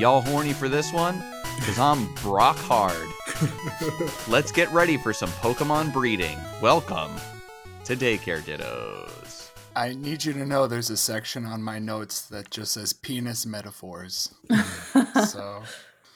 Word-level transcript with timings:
Y'all 0.00 0.22
horny 0.22 0.54
for 0.54 0.66
this 0.66 0.94
one? 0.94 1.22
Because 1.56 1.78
I'm 1.78 2.06
Brock 2.22 2.56
Hard. 2.56 3.06
Let's 4.28 4.50
get 4.50 4.72
ready 4.72 4.96
for 4.96 5.12
some 5.12 5.28
Pokemon 5.28 5.92
breeding. 5.92 6.38
Welcome 6.62 7.12
to 7.84 7.94
Daycare 7.94 8.40
Dittos. 8.40 9.50
I 9.76 9.92
need 9.92 10.24
you 10.24 10.32
to 10.32 10.46
know 10.46 10.66
there's 10.66 10.88
a 10.88 10.96
section 10.96 11.44
on 11.44 11.62
my 11.62 11.78
notes 11.78 12.22
that 12.28 12.50
just 12.50 12.72
says 12.72 12.94
penis 12.94 13.44
metaphors. 13.44 14.34
so 15.28 15.62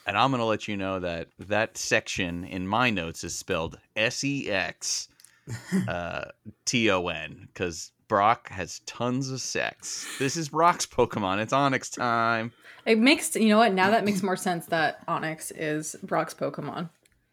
And 0.07 0.17
I'm 0.17 0.31
going 0.31 0.39
to 0.39 0.45
let 0.45 0.67
you 0.67 0.77
know 0.77 0.99
that 1.01 1.27
that 1.37 1.77
section 1.77 2.43
in 2.43 2.67
my 2.67 2.89
notes 2.89 3.23
is 3.23 3.35
spelled 3.35 3.77
S 3.95 4.23
E 4.23 4.49
X 4.49 5.09
uh, 5.87 6.25
T 6.65 6.89
O 6.89 7.07
N 7.09 7.49
because 7.53 7.91
Brock 8.07 8.49
has 8.49 8.79
tons 8.85 9.29
of 9.29 9.41
sex. 9.41 10.07
This 10.19 10.37
is 10.37 10.49
Brock's 10.49 10.85
Pokemon. 10.85 11.39
It's 11.41 11.53
Onix 11.53 11.93
time. 11.95 12.51
It 12.85 12.99
makes 12.99 13.35
you 13.35 13.49
know 13.49 13.57
what 13.57 13.73
now 13.73 13.89
that 13.89 14.05
makes 14.05 14.21
more 14.21 14.35
sense 14.35 14.67
that 14.67 15.05
Onix 15.07 15.51
is 15.55 15.95
Brock's 16.03 16.33
Pokemon. 16.33 16.89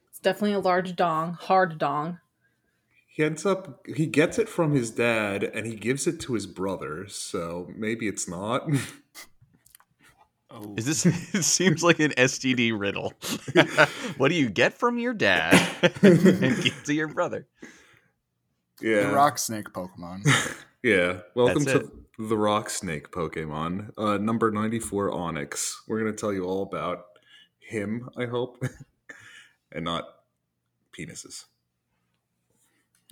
It's 0.09 0.19
definitely 0.19 0.55
a 0.55 0.61
large 0.61 0.97
dong, 0.97 1.35
hard 1.41 1.79
dong. 1.79 2.19
He 3.07 3.23
ends 3.23 3.45
up 3.45 3.87
he 3.87 4.07
gets 4.07 4.39
it 4.39 4.49
from 4.49 4.73
his 4.73 4.91
dad 4.91 5.45
and 5.45 5.67
he 5.67 5.75
gives 5.77 6.07
it 6.07 6.19
to 6.21 6.33
his 6.33 6.47
brother, 6.47 7.07
so 7.09 7.71
maybe 7.77 8.09
it's 8.09 8.27
not. 8.27 8.67
oh, 10.51 10.75
Is 10.79 10.87
this? 10.87 11.05
It 11.35 11.45
seems 11.45 11.83
like 11.83 12.01
an 12.01 12.13
STD 12.13 12.79
riddle. 12.79 13.13
what 14.17 14.29
do 14.29 14.35
you 14.35 14.49
get 14.49 14.73
from 14.73 14.99
your 14.99 15.13
dad 15.13 15.53
and 16.03 16.63
give 16.63 16.83
to 16.85 16.95
your 16.95 17.09
brother? 17.09 17.47
Yeah. 18.83 19.09
the 19.09 19.15
rock 19.15 19.39
snake 19.39 19.73
Pokemon. 19.73 20.27
Yeah. 20.83 21.21
Welcome 21.37 21.63
That's 21.63 21.79
to 21.79 21.93
the 22.19 22.37
Rock 22.37 22.69
Snake 22.69 23.13
Pokemon. 23.13 23.91
Uh 23.97 24.17
number 24.19 24.51
94 24.51 25.13
Onix. 25.13 25.77
We're 25.87 26.01
going 26.01 26.11
to 26.13 26.21
tell 26.21 26.33
you 26.33 26.45
all 26.45 26.65
about 26.65 27.05
him, 27.61 28.09
I 28.17 28.27
hope, 28.27 28.61
and 29.73 29.85
not 29.85 30.09
penises. 30.99 31.45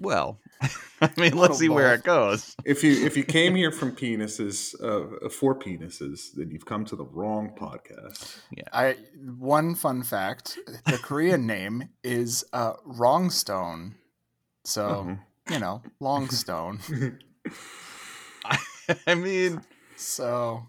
Well, 0.01 0.41
I 1.01 1.11
mean, 1.17 1.37
let's 1.37 1.59
see 1.59 1.69
where 1.69 1.95
it 1.95 2.03
goes. 2.03 2.57
If 2.65 2.83
you 2.83 3.07
if 3.07 3.17
you 3.17 3.23
came 3.23 3.55
here 3.55 3.71
from 3.71 3.95
penises, 3.95 4.75
uh, 4.83 5.29
for 5.29 5.55
penises, 5.55 6.33
then 6.35 6.51
you've 6.51 6.67
come 6.67 6.85
to 6.87 6.97
the 6.97 7.05
wrong 7.05 7.53
podcast. 7.57 8.39
Yeah. 8.57 8.65
I 8.73 8.97
one 9.39 9.77
fun 9.77 10.03
fact: 10.03 10.59
the 10.87 10.99
Korean 10.99 11.47
name 11.47 11.91
is 12.03 12.45
uh, 12.53 12.73
Wrongstone. 12.85 13.95
So 14.65 14.83
Mhm. 15.07 15.19
You 15.49 15.59
know, 15.59 15.83
Longstone. 16.01 16.81
I 19.07 19.15
mean, 19.15 19.61
So 19.97 20.67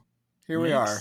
here 0.47 0.59
we 0.59 0.71
are. 0.71 0.99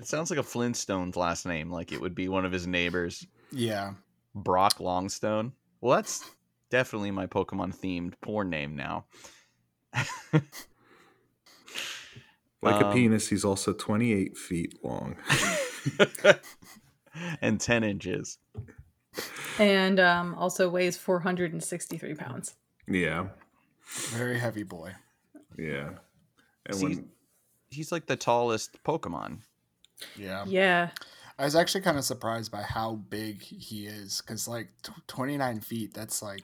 It 0.00 0.06
sounds 0.06 0.30
like 0.30 0.38
a 0.38 0.44
Flintstones 0.44 1.16
last 1.16 1.44
name, 1.44 1.70
like 1.72 1.90
it 1.92 2.00
would 2.00 2.14
be 2.14 2.28
one 2.28 2.44
of 2.44 2.52
his 2.52 2.66
neighbors, 2.68 3.26
Yeah. 3.50 3.94
Brock 4.34 4.78
Longstone. 4.78 5.52
Well, 5.80 5.96
that's 5.96 6.30
definitely 6.70 7.10
my 7.10 7.26
Pokemon 7.26 7.76
themed 7.76 8.14
porn 8.20 8.48
name 8.50 8.76
now. 8.76 9.06
Like 12.60 12.80
a 12.82 12.86
Um, 12.88 12.92
penis, 12.92 13.28
he's 13.28 13.44
also 13.44 13.72
28 13.72 14.36
feet 14.36 14.74
long. 14.82 15.16
and 17.40 17.60
10 17.60 17.84
inches. 17.84 18.38
And 19.60 20.00
um, 20.00 20.34
also 20.34 20.68
weighs 20.68 20.96
463 20.96 22.14
pounds. 22.14 22.56
Yeah. 22.88 23.28
Very 24.10 24.38
heavy 24.38 24.62
boy. 24.62 24.92
Yeah. 25.56 25.90
And 26.66 26.76
See, 26.76 26.84
when 26.84 27.08
He's 27.70 27.92
like 27.92 28.06
the 28.06 28.16
tallest 28.16 28.82
Pokemon. 28.82 29.38
Yeah. 30.16 30.44
Yeah. 30.46 30.90
I 31.38 31.44
was 31.44 31.54
actually 31.54 31.82
kind 31.82 31.98
of 31.98 32.04
surprised 32.04 32.50
by 32.50 32.62
how 32.62 32.96
big 32.96 33.42
he 33.42 33.86
is 33.86 34.20
because, 34.20 34.48
like, 34.48 34.70
t- 34.82 34.92
29 35.06 35.60
feet, 35.60 35.94
that's 35.94 36.20
like, 36.20 36.42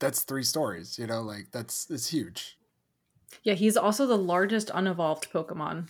that's 0.00 0.22
three 0.22 0.42
stories, 0.42 0.98
you 0.98 1.06
know? 1.06 1.22
Like, 1.22 1.52
that's, 1.52 1.88
it's 1.90 2.08
huge. 2.08 2.58
Yeah, 3.44 3.54
he's 3.54 3.76
also 3.76 4.04
the 4.06 4.18
largest 4.18 4.68
unevolved 4.74 5.30
Pokemon. 5.30 5.88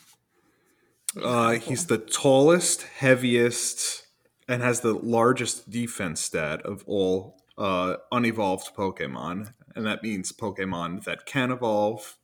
uh, 1.23 1.53
he's 1.53 1.87
the 1.87 1.97
tallest, 1.97 2.83
heaviest, 2.83 4.07
and 4.49 4.63
has 4.63 4.81
the 4.81 4.93
largest 4.93 5.71
defense 5.71 6.21
stat 6.21 6.61
of 6.63 6.85
all 6.87 7.41
uh, 7.57 7.97
unevolved 8.13 8.75
Pokemon. 8.75 9.55
And 9.77 9.87
that 9.87 10.03
means 10.03 10.33
Pokemon 10.33 11.05
that 11.05 11.27
can 11.27 11.53
evolve, 11.53 12.17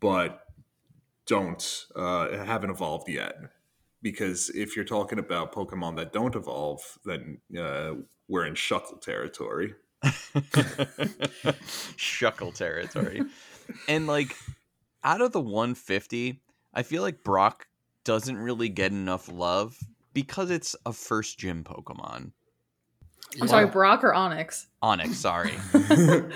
but 0.00 0.42
don't 1.26 1.86
uh, 1.94 2.28
haven't 2.44 2.70
evolved 2.70 3.08
yet. 3.08 3.34
Because 4.00 4.50
if 4.50 4.76
you're 4.76 4.84
talking 4.84 5.18
about 5.18 5.52
Pokemon 5.52 5.96
that 5.96 6.12
don't 6.12 6.36
evolve, 6.36 6.98
then 7.04 7.38
uh, 7.58 7.94
we're 8.28 8.46
in 8.46 8.54
Shuckle 8.54 9.00
territory. 9.00 9.74
Shuckle 11.96 12.54
territory. 12.54 13.22
and 13.88 14.06
like 14.06 14.36
out 15.02 15.20
of 15.20 15.32
the 15.32 15.40
150, 15.40 16.40
I 16.72 16.82
feel 16.84 17.02
like 17.02 17.24
Brock 17.24 17.66
doesn't 18.04 18.36
really 18.36 18.68
get 18.68 18.92
enough 18.92 19.28
love 19.28 19.76
because 20.14 20.50
it's 20.50 20.76
a 20.86 20.92
first 20.92 21.38
gym 21.38 21.64
Pokemon. 21.64 22.30
I'm 23.40 23.48
sorry, 23.48 23.66
Brock 23.66 24.02
or 24.04 24.12
Onix? 24.12 24.66
Onix, 24.82 25.14
sorry. 25.14 25.52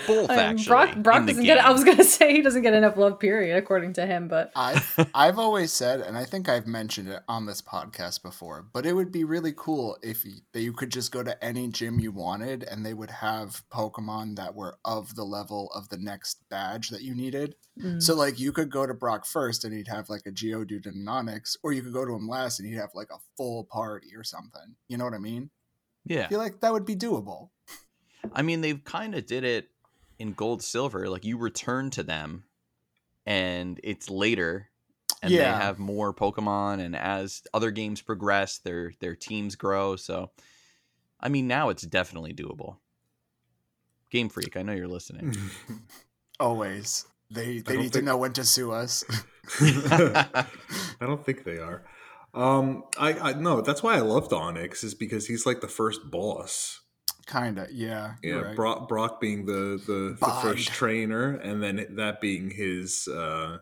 Both 0.06 0.28
Um, 0.31 0.39
actually. 0.39 0.67
Brock, 0.67 0.97
Brock 0.97 1.27
doesn't 1.27 1.45
get. 1.45 1.59
I 1.59 1.71
was 1.71 1.84
gonna 1.84 2.05
say 2.19 2.33
he 2.33 2.43
doesn't 2.43 2.62
get 2.62 2.75
enough 2.75 2.97
love, 2.97 3.19
period, 3.21 3.56
according 3.56 3.95
to 3.95 4.06
him. 4.06 4.28
But 4.28 4.51
I've, 4.56 5.09
I've 5.15 5.39
always 5.39 5.73
said, 5.73 6.01
and 6.01 6.17
I 6.19 6.25
think 6.25 6.49
I've 6.49 6.67
mentioned 6.67 7.09
it 7.09 7.21
on 7.28 7.47
this 7.47 7.62
podcast 7.62 8.23
before, 8.23 8.67
but 8.73 8.84
it 8.87 8.93
would 8.95 9.12
be 9.12 9.25
really 9.25 9.55
cool 9.56 9.97
if 10.03 10.25
you, 10.25 10.33
that 10.53 10.61
you 10.61 10.73
could 10.73 10.91
just 10.91 11.12
go 11.12 11.23
to 11.23 11.43
any 11.45 11.69
gym 11.69 12.01
you 12.01 12.12
wanted 12.12 12.65
and 12.65 12.84
they 12.84 12.93
would 12.95 13.11
have 13.11 13.62
Pokemon 13.71 14.37
that 14.37 14.55
were 14.55 14.77
of 14.84 15.15
the 15.15 15.25
level 15.25 15.71
of 15.75 15.89
the 15.89 15.99
next 15.99 16.43
badge 16.51 16.89
that 16.91 17.03
you 17.03 17.15
needed. 17.15 17.55
mm, 17.78 18.03
So, 18.03 18.15
like, 18.15 18.39
you 18.41 18.53
could 18.53 18.71
go 18.71 18.87
to 18.87 18.95
Brock 18.95 19.25
first 19.27 19.65
and 19.65 19.72
he'd 19.72 19.89
have 19.89 20.11
like 20.11 20.22
a 20.27 20.31
Geodude 20.31 20.87
and 20.87 20.97
an 20.97 21.07
Onix, 21.07 21.57
or 21.62 21.72
you 21.72 21.83
could 21.83 21.93
go 21.95 22.05
to 22.05 22.15
him 22.15 22.28
last 22.28 22.59
and 22.59 22.69
he'd 22.69 22.77
have 22.78 22.95
like 22.95 23.11
a 23.11 23.19
full 23.37 23.65
party 23.65 24.09
or 24.17 24.25
something. 24.25 24.75
You 24.89 24.99
know 24.99 25.05
what 25.05 25.15
I 25.15 25.19
mean? 25.19 25.51
I 26.10 26.15
Yeah. 26.15 26.28
feel 26.28 26.38
like 26.38 26.60
that 26.60 26.72
would 26.72 26.84
be 26.84 26.97
doable. 26.97 27.50
I 28.32 28.43
mean, 28.43 28.60
they've 28.60 28.82
kind 28.82 29.15
of 29.15 29.26
did 29.26 29.44
it 29.44 29.71
in 30.19 30.32
Gold 30.32 30.62
Silver. 30.62 31.09
Like 31.09 31.25
you 31.25 31.38
return 31.38 31.91
to 31.91 32.03
them 32.03 32.44
and 33.25 33.81
it's 33.82 34.10
later 34.10 34.69
and 35.22 35.32
Yeah. 35.32 35.53
they 35.59 35.65
have 35.65 35.78
more 35.78 36.12
Pokemon 36.12 36.81
and 36.81 36.97
as 36.97 37.43
other 37.54 37.71
games 37.71 38.03
progress, 38.03 38.59
their 38.59 38.93
their 39.00 39.15
teams 39.15 39.54
grow. 39.56 39.97
So 39.97 40.31
I 41.21 41.28
mean, 41.28 41.47
now 41.47 41.69
it's 41.69 41.82
definitely 41.82 42.32
doable. 42.34 42.78
Game 44.10 44.28
Freak, 44.28 44.56
I 44.56 44.62
know 44.62 44.72
you're 44.72 44.88
listening. 44.88 45.37
Always. 46.41 47.06
They, 47.31 47.59
they 47.60 47.75
don't 47.75 47.82
need 47.82 47.92
to 47.92 48.03
know 48.03 48.16
when 48.16 48.32
to 48.32 48.44
sue 48.44 48.72
us. 48.72 49.04
I 49.60 50.47
don't 51.00 51.25
think 51.25 51.44
they 51.44 51.59
are. 51.59 51.84
Um, 52.33 52.85
I, 52.99 53.13
I 53.15 53.33
no, 53.33 53.61
that's 53.61 53.83
why 53.83 53.97
I 53.97 54.01
loved 54.01 54.31
Onix 54.31 54.85
is 54.85 54.95
because 54.95 55.27
he's 55.27 55.47
like 55.47 55.61
the 55.61 55.69
first 55.69 56.11
boss. 56.11 56.81
Kinda, 57.27 57.69
yeah. 57.73 58.15
Yeah, 58.23 58.41
right. 58.41 58.57
Brock, 58.57 58.89
Brock 58.89 59.21
being 59.21 59.47
the 59.47 59.81
the, 59.87 60.17
the 60.19 60.33
first 60.43 60.69
trainer, 60.69 61.35
and 61.37 61.63
then 61.63 61.87
that 61.97 62.21
being 62.21 62.51
his, 62.51 63.09
uh, 63.09 63.59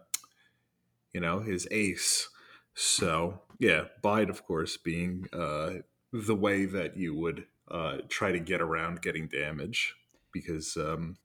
you 1.13 1.21
know, 1.21 1.41
his 1.41 1.67
ace. 1.71 2.29
So 2.75 3.41
yeah, 3.59 3.85
Bide, 4.03 4.31
of 4.31 4.45
course, 4.45 4.77
being 4.77 5.27
uh, 5.33 5.71
the 6.13 6.35
way 6.35 6.65
that 6.65 6.97
you 6.97 7.15
would 7.15 7.45
uh, 7.71 7.99
try 8.09 8.33
to 8.33 8.39
get 8.39 8.61
around 8.61 9.03
getting 9.03 9.29
damage, 9.29 9.95
because 10.33 10.77
um, 10.77 11.17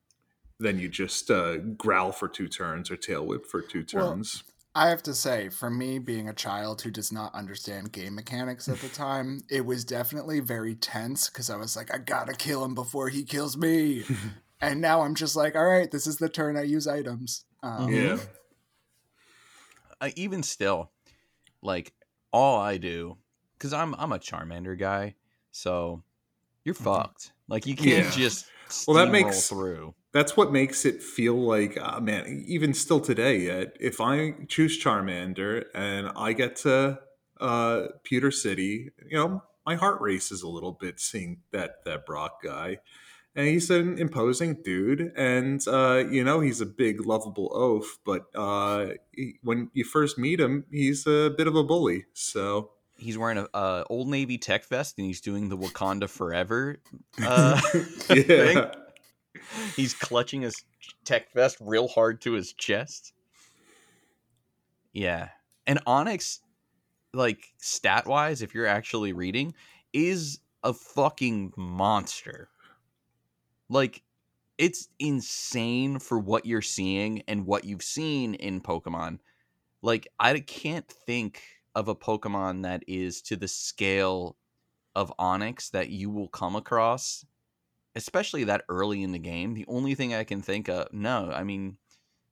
then 0.59 0.79
you 0.79 0.89
just 0.89 1.29
uh, 1.29 1.57
growl 1.57 2.11
for 2.11 2.27
two 2.27 2.47
turns 2.47 2.89
or 2.89 2.97
tail 2.97 3.25
whip 3.25 3.45
for 3.45 3.61
two 3.61 3.85
Well, 3.93 4.11
turns. 4.11 4.43
I 4.75 4.89
have 4.89 5.03
to 5.03 5.13
say, 5.13 5.49
for 5.49 5.69
me 5.69 5.99
being 5.99 6.27
a 6.29 6.33
child 6.33 6.81
who 6.81 6.89
does 6.89 7.11
not 7.11 7.35
understand 7.35 7.91
game 7.91 8.15
mechanics 8.15 8.67
at 8.67 8.79
the 8.79 8.89
time, 8.95 9.41
it 9.49 9.65
was 9.65 9.85
definitely 9.85 10.39
very 10.39 10.73
tense 10.75 11.29
because 11.29 11.49
I 11.49 11.57
was 11.57 11.75
like, 11.75 11.93
I 11.93 11.99
gotta 11.99 12.33
kill 12.33 12.63
him 12.65 12.73
before 12.73 13.09
he 13.09 13.23
kills 13.23 13.55
me. 13.55 14.03
and 14.61 14.81
now 14.81 15.01
I'm 15.01 15.13
just 15.15 15.35
like, 15.35 15.55
all 15.55 15.65
right, 15.65 15.91
this 15.91 16.07
is 16.07 16.17
the 16.17 16.29
turn 16.29 16.57
I 16.57 16.63
use 16.63 16.87
items. 16.87 17.45
Um, 17.61 17.89
yeah. 17.93 18.17
uh, 20.01 20.09
even 20.15 20.41
still, 20.43 20.91
like 21.61 21.93
all 22.31 22.59
I 22.59 22.77
do, 22.77 23.17
because 23.57 23.73
I'm 23.73 23.93
I'm 23.95 24.11
a 24.11 24.19
Charmander 24.19 24.77
guy, 24.77 25.15
so 25.51 26.03
you're 26.65 26.75
Mhm. 26.75 26.83
fucked. 26.83 27.31
Like 27.47 27.65
you 27.67 27.75
can't 27.75 28.05
Yeah. 28.05 28.11
just 28.11 28.47
Well, 28.87 28.97
that 28.97 29.11
makes- 29.11 29.47
through. 29.47 29.93
That's 30.13 30.37
what 30.37 30.51
makes 30.51 30.85
it 30.85 31.01
feel 31.01 31.35
like 31.35 31.77
uh, 31.81 31.99
man 31.99 32.43
even 32.47 32.73
still 32.73 32.99
today 33.01 33.37
yet 33.37 33.75
if 33.79 33.99
i 33.99 34.33
choose 34.47 34.81
charmander 34.81 35.65
and 35.73 36.09
i 36.15 36.31
get 36.31 36.55
to 36.55 36.97
uh 37.41 37.87
pewter 38.03 38.31
city 38.31 38.91
you 39.09 39.17
know 39.17 39.43
my 39.65 39.75
heart 39.75 39.99
races 39.99 40.41
a 40.41 40.47
little 40.47 40.71
bit 40.71 40.99
seeing 40.99 41.41
that 41.51 41.83
that 41.83 42.05
brock 42.05 42.41
guy 42.43 42.77
and 43.35 43.47
he's 43.47 43.69
an 43.71 43.97
imposing 43.97 44.61
dude 44.63 45.11
and 45.17 45.67
uh 45.67 46.03
you 46.09 46.23
know 46.23 46.39
he's 46.39 46.61
a 46.61 46.65
big 46.65 47.05
lovable 47.05 47.49
oaf 47.53 47.97
but 48.05 48.27
uh 48.35 48.89
he, 49.11 49.35
when 49.41 49.69
you 49.73 49.83
first 49.83 50.17
meet 50.17 50.39
him 50.39 50.63
he's 50.71 51.05
a 51.07 51.33
bit 51.35 51.47
of 51.47 51.55
a 51.55 51.63
bully 51.63 52.05
so 52.13 52.69
he's 52.97 53.17
wearing 53.17 53.37
a, 53.37 53.47
a 53.53 53.85
old 53.89 54.07
navy 54.07 54.37
tech 54.37 54.65
vest 54.65 54.97
and 54.97 55.05
he's 55.05 55.21
doing 55.21 55.49
the 55.49 55.57
Wakanda 55.57 56.09
Forever. 56.09 56.77
Uh, 57.23 57.59
yeah. 58.09 58.23
thing. 58.23 58.65
he's 59.75 59.93
clutching 59.93 60.41
his 60.41 60.55
tech 61.05 61.33
vest 61.33 61.57
real 61.61 61.87
hard 61.87 62.21
to 62.21 62.33
his 62.33 62.53
chest. 62.53 63.13
Yeah, 64.93 65.29
and 65.65 65.83
Onix, 65.85 66.39
like 67.13 67.53
stat 67.57 68.05
wise, 68.05 68.41
if 68.41 68.53
you're 68.53 68.67
actually 68.67 69.13
reading, 69.13 69.53
is 69.91 70.39
a 70.63 70.73
fucking 70.73 71.53
monster. 71.57 72.49
Like, 73.69 74.03
it's 74.57 74.87
insane 74.99 75.99
for 75.99 76.19
what 76.19 76.45
you're 76.45 76.61
seeing 76.61 77.23
and 77.27 77.45
what 77.45 77.65
you've 77.65 77.83
seen 77.83 78.35
in 78.35 78.61
Pokemon. 78.61 79.19
Like, 79.81 80.07
I 80.19 80.39
can't 80.39 80.87
think 80.87 81.41
of 81.75 81.87
a 81.87 81.95
Pokemon 81.95 82.63
that 82.63 82.83
is 82.87 83.21
to 83.23 83.35
the 83.35 83.47
scale 83.47 84.37
of 84.95 85.11
Onix 85.19 85.71
that 85.71 85.89
you 85.89 86.09
will 86.09 86.27
come 86.27 86.55
across, 86.55 87.25
especially 87.95 88.43
that 88.45 88.63
early 88.69 89.03
in 89.03 89.11
the 89.11 89.19
game. 89.19 89.53
The 89.53 89.65
only 89.67 89.95
thing 89.95 90.13
I 90.13 90.23
can 90.23 90.41
think 90.41 90.69
of, 90.69 90.91
no, 90.91 91.31
I 91.31 91.43
mean, 91.43 91.77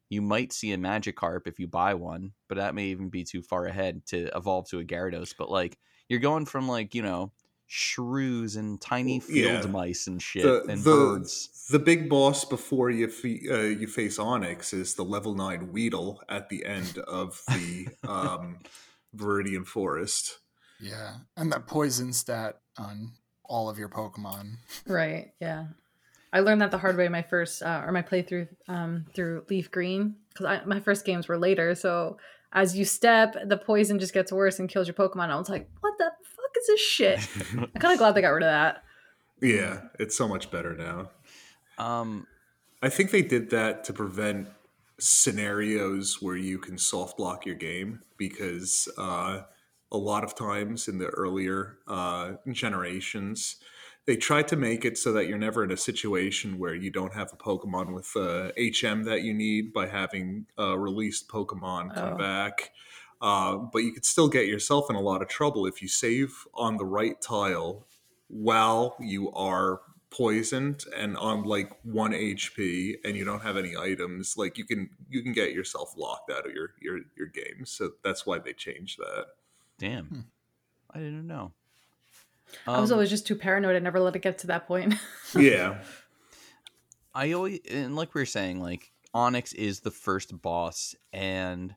you 0.10 0.22
might 0.22 0.52
see 0.52 0.72
a 0.74 0.78
Magikarp 0.78 1.48
if 1.48 1.60
you 1.60 1.68
buy 1.68 1.94
one, 1.94 2.34
but 2.50 2.58
that 2.58 2.76
may 2.76 2.88
even 2.88 3.10
be 3.10 3.24
too 3.24 3.42
far 3.42 3.66
ahead 3.66 4.06
to 4.08 4.36
evolve 4.36 4.68
to 4.70 4.80
a 4.80 4.84
Gyarados. 4.84 5.34
But 5.38 5.50
like, 5.50 5.78
you're 6.10 6.20
going 6.20 6.46
from 6.46 6.68
like, 6.68 6.94
you 6.96 7.02
know, 7.02 7.32
shrews 7.68 8.58
and 8.58 8.82
tiny 8.82 9.22
field 9.22 9.64
Yeah. 9.64 9.72
mice 9.72 10.08
and 10.08 10.22
shit 10.22 10.44
The, 10.44 10.64
and 10.70 10.84
the, 10.84 10.92
birds. 10.92 11.68
the 11.70 11.80
big 11.80 12.10
boss 12.10 12.44
before 12.44 12.90
you 12.90 13.08
fe- 13.08 13.48
uh, 13.50 13.62
you 13.80 13.88
face 13.88 14.18
Onix 14.18 14.74
is 14.74 14.96
the 14.96 15.06
level 15.06 15.36
nine 15.36 15.72
Weedle 15.72 16.22
at 16.28 16.50
the 16.50 16.66
end 16.66 16.98
of 16.98 17.42
the 17.48 17.88
um, 18.08 18.58
Viridian 19.16 19.66
Forest. 19.66 20.40
Yeah, 20.82 21.20
and 21.38 21.50
that 21.54 21.68
poison 21.68 22.12
stat 22.12 22.60
on 22.78 23.14
all 23.52 23.70
of 23.70 23.78
your 23.78 23.90
Pokemon. 23.90 24.56
Right. 24.88 25.34
Yeah. 25.42 25.66
I 26.34 26.40
learned 26.40 26.62
that 26.62 26.72
the 26.72 26.78
hard 26.78 26.96
way 26.96 27.10
my 27.10 27.22
first 27.22 27.62
uh, 27.62 27.84
or 27.86 27.92
my 27.92 28.02
playthrough 28.02 28.48
um, 28.70 29.06
through 29.14 29.44
Leaf 29.50 29.70
Green 29.70 30.16
because 30.30 30.66
my 30.66 30.80
first 30.80 31.04
games 31.06 31.28
were 31.28 31.38
later. 31.38 31.76
So 31.76 32.18
as 32.54 32.78
you 32.78 32.86
step, 32.86 33.36
the 33.46 33.58
poison 33.58 34.00
just 34.00 34.14
gets 34.14 34.32
worse 34.32 34.58
and 34.60 34.70
kills 34.70 34.88
your 34.88 34.94
Pokemon. 34.94 35.30
I 35.30 35.36
was 35.36 35.50
like, 35.50 35.70
what 35.82 35.94
the 35.98 36.12
fuck 36.24 36.58
is 36.58 36.68
this 36.68 36.80
shit? 36.80 37.20
I'm 37.52 37.82
kind 37.82 37.92
of 37.92 38.00
glad 38.00 38.16
they 38.16 38.22
got 38.22 38.30
rid 38.30 38.44
of 38.44 38.50
that. 38.50 38.84
Yeah, 39.42 39.82
it's 40.00 40.16
so 40.16 40.28
much 40.28 40.50
better 40.50 40.74
now. 40.76 41.10
um, 41.78 42.28
I 42.82 42.90
think 42.90 43.12
they 43.12 43.22
did 43.22 43.50
that 43.50 43.84
to 43.86 43.94
prevent 43.94 44.48
scenarios 45.00 46.22
where 46.22 46.38
you 46.38 46.58
can 46.58 46.78
soft 46.78 47.18
block 47.18 47.46
your 47.46 47.56
game 47.56 48.02
because 48.18 48.88
uh, 48.98 49.42
a 49.92 49.98
lot 49.98 50.24
of 50.24 50.36
times 50.36 50.88
in 50.88 50.98
the 51.00 51.08
earlier 51.08 51.78
uh, 51.88 52.34
generations, 52.52 53.58
they 54.06 54.16
tried 54.16 54.48
to 54.48 54.56
make 54.56 54.84
it 54.86 54.98
so 54.98 55.12
that 55.14 55.28
you're 55.28 55.38
never 55.38 55.64
in 55.64 55.72
a 55.72 55.78
situation 55.78 56.58
where 56.58 56.74
you 56.74 56.90
don't 56.90 57.14
have 57.14 57.32
a 57.34 57.36
Pokemon 57.38 57.94
with 57.94 58.10
uh, 58.16 58.52
HM 58.58 59.04
that 59.04 59.22
you 59.24 59.34
need 59.34 59.74
by 59.74 59.88
having 59.88 60.46
uh, 60.58 60.78
released 60.78 61.28
Pokemon 61.28 61.94
come 61.94 62.14
Oh. 62.14 62.18
back. 62.18 62.72
Uh, 63.22 63.58
but 63.58 63.80
you 63.80 63.92
could 63.94 64.06
still 64.06 64.28
get 64.28 64.48
yourself 64.48 64.90
in 64.90 64.96
a 64.96 65.00
lot 65.02 65.22
of 65.22 65.28
trouble 65.28 65.68
if 65.68 65.82
you 65.82 65.88
save 65.88 66.34
on 66.56 66.78
the 66.78 66.86
right 66.86 67.22
tile 67.22 67.86
while 68.28 68.96
you 69.00 69.32
are 69.34 69.82
poisoned 70.10 70.84
and 70.98 71.16
on 71.18 71.44
like 71.44 71.72
one 71.84 72.12
HP 72.14 72.96
and 73.06 73.16
you 73.16 73.24
don't 73.24 73.44
have 73.44 73.58
any 73.58 73.78
items, 73.78 74.36
like 74.38 74.58
you 74.58 74.66
can 74.66 74.90
you 75.10 75.22
can 75.22 75.34
get 75.34 75.54
yourself 75.54 75.94
locked 75.96 76.32
out 76.32 76.48
of 76.48 76.52
your 76.54 76.72
your 76.82 77.00
your 77.16 77.28
game. 77.28 77.66
So 77.66 77.92
that's 78.04 78.26
why 78.26 78.40
they 78.40 78.54
changed 78.54 78.98
that. 78.98 79.28
Damn, 79.82 80.06
Hmm. 80.06 80.20
I 80.92 81.00
didn't 81.00 81.26
know. 81.26 81.52
I 82.68 82.80
was 82.80 82.92
Um, 82.92 82.96
always 82.96 83.10
just 83.10 83.26
too 83.26 83.36
paranoid. 83.36 83.76
I 83.76 83.80
never 83.80 84.00
let 84.00 84.16
it 84.16 84.22
get 84.22 84.38
to 84.40 84.48
that 84.48 84.68
point. 84.68 84.94
Yeah. 85.36 85.82
I 87.16 87.32
always 87.32 87.60
and 87.70 87.96
like 87.96 88.14
we 88.14 88.22
were 88.22 88.26
saying, 88.26 88.62
like 88.62 88.92
Onix 89.16 89.54
is 89.56 89.80
the 89.80 89.90
first 89.92 90.40
boss 90.42 90.96
and 91.12 91.76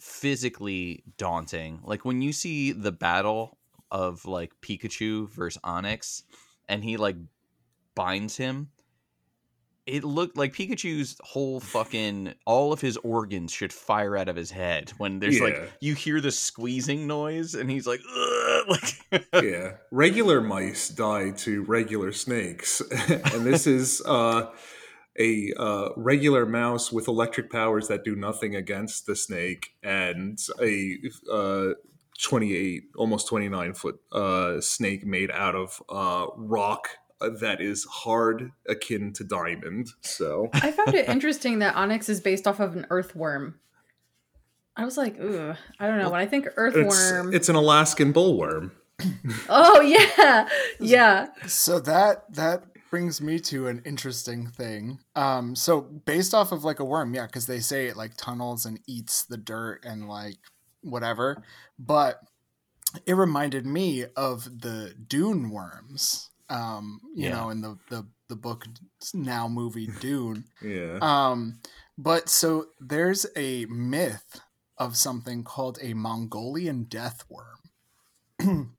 physically 0.00 1.02
daunting. 1.16 1.80
Like 1.84 2.04
when 2.04 2.22
you 2.22 2.32
see 2.32 2.72
the 2.72 2.92
battle 2.92 3.58
of 3.90 4.24
like 4.24 4.52
Pikachu 4.60 5.28
versus 5.28 5.60
Onix 5.62 6.22
and 6.68 6.82
he 6.84 6.96
like 6.96 7.16
binds 7.94 8.36
him, 8.36 8.70
it 9.88 10.04
looked 10.04 10.36
like 10.36 10.52
Pikachu's 10.54 11.16
whole 11.22 11.60
fucking 11.60 12.34
all 12.46 12.72
of 12.72 12.80
his 12.80 12.96
organs 12.98 13.52
should 13.52 13.72
fire 13.72 14.16
out 14.16 14.28
of 14.28 14.36
his 14.36 14.50
head 14.50 14.90
when 14.98 15.18
there's 15.18 15.38
Yeah. 15.38 15.44
like 15.44 15.72
you 15.80 15.94
hear 15.94 16.20
the 16.20 16.30
squeezing 16.30 17.06
noise 17.06 17.54
and 17.54 17.70
he's 17.70 17.86
like 17.86 18.00
"Ugh," 18.08 18.64
like 19.12 19.24
yeah. 19.42 19.72
Regular 19.90 20.40
mice 20.40 20.88
die 20.88 21.30
to 21.38 21.62
regular 21.64 22.12
snakes. 22.12 22.80
and 23.08 23.44
this 23.46 23.66
is 23.66 24.02
uh 24.06 24.50
a 25.20 25.52
uh, 25.58 25.88
regular 25.96 26.46
mouse 26.46 26.92
with 26.92 27.08
electric 27.08 27.50
powers 27.50 27.88
that 27.88 28.04
do 28.04 28.14
nothing 28.14 28.54
against 28.54 29.04
the 29.06 29.16
snake, 29.16 29.70
and 29.82 30.38
a 30.62 30.96
uh, 31.28 31.70
28, 32.22 32.84
almost 32.96 33.26
29 33.26 33.74
foot 33.74 33.96
uh, 34.12 34.60
snake 34.60 35.04
made 35.04 35.32
out 35.32 35.56
of 35.56 35.82
uh, 35.88 36.26
rock 36.36 36.88
that 37.20 37.60
is 37.60 37.84
hard, 37.84 38.52
akin 38.68 39.12
to 39.14 39.24
diamond. 39.24 39.90
So, 40.00 40.50
I 40.54 40.70
found 40.70 40.94
it 40.94 41.08
interesting 41.08 41.60
that 41.60 41.74
Onix 41.74 42.08
is 42.08 42.20
based 42.20 42.46
off 42.46 42.60
of 42.60 42.76
an 42.76 42.86
earthworm. 42.90 43.58
I 44.76 44.84
was 44.84 44.96
like, 44.96 45.18
ooh, 45.18 45.54
I 45.80 45.86
don't 45.88 45.98
know. 45.98 46.10
When 46.10 46.20
I 46.20 46.26
think 46.26 46.46
it's, 46.46 46.54
earthworm, 46.56 47.34
it's 47.34 47.48
an 47.48 47.56
Alaskan 47.56 48.12
bullworm. 48.12 48.70
oh 49.48 49.80
yeah, 49.80 50.48
yeah. 50.80 51.28
So 51.46 51.80
that 51.80 52.32
that 52.34 52.64
brings 52.90 53.20
me 53.20 53.38
to 53.38 53.66
an 53.68 53.82
interesting 53.84 54.46
thing. 54.46 54.98
Um, 55.14 55.54
so 55.54 55.80
based 55.80 56.34
off 56.34 56.52
of 56.52 56.64
like 56.64 56.80
a 56.80 56.84
worm, 56.84 57.14
yeah, 57.14 57.26
because 57.26 57.46
they 57.46 57.60
say 57.60 57.86
it 57.86 57.96
like 57.96 58.16
tunnels 58.16 58.66
and 58.66 58.80
eats 58.86 59.24
the 59.24 59.36
dirt 59.36 59.84
and 59.84 60.08
like 60.08 60.38
whatever, 60.82 61.42
but 61.78 62.20
it 63.06 63.14
reminded 63.14 63.66
me 63.66 64.06
of 64.16 64.44
the 64.62 64.94
dune 65.06 65.50
worms. 65.50 66.30
Um, 66.50 67.00
you 67.14 67.24
Yeah. 67.28 67.30
know, 67.36 67.50
in 67.50 67.60
the 67.60 67.78
the 67.90 68.06
the 68.28 68.36
book 68.36 68.66
now 69.14 69.48
movie 69.48 69.86
Dune. 70.00 70.44
Yeah. 70.62 70.98
Um, 71.00 71.60
but 71.96 72.28
so 72.28 72.68
there's 72.80 73.26
a 73.36 73.66
myth 73.66 74.40
of 74.78 74.96
something 74.96 75.44
called 75.44 75.78
a 75.82 75.94
Mongolian 75.94 76.84
death 76.84 77.24
worm. 77.28 77.58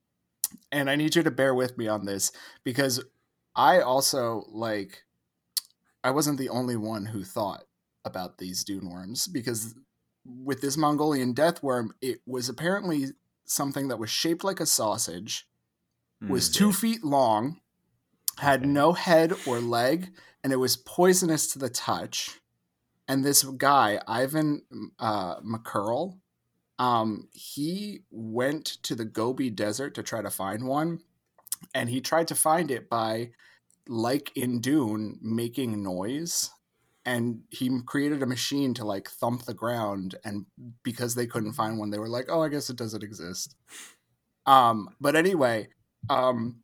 and 0.71 0.89
I 0.89 0.95
need 0.95 1.15
you 1.15 1.23
to 1.23 1.31
bear 1.31 1.53
with 1.53 1.77
me 1.77 1.87
on 1.87 2.05
this 2.05 2.31
because 2.63 3.03
I 3.55 3.81
also 3.81 4.45
like 4.49 5.03
I 6.03 6.11
wasn't 6.11 6.37
the 6.39 6.49
only 6.49 6.75
one 6.77 7.05
who 7.07 7.23
thought 7.23 7.63
about 8.05 8.37
these 8.37 8.63
dune 8.63 8.89
worms 8.89 9.27
because 9.27 9.75
with 10.25 10.61
this 10.61 10.77
Mongolian 10.77 11.33
death 11.33 11.61
worm, 11.61 11.93
it 12.01 12.19
was 12.25 12.47
apparently 12.49 13.07
something 13.45 13.87
that 13.89 13.99
was 13.99 14.09
shaped 14.09 14.43
like 14.43 14.59
a 14.59 14.65
sausage, 14.65 15.47
was 16.21 16.49
Mm. 16.49 16.53
two 16.53 16.73
feet 16.73 17.03
long, 17.03 17.58
had 18.39 18.63
Okay. 18.63 18.67
no 18.67 18.93
head 18.93 19.33
or 19.45 19.59
leg, 19.61 20.11
and 20.43 20.53
it 20.53 20.57
was 20.57 20.77
poisonous 20.77 21.47
to 21.53 21.59
the 21.59 21.69
touch. 21.69 22.39
And 23.07 23.25
this 23.25 23.43
guy, 23.43 24.01
Ivan 24.07 24.63
uh, 24.99 25.37
Mackerle, 25.43 26.19
um, 26.79 27.29
he 27.33 28.01
went 28.11 28.65
to 28.83 28.95
the 28.95 29.05
Gobi 29.05 29.49
Desert 29.49 29.95
to 29.95 30.03
try 30.03 30.21
to 30.21 30.29
find 30.29 30.67
one, 30.67 31.01
and 31.73 31.89
he 31.89 32.01
tried 32.01 32.27
to 32.29 32.35
find 32.35 32.71
it 32.71 32.89
by, 32.89 33.31
like 33.87 34.35
in 34.37 34.61
Dune, 34.61 35.19
making 35.21 35.83
noise. 35.83 36.51
And 37.05 37.43
he 37.49 37.71
created 37.85 38.21
a 38.23 38.27
machine 38.27 38.73
to 38.75 38.85
like 38.85 39.09
thump 39.09 39.45
the 39.45 39.53
ground, 39.55 40.15
and 40.25 40.45
because 40.83 41.15
they 41.15 41.27
couldn't 41.27 41.53
find 41.53 41.79
one, 41.79 41.89
they 41.91 41.99
were 41.99 42.09
like, 42.09 42.27
"Oh, 42.29 42.43
I 42.43 42.49
guess 42.49 42.69
it 42.69 42.77
doesn't 42.77 43.03
exist." 43.03 43.55
Um, 44.45 44.95
but 44.99 45.15
anyway, 45.15 45.69
um, 46.09 46.63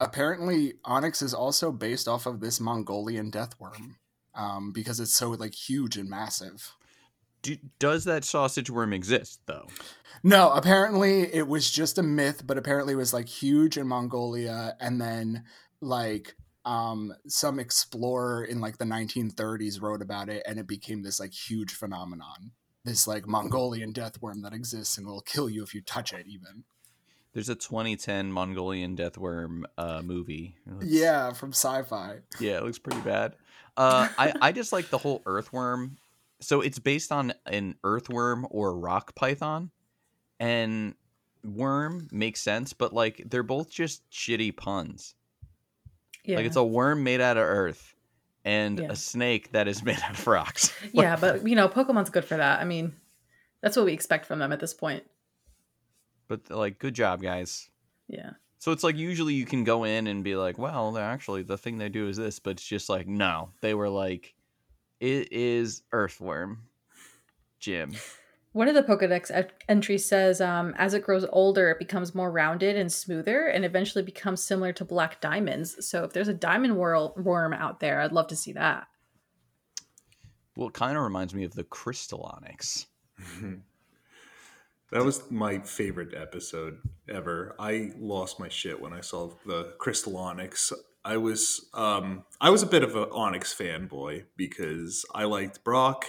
apparently 0.00 0.74
Onix 0.84 1.22
is 1.22 1.34
also 1.34 1.70
based 1.70 2.08
off 2.08 2.26
of 2.26 2.40
this 2.40 2.60
Mongolian 2.60 3.30
death 3.30 3.54
worm, 3.60 3.96
um, 4.34 4.72
because 4.72 4.98
it's 4.98 5.14
so 5.14 5.30
like 5.30 5.54
huge 5.54 5.96
and 5.96 6.08
massive. 6.08 6.74
Do, 7.42 7.56
does 7.78 8.04
that 8.04 8.24
sausage 8.24 8.70
worm 8.70 8.92
exist 8.92 9.40
though? 9.46 9.66
No, 10.22 10.50
apparently 10.50 11.32
it 11.32 11.46
was 11.46 11.70
just 11.70 11.98
a 11.98 12.02
myth, 12.02 12.46
but 12.46 12.58
apparently 12.58 12.94
it 12.94 12.96
was 12.96 13.14
like 13.14 13.28
huge 13.28 13.76
in 13.78 13.86
Mongolia, 13.86 14.76
and 14.80 15.00
then 15.00 15.44
like 15.80 16.34
um 16.66 17.14
some 17.26 17.58
explorer 17.58 18.44
in 18.44 18.60
like 18.60 18.76
the 18.76 18.84
1930s 18.84 19.80
wrote 19.80 20.02
about 20.02 20.28
it, 20.28 20.42
and 20.46 20.58
it 20.58 20.66
became 20.66 21.02
this 21.02 21.20
like 21.20 21.32
huge 21.32 21.72
phenomenon. 21.72 22.52
This 22.84 23.06
like 23.06 23.26
Mongolian 23.26 23.92
death 23.92 24.20
worm 24.22 24.42
that 24.42 24.54
exists 24.54 24.96
and 24.96 25.06
will 25.06 25.20
kill 25.20 25.50
you 25.50 25.62
if 25.62 25.74
you 25.74 25.82
touch 25.82 26.12
it, 26.12 26.26
even. 26.26 26.64
There's 27.32 27.48
a 27.48 27.54
2010 27.54 28.32
Mongolian 28.32 28.96
death 28.96 29.16
worm 29.16 29.64
uh, 29.78 30.02
movie. 30.04 30.56
Looks- 30.66 30.86
Yeah, 30.86 31.32
from 31.32 31.50
sci-fi. 31.50 32.18
yeah, 32.40 32.56
it 32.58 32.64
looks 32.64 32.78
pretty 32.78 33.00
bad. 33.02 33.36
Uh, 33.76 34.08
I 34.18 34.32
I 34.40 34.52
just 34.52 34.72
like 34.72 34.90
the 34.90 34.98
whole 34.98 35.22
earthworm. 35.26 35.96
So 36.40 36.60
it's 36.60 36.78
based 36.78 37.12
on 37.12 37.32
an 37.46 37.76
earthworm 37.84 38.46
or 38.50 38.76
rock 38.76 39.14
python, 39.14 39.70
and 40.40 40.94
worm 41.44 42.08
makes 42.10 42.40
sense, 42.40 42.72
but 42.72 42.92
like 42.92 43.22
they're 43.30 43.42
both 43.42 43.70
just 43.70 44.08
shitty 44.10 44.56
puns. 44.56 45.14
Yeah. 46.24 46.36
Like 46.36 46.46
it's 46.46 46.56
a 46.56 46.64
worm 46.64 47.04
made 47.04 47.20
out 47.20 47.36
of 47.36 47.44
earth 47.44 47.94
and 48.44 48.78
Yeah. 48.78 48.88
a 48.90 48.96
snake 48.96 49.52
that 49.52 49.68
is 49.68 49.82
made 49.84 50.00
out 50.02 50.18
of 50.18 50.26
rocks. 50.26 50.72
yeah, 50.92 51.16
but 51.16 51.46
you 51.46 51.54
know, 51.56 51.68
Pokemon's 51.68 52.10
good 52.10 52.24
for 52.24 52.36
that. 52.36 52.60
I 52.60 52.64
mean, 52.64 52.94
that's 53.62 53.76
what 53.76 53.86
we 53.86 53.92
expect 53.92 54.26
from 54.26 54.38
them 54.40 54.52
at 54.52 54.60
this 54.60 54.74
point. 54.74 55.04
But 56.30 56.48
like, 56.48 56.78
good 56.78 56.94
job, 56.94 57.20
guys. 57.20 57.68
Yeah. 58.06 58.30
So 58.58 58.70
it's 58.70 58.84
like 58.84 58.96
usually 58.96 59.34
you 59.34 59.44
can 59.44 59.64
go 59.64 59.82
in 59.82 60.06
and 60.06 60.22
be 60.22 60.36
like, 60.36 60.58
well, 60.58 60.92
they're 60.92 61.02
actually 61.02 61.42
the 61.42 61.58
thing 61.58 61.76
they 61.76 61.88
do 61.88 62.06
is 62.06 62.16
this, 62.16 62.38
but 62.38 62.50
it's 62.50 62.64
just 62.64 62.88
like, 62.88 63.08
no, 63.08 63.50
they 63.62 63.74
were 63.74 63.88
like, 63.88 64.32
it 65.00 65.32
is 65.32 65.82
earthworm, 65.90 66.68
Jim. 67.58 67.96
One 68.52 68.68
of 68.68 68.76
the 68.76 68.84
Pokedex 68.84 69.36
e- 69.36 69.50
entries 69.68 70.04
says, 70.04 70.40
um, 70.40 70.72
as 70.78 70.94
it 70.94 71.02
grows 71.02 71.26
older, 71.32 71.68
it 71.70 71.80
becomes 71.80 72.14
more 72.14 72.30
rounded 72.30 72.76
and 72.76 72.92
smoother, 72.92 73.48
and 73.48 73.64
eventually 73.64 74.04
becomes 74.04 74.40
similar 74.40 74.72
to 74.74 74.84
black 74.84 75.20
diamonds. 75.20 75.84
So 75.84 76.04
if 76.04 76.12
there's 76.12 76.28
a 76.28 76.34
diamond 76.34 76.76
whirl- 76.76 77.14
worm 77.16 77.52
out 77.52 77.80
there, 77.80 78.00
I'd 78.00 78.12
love 78.12 78.28
to 78.28 78.36
see 78.36 78.52
that. 78.52 78.86
Well, 80.54 80.68
it 80.68 80.74
kind 80.74 80.96
of 80.96 81.02
reminds 81.02 81.34
me 81.34 81.42
of 81.42 81.54
the 81.54 81.64
Crystal 81.64 82.38
Onix. 82.40 82.86
That 84.90 85.04
was 85.04 85.30
my 85.30 85.60
favorite 85.60 86.14
episode 86.14 86.78
ever. 87.08 87.54
I 87.60 87.92
lost 87.96 88.40
my 88.40 88.48
shit 88.48 88.80
when 88.80 88.92
I 88.92 89.02
saw 89.02 89.30
the 89.46 89.74
Crystal 89.78 90.14
Onix. 90.14 90.72
I 91.04 91.16
was 91.16 91.68
um 91.74 92.24
I 92.40 92.50
was 92.50 92.64
a 92.64 92.66
bit 92.66 92.82
of 92.82 92.96
an 92.96 93.04
Onix 93.04 93.54
fanboy 93.54 94.24
because 94.36 95.04
I 95.14 95.24
liked 95.24 95.62
Brock, 95.62 96.06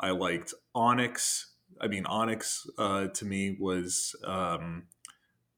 I 0.00 0.10
liked 0.10 0.52
Onix. 0.74 1.44
I 1.80 1.86
mean 1.86 2.04
Onix 2.04 2.66
uh 2.76 3.06
to 3.06 3.24
me 3.24 3.56
was 3.60 4.16
um 4.24 4.88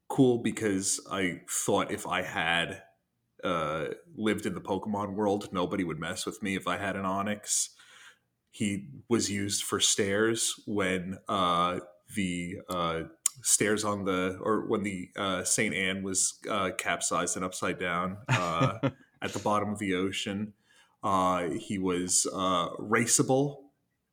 cool 0.09 0.38
because 0.38 1.00
I 1.11 1.40
thought 1.49 1.90
if 1.90 2.07
I 2.07 2.21
had 2.21 2.83
uh 3.43 3.87
lived 4.14 4.45
in 4.45 4.52
the 4.52 4.61
Pokemon 4.61 5.14
world, 5.14 5.49
nobody 5.50 5.83
would 5.83 5.99
mess 5.99 6.26
with 6.26 6.43
me 6.43 6.57
if 6.57 6.69
I 6.69 6.76
had 6.76 6.95
an 6.95 7.05
Onix. 7.05 7.71
He 8.50 8.88
was 9.09 9.31
used 9.31 9.64
for 9.64 9.81
stairs 9.81 10.61
when 10.67 11.17
uh 11.26 11.81
the 12.14 12.59
uh, 12.69 13.02
stairs 13.43 13.85
on 13.85 14.05
the 14.05 14.38
or 14.40 14.67
when 14.67 14.83
the 14.83 15.11
uh, 15.17 15.45
Saint 15.45 15.75
Anne 15.75 16.02
was 16.02 16.38
uh, 16.49 16.71
capsized 16.76 17.37
and 17.37 17.45
upside 17.45 17.79
down 17.79 18.19
uh, 18.29 18.79
at 19.23 19.33
the 19.33 19.38
bottom 19.38 19.71
of 19.71 19.79
the 19.79 19.95
ocean. 19.95 20.52
Uh, 21.02 21.49
he 21.50 21.79
was 21.79 22.26
uh, 22.33 22.69
raceable, 22.79 23.57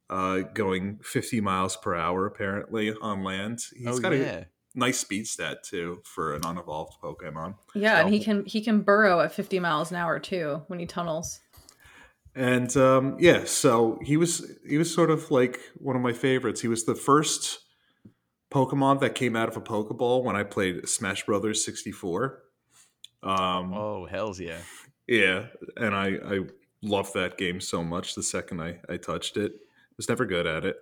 uh, 0.10 0.40
going 0.54 1.00
50 1.04 1.42
miles 1.42 1.76
per 1.76 1.96
hour 1.96 2.26
apparently 2.26 2.94
on 3.02 3.24
land. 3.24 3.60
He's 3.76 3.88
oh 3.88 4.00
got 4.00 4.14
yeah, 4.14 4.26
a 4.26 4.46
nice 4.74 5.00
speed 5.00 5.28
stat 5.28 5.64
too 5.64 6.02
for 6.06 6.34
an 6.34 6.46
unevolved 6.46 6.94
Pokemon. 7.04 7.56
Yeah, 7.76 8.00
and 8.00 8.14
he 8.14 8.24
can 8.24 8.46
he 8.46 8.62
can 8.62 8.82
burrow 8.82 9.20
at 9.20 9.34
50 9.34 9.60
miles 9.60 9.92
an 9.92 9.98
hour 9.98 10.20
too 10.20 10.62
when 10.68 10.80
he 10.80 10.86
tunnels. 10.86 11.42
And 12.36 12.76
um, 12.78 13.18
yeah, 13.20 13.46
so 13.46 14.00
he 14.04 14.16
was 14.16 14.50
he 14.66 14.78
was 14.78 14.94
sort 14.94 15.10
of 15.10 15.30
like 15.32 15.60
one 15.76 15.96
of 15.96 16.02
my 16.02 16.14
favorites. 16.14 16.62
He 16.62 16.68
was 16.68 16.86
the 16.86 16.96
first 16.96 17.60
Pokemon 18.52 19.00
that 19.02 19.16
came 19.16 19.36
out 19.36 19.50
of 19.50 19.58
a 19.58 19.62
Pokeball 19.62 20.24
when 20.24 20.36
I 20.36 20.44
played 20.44 20.88
Smash 20.88 21.26
Brothers 21.26 21.64
sixty 21.64 21.92
four. 21.92 22.44
Um, 23.24 23.74
oh 23.74 24.08
hell's 24.10 24.40
yeah. 24.40 24.60
Yeah, 25.08 25.48
and 25.76 25.96
I 25.96 26.18
I 26.26 26.40
loved 26.82 27.14
that 27.14 27.38
game 27.38 27.60
so 27.60 27.84
much 27.84 28.16
the 28.16 28.24
second 28.24 28.62
I 28.62 28.80
I 28.90 28.98
touched 28.98 29.38
it. 29.38 29.54
I 29.54 29.94
Was 29.98 30.10
never 30.10 30.26
good 30.26 30.46
at 30.46 30.64
it. 30.64 30.78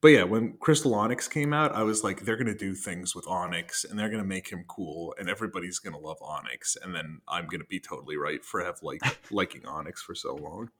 But 0.00 0.08
yeah, 0.08 0.22
when 0.22 0.54
Crystal 0.60 0.92
Onix 0.92 1.28
came 1.28 1.52
out, 1.52 1.74
I 1.74 1.82
was 1.82 2.02
like, 2.02 2.24
they're 2.24 2.36
gonna 2.36 2.54
do 2.54 2.74
things 2.74 3.14
with 3.14 3.26
Onix 3.26 3.88
and 3.88 3.98
they're 3.98 4.08
gonna 4.08 4.24
make 4.24 4.48
him 4.48 4.64
cool 4.66 5.14
and 5.18 5.28
everybody's 5.28 5.78
gonna 5.78 5.98
love 5.98 6.18
Onix. 6.20 6.76
And 6.82 6.94
then 6.94 7.20
I'm 7.28 7.46
gonna 7.48 7.64
be 7.64 7.80
totally 7.80 8.16
right 8.16 8.42
for 8.44 8.64
have 8.64 8.78
like 8.82 9.02
liking 9.30 9.62
Onix 9.62 9.98
for 9.98 10.14
so 10.14 10.36
long. 10.36 10.70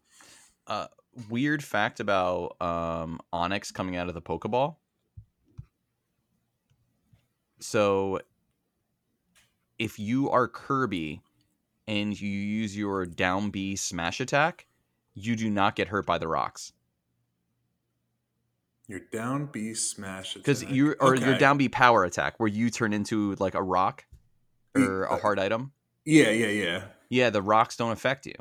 Uh, 0.66 0.86
weird 1.28 1.62
fact 1.62 2.00
about 2.00 2.56
um, 2.60 3.20
Onix 3.32 3.74
coming 3.74 3.96
out 3.96 4.08
of 4.08 4.14
the 4.14 4.22
Pokeball. 4.22 4.76
So, 7.60 8.20
if 9.78 9.98
you 9.98 10.30
are 10.30 10.48
Kirby 10.48 11.22
and 11.86 12.18
you 12.18 12.28
use 12.28 12.76
your 12.76 13.06
down 13.06 13.50
B 13.50 13.76
smash 13.76 14.20
attack, 14.20 14.66
you 15.14 15.36
do 15.36 15.50
not 15.50 15.76
get 15.76 15.88
hurt 15.88 16.06
by 16.06 16.18
the 16.18 16.28
rocks 16.28 16.72
Your 18.88 19.00
down 19.12 19.46
B 19.46 19.74
smash 19.74 20.32
attack. 20.32 20.44
because 20.44 20.64
you 20.64 20.94
or 21.00 21.16
your 21.16 21.36
down 21.38 21.58
B 21.58 21.68
power 21.68 22.04
attack 22.04 22.38
where 22.38 22.48
you 22.48 22.70
turn 22.70 22.92
into 22.92 23.34
like 23.36 23.54
a 23.54 23.62
rock 23.62 24.04
or 24.74 25.04
a 25.04 25.14
uh, 25.14 25.18
hard 25.18 25.38
item. 25.38 25.72
Yeah, 26.04 26.30
yeah, 26.30 26.48
yeah. 26.48 26.82
Yeah, 27.08 27.30
the 27.30 27.42
rocks 27.42 27.76
don't 27.76 27.92
affect 27.92 28.26
you. 28.26 28.34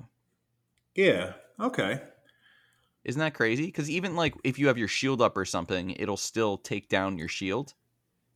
Yeah. 0.95 1.33
Okay. 1.59 2.01
Isn't 3.03 3.19
that 3.19 3.33
crazy? 3.33 3.65
Because 3.65 3.89
even 3.89 4.15
like 4.15 4.35
if 4.43 4.59
you 4.59 4.67
have 4.67 4.77
your 4.77 4.87
shield 4.87 5.21
up 5.21 5.35
or 5.37 5.45
something, 5.45 5.91
it'll 5.91 6.17
still 6.17 6.57
take 6.57 6.89
down 6.89 7.17
your 7.17 7.27
shield. 7.27 7.73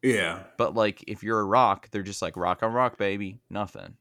Yeah. 0.03 0.43
But 0.57 0.75
like 0.75 1.03
if 1.07 1.24
you're 1.24 1.39
a 1.39 1.45
rock, 1.45 1.89
they're 1.89 2.03
just 2.03 2.22
like 2.22 2.38
rock 2.38 2.62
on 2.62 2.74
rock, 2.74 2.98
baby, 2.98 3.39
nothing. 3.50 3.95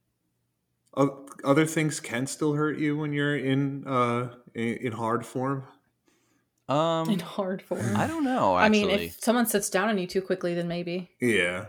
Other 1.42 1.64
things 1.64 2.00
can 2.00 2.26
still 2.26 2.52
hurt 2.52 2.76
you 2.78 2.98
when 2.98 3.14
you're 3.14 3.36
in 3.36 3.86
uh 3.86 4.34
in, 4.54 4.74
in 4.74 4.92
hard 4.92 5.24
form. 5.24 5.64
Um, 6.68 7.08
in 7.08 7.18
hard 7.20 7.62
form. 7.62 7.96
I 7.96 8.06
don't 8.06 8.24
know. 8.24 8.54
I 8.54 8.68
mean, 8.68 8.90
if 8.90 9.20
someone 9.20 9.46
sits 9.46 9.70
down 9.70 9.88
on 9.88 9.98
you 9.98 10.06
too 10.06 10.22
quickly, 10.22 10.54
then 10.54 10.68
maybe. 10.68 11.10
Yeah. 11.20 11.66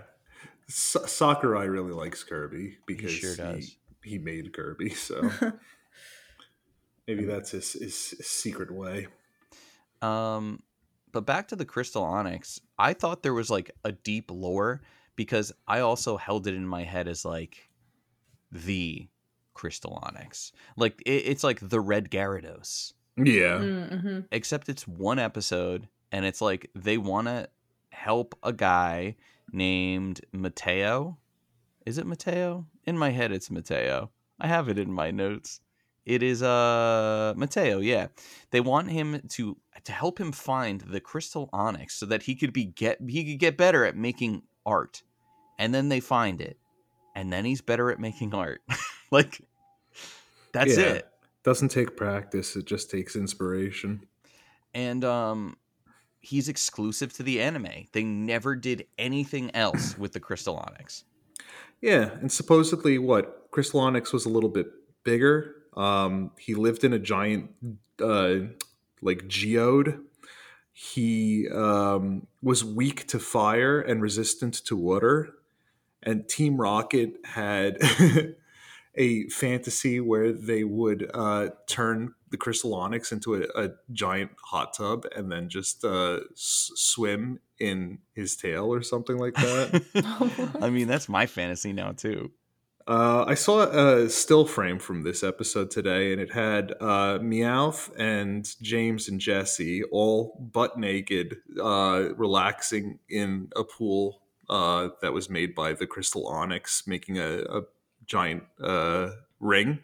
S- 0.70 0.98
Sakurai 1.08 1.66
really 1.66 1.92
likes 1.92 2.24
Kirby 2.24 2.78
because 2.86 3.12
sure 3.12 3.36
does. 3.36 3.76
He, 4.04 4.12
he 4.12 4.18
made 4.18 4.54
Kirby, 4.54 4.92
so 4.92 5.30
maybe 7.08 7.26
that's 7.26 7.52
his, 7.52 7.74
his 7.74 7.96
secret 7.96 8.72
way. 8.72 9.08
Um, 10.02 10.62
but 11.14 11.26
back 11.26 11.48
to 11.48 11.56
the 11.56 11.64
Crystal 11.66 12.04
Onix, 12.04 12.60
I 12.78 12.92
thought 12.94 13.24
there 13.24 13.34
was 13.34 13.50
like 13.50 13.72
a 13.86 13.94
deep 13.94 14.30
lore 14.30 14.82
because 15.16 15.54
I 15.68 15.80
also 15.80 16.18
held 16.18 16.48
it 16.48 16.56
in 16.56 16.68
my 16.68 16.84
head 16.84 17.08
as 17.08 17.24
like 17.24 17.70
the 18.52 19.08
Crystal 19.54 20.02
Onix. 20.04 20.52
Like 20.76 21.02
it, 21.06 21.24
it's 21.28 21.44
like 21.44 21.60
the 21.68 21.80
Red 21.80 22.10
Gyarados, 22.12 22.94
Yeah. 23.16 23.60
Mm-hmm. 23.60 24.20
except 24.32 24.70
it's 24.70 24.88
one 24.88 25.20
episode 25.20 25.88
and 26.12 26.26
it's 26.26 26.42
like 26.42 26.70
they 26.76 26.98
want 26.98 27.28
to 27.28 27.48
help 27.92 28.36
a 28.44 28.52
guy 28.52 29.16
named 29.52 30.22
Mateo. 30.32 31.18
Is 31.86 31.98
it 31.98 32.08
Mateo? 32.08 32.66
In 32.86 32.98
my 32.98 33.12
head, 33.12 33.32
it's 33.32 33.52
Mateo. 33.52 34.10
I 34.40 34.48
have 34.48 34.68
it 34.70 34.80
in 34.80 34.92
my 34.92 35.12
notes. 35.12 35.60
It 36.06 36.22
is 36.22 36.44
uh 36.44 37.34
Mateo, 37.38 37.80
yeah. 37.80 38.08
They 38.52 38.60
want 38.60 38.90
him 38.92 39.22
to 39.30 39.58
to 39.86 39.92
help 39.92 40.20
him 40.20 40.32
find 40.32 40.82
the 40.82 41.00
crystal 41.00 41.50
Onix 41.54 41.92
so 41.92 42.06
that 42.08 42.24
he 42.24 42.36
could 42.36 42.52
be 42.54 42.66
get 42.66 43.00
he 43.08 43.24
could 43.32 43.40
get 43.40 43.58
better 43.58 43.86
at 43.86 43.96
making 43.96 44.44
art. 44.66 45.04
And 45.58 45.74
then 45.74 45.90
they 45.90 46.00
find 46.00 46.42
it. 46.42 46.58
And 47.16 47.32
then 47.32 47.46
he's 47.46 47.62
better 47.62 47.92
at 47.92 48.00
making 48.00 48.34
art. 48.34 48.62
like 49.12 49.42
that's 50.52 50.78
Yeah. 50.78 50.84
it. 50.86 51.08
Doesn't 51.44 51.70
take 51.70 51.96
practice, 51.98 52.56
it 52.56 52.66
just 52.66 52.90
takes 52.90 53.16
inspiration. 53.16 54.06
And 54.74 55.04
um 55.06 55.58
he's 56.20 56.48
exclusive 56.50 57.14
to 57.14 57.24
the 57.24 57.42
anime. 57.42 57.88
They 57.92 58.04
never 58.04 58.56
did 58.56 58.88
anything 58.98 59.56
else 59.56 59.98
with 59.98 60.14
the 60.14 60.20
crystal 60.20 60.56
Onix. 60.58 61.04
Yeah, 61.82 62.12
and 62.22 62.32
supposedly 62.32 62.98
what 62.98 63.48
Crystal 63.52 63.82
Onix 63.82 64.14
was 64.14 64.26
a 64.26 64.30
little 64.30 64.50
bit 64.50 64.68
bigger. 65.04 65.56
Um, 65.76 66.32
he 66.38 66.56
lived 66.56 66.84
in 66.84 66.94
a 66.94 67.00
giant, 67.00 67.52
uh, 68.02 68.36
like 69.02 69.28
geode. 69.28 70.00
He 70.72 71.48
um, 71.50 72.28
was 72.42 72.64
weak 72.64 73.08
to 73.08 73.20
fire 73.20 73.80
and 73.80 74.02
resistant 74.02 74.54
to 74.66 74.76
water. 74.76 75.34
And 76.02 76.28
Team 76.28 76.58
Rocket 76.60 77.14
had 77.24 77.78
a 78.96 79.28
fantasy 79.30 80.00
where 80.00 80.32
they 80.32 80.64
would 80.64 81.10
uh, 81.14 81.50
turn 81.68 82.14
the 82.30 82.38
Crystal 82.38 82.72
Onix 82.72 83.12
into 83.12 83.36
a, 83.36 83.48
a 83.56 83.70
giant 83.92 84.32
hot 84.44 84.74
tub 84.74 85.06
and 85.16 85.32
then 85.32 85.50
just 85.50 85.86
uh, 85.86 86.20
s- 86.32 86.72
swim 86.76 87.40
in 87.60 88.00
his 88.14 88.36
tail 88.36 88.74
or 88.74 88.82
something 88.82 89.18
like 89.18 89.36
that. 89.36 90.58
I 90.62 90.70
mean, 90.70 90.88
that's 90.88 91.08
my 91.08 91.28
fantasy 91.28 91.74
now 91.74 91.92
too. 91.92 92.32
Uh, 92.86 93.24
I 93.26 93.36
saw 93.36 93.62
a 93.62 94.10
still 94.10 94.46
frame 94.46 94.78
from 94.78 95.04
this 95.04 95.24
episode 95.24 95.72
today, 95.72 96.12
and 96.12 96.20
it 96.20 96.34
had 96.34 96.74
uh, 96.82 97.18
Meowth 97.20 97.90
and 97.98 98.50
James 98.62 99.08
and 99.08 99.22
Jessie 99.22 99.84
all 99.84 100.38
butt 100.52 100.78
naked, 100.78 101.38
uh, 101.62 102.10
relaxing 102.18 103.00
in 103.10 103.50
a 103.56 103.64
pool 103.64 104.22
uh, 104.50 104.90
that 105.02 105.14
was 105.14 105.30
made 105.30 105.56
by 105.56 105.72
the 105.74 105.88
Crystal 105.88 106.26
Onix, 106.26 106.86
making 106.86 107.20
a, 107.20 107.44
a 107.44 107.62
giant 108.06 108.44
uh, 108.62 109.12
ring. 109.40 109.80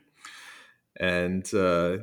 And 1.00 1.52
uh, 1.54 1.98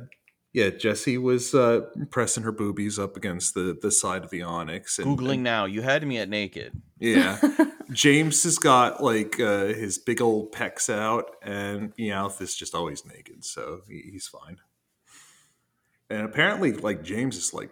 yeah, 0.57 0.71
Jessie 0.71 1.19
was 1.19 1.53
uh, 1.53 1.81
pressing 2.09 2.41
her 2.41 2.51
boobies 2.51 2.97
up 2.97 3.15
against 3.15 3.53
the 3.53 3.77
the 3.79 3.91
side 3.91 4.23
of 4.23 4.31
the 4.31 4.39
Onix. 4.39 4.97
And, 4.97 5.15
Googling 5.15 5.35
and- 5.35 5.43
now. 5.43 5.65
You 5.65 5.83
had 5.83 6.05
me 6.05 6.17
at 6.17 6.29
naked. 6.29 6.81
yeah, 6.99 7.37
James 7.91 8.41
has 8.41 8.57
got 8.57 9.03
like 9.03 9.39
uh, 9.39 9.65
his 9.67 9.99
big 9.99 10.19
old 10.19 10.51
pecs 10.51 10.89
out, 10.91 11.35
and 11.43 11.95
Meowth 11.95 12.41
is 12.41 12.55
just 12.55 12.73
always 12.73 13.05
naked, 13.05 13.45
so 13.45 13.81
he, 13.87 14.09
he's 14.11 14.27
fine. 14.27 14.57
And 16.09 16.21
apparently, 16.23 16.73
like 16.73 17.03
James 17.03 17.37
is 17.37 17.53
like 17.53 17.69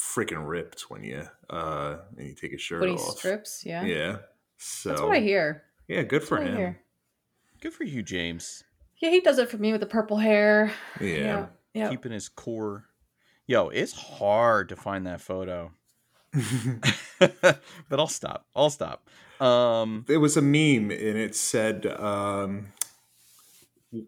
freaking 0.00 0.48
ripped 0.48 0.88
when 0.88 1.04
you 1.04 1.22
uh 1.50 1.98
when 2.14 2.28
you 2.28 2.34
take 2.34 2.52
his 2.52 2.62
shirt 2.62 2.80
when 2.80 2.92
he 2.92 2.98
strips, 2.98 3.62
yeah. 3.66 3.84
Yeah. 3.84 4.16
So 4.56 4.88
That's 4.88 5.02
what 5.02 5.16
I 5.16 5.20
hear. 5.20 5.64
yeah, 5.86 6.02
good 6.02 6.22
That's 6.22 6.28
for 6.30 6.40
him. 6.40 6.76
Good 7.60 7.74
for 7.74 7.84
you, 7.84 8.02
James. 8.02 8.64
Yeah, 9.02 9.10
he 9.10 9.20
does 9.20 9.36
it 9.36 9.50
for 9.50 9.58
me 9.58 9.72
with 9.72 9.82
the 9.82 9.86
purple 9.86 10.16
hair. 10.16 10.72
Yeah. 10.98 11.06
Yeah. 11.08 11.46
Yeah. 11.76 11.90
Keeping 11.90 12.12
his 12.12 12.28
core. 12.30 12.86
Yo, 13.46 13.68
it's 13.68 13.92
hard 13.92 14.70
to 14.70 14.76
find 14.76 15.06
that 15.06 15.20
photo. 15.20 15.72
but 17.18 17.60
I'll 17.90 18.06
stop. 18.06 18.46
I'll 18.56 18.70
stop. 18.70 19.08
Um, 19.40 20.04
There 20.08 20.18
was 20.18 20.38
a 20.38 20.42
meme 20.42 20.90
and 20.90 21.18
it 21.18 21.36
said 21.36 21.86
um, 21.86 22.68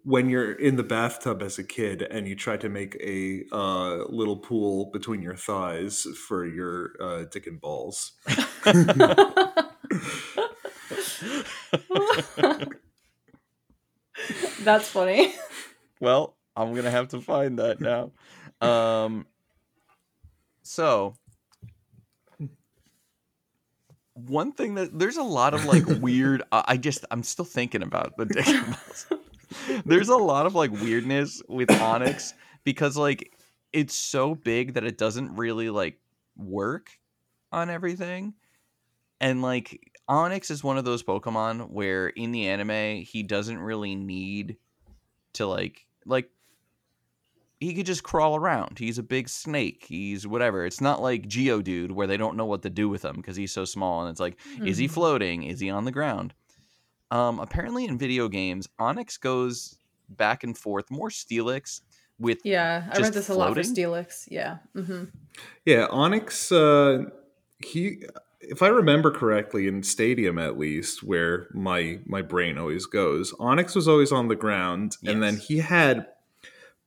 when 0.02 0.30
you're 0.30 0.52
in 0.52 0.76
the 0.76 0.82
bathtub 0.82 1.42
as 1.42 1.58
a 1.58 1.64
kid 1.64 2.00
and 2.02 2.26
you 2.26 2.34
try 2.34 2.56
to 2.56 2.70
make 2.70 2.96
a 2.96 3.44
uh, 3.52 4.04
little 4.08 4.38
pool 4.38 4.90
between 4.90 5.20
your 5.20 5.36
thighs 5.36 6.06
for 6.26 6.46
your 6.46 6.92
uh, 7.00 7.24
dick 7.30 7.46
and 7.46 7.60
balls. 7.60 8.12
That's 14.62 14.88
funny. 14.88 15.34
well, 16.00 16.37
I'm 16.58 16.74
gonna 16.74 16.90
have 16.90 17.08
to 17.08 17.20
find 17.20 17.58
that 17.58 17.80
now. 17.80 18.10
Um, 18.60 19.26
so 20.62 21.14
one 24.26 24.52
thing 24.52 24.74
that 24.74 24.98
there's 24.98 25.16
a 25.16 25.22
lot 25.22 25.54
of 25.54 25.64
like 25.64 25.86
weird. 26.00 26.42
I 26.50 26.64
I 26.68 26.76
just 26.76 27.04
I'm 27.10 27.22
still 27.22 27.44
thinking 27.44 27.82
about 27.82 28.16
the 28.16 28.26
dick. 28.26 29.84
There's 29.86 30.08
a 30.08 30.16
lot 30.16 30.46
of 30.46 30.54
like 30.54 30.72
weirdness 30.72 31.42
with 31.48 31.68
Onix 31.68 32.34
because 32.64 32.96
like 32.96 33.32
it's 33.72 33.94
so 33.94 34.34
big 34.34 34.74
that 34.74 34.84
it 34.84 34.98
doesn't 34.98 35.36
really 35.36 35.70
like 35.70 35.98
work 36.36 36.90
on 37.52 37.70
everything. 37.70 38.34
And 39.20 39.42
like 39.42 39.92
Onix 40.08 40.50
is 40.50 40.64
one 40.64 40.78
of 40.78 40.84
those 40.84 41.02
Pokemon 41.02 41.70
where 41.70 42.08
in 42.08 42.32
the 42.32 42.48
anime 42.48 43.02
he 43.02 43.22
doesn't 43.22 43.58
really 43.58 43.94
need 43.94 44.56
to 45.34 45.46
like 45.46 45.86
like 46.04 46.30
he 47.60 47.74
could 47.74 47.86
just 47.86 48.02
crawl 48.04 48.36
around. 48.36 48.78
He's 48.78 48.98
a 48.98 49.02
big 49.02 49.28
snake. 49.28 49.84
He's 49.88 50.26
whatever. 50.26 50.64
It's 50.64 50.80
not 50.80 51.00
like 51.02 51.28
Geodude 51.28 51.92
where 51.92 52.06
they 52.06 52.16
don't 52.16 52.36
know 52.36 52.46
what 52.46 52.62
to 52.62 52.70
do 52.70 52.88
with 52.88 53.04
him 53.04 53.16
because 53.16 53.36
he's 53.36 53.52
so 53.52 53.64
small 53.64 54.02
and 54.02 54.10
it's 54.10 54.20
like 54.20 54.38
is 54.64 54.78
he 54.78 54.86
Mhm. 54.86 54.90
floating? 54.90 55.42
Is 55.44 55.60
he 55.60 55.70
on 55.70 55.84
the 55.84 55.92
ground? 55.92 56.34
Um, 57.10 57.40
apparently, 57.40 57.84
in 57.86 57.98
video 57.98 58.28
games, 58.28 58.68
Onix 58.78 59.18
goes 59.18 59.78
back 60.10 60.44
and 60.44 60.56
forth, 60.56 60.90
more 60.90 61.08
Steelix 61.10 61.80
with 62.18 62.38
Yeah, 62.44 62.88
I 62.92 62.98
read 63.00 63.12
this 63.14 63.28
a 63.28 63.34
lot 63.34 63.54
for 63.54 63.62
floating? 63.62 63.74
Steelix. 63.74 64.28
Yeah. 64.30 64.58
hmm 64.74 65.04
Yeah, 65.64 65.86
Onix. 65.88 66.50
Uh, 66.52 67.10
he, 67.64 68.02
if 68.40 68.62
I 68.62 68.68
remember 68.68 69.10
correctly, 69.10 69.66
in 69.66 69.82
Stadium 69.82 70.38
at 70.38 70.58
least, 70.58 71.02
where 71.02 71.48
my 71.52 71.98
my 72.06 72.22
brain 72.22 72.58
always 72.58 72.86
goes, 72.86 73.32
Onix 73.34 73.74
was 73.74 73.88
always 73.88 74.12
on 74.12 74.28
the 74.28 74.36
ground, 74.36 74.96
and 75.06 75.22
then 75.22 75.36
he 75.36 75.58
had 75.58 76.06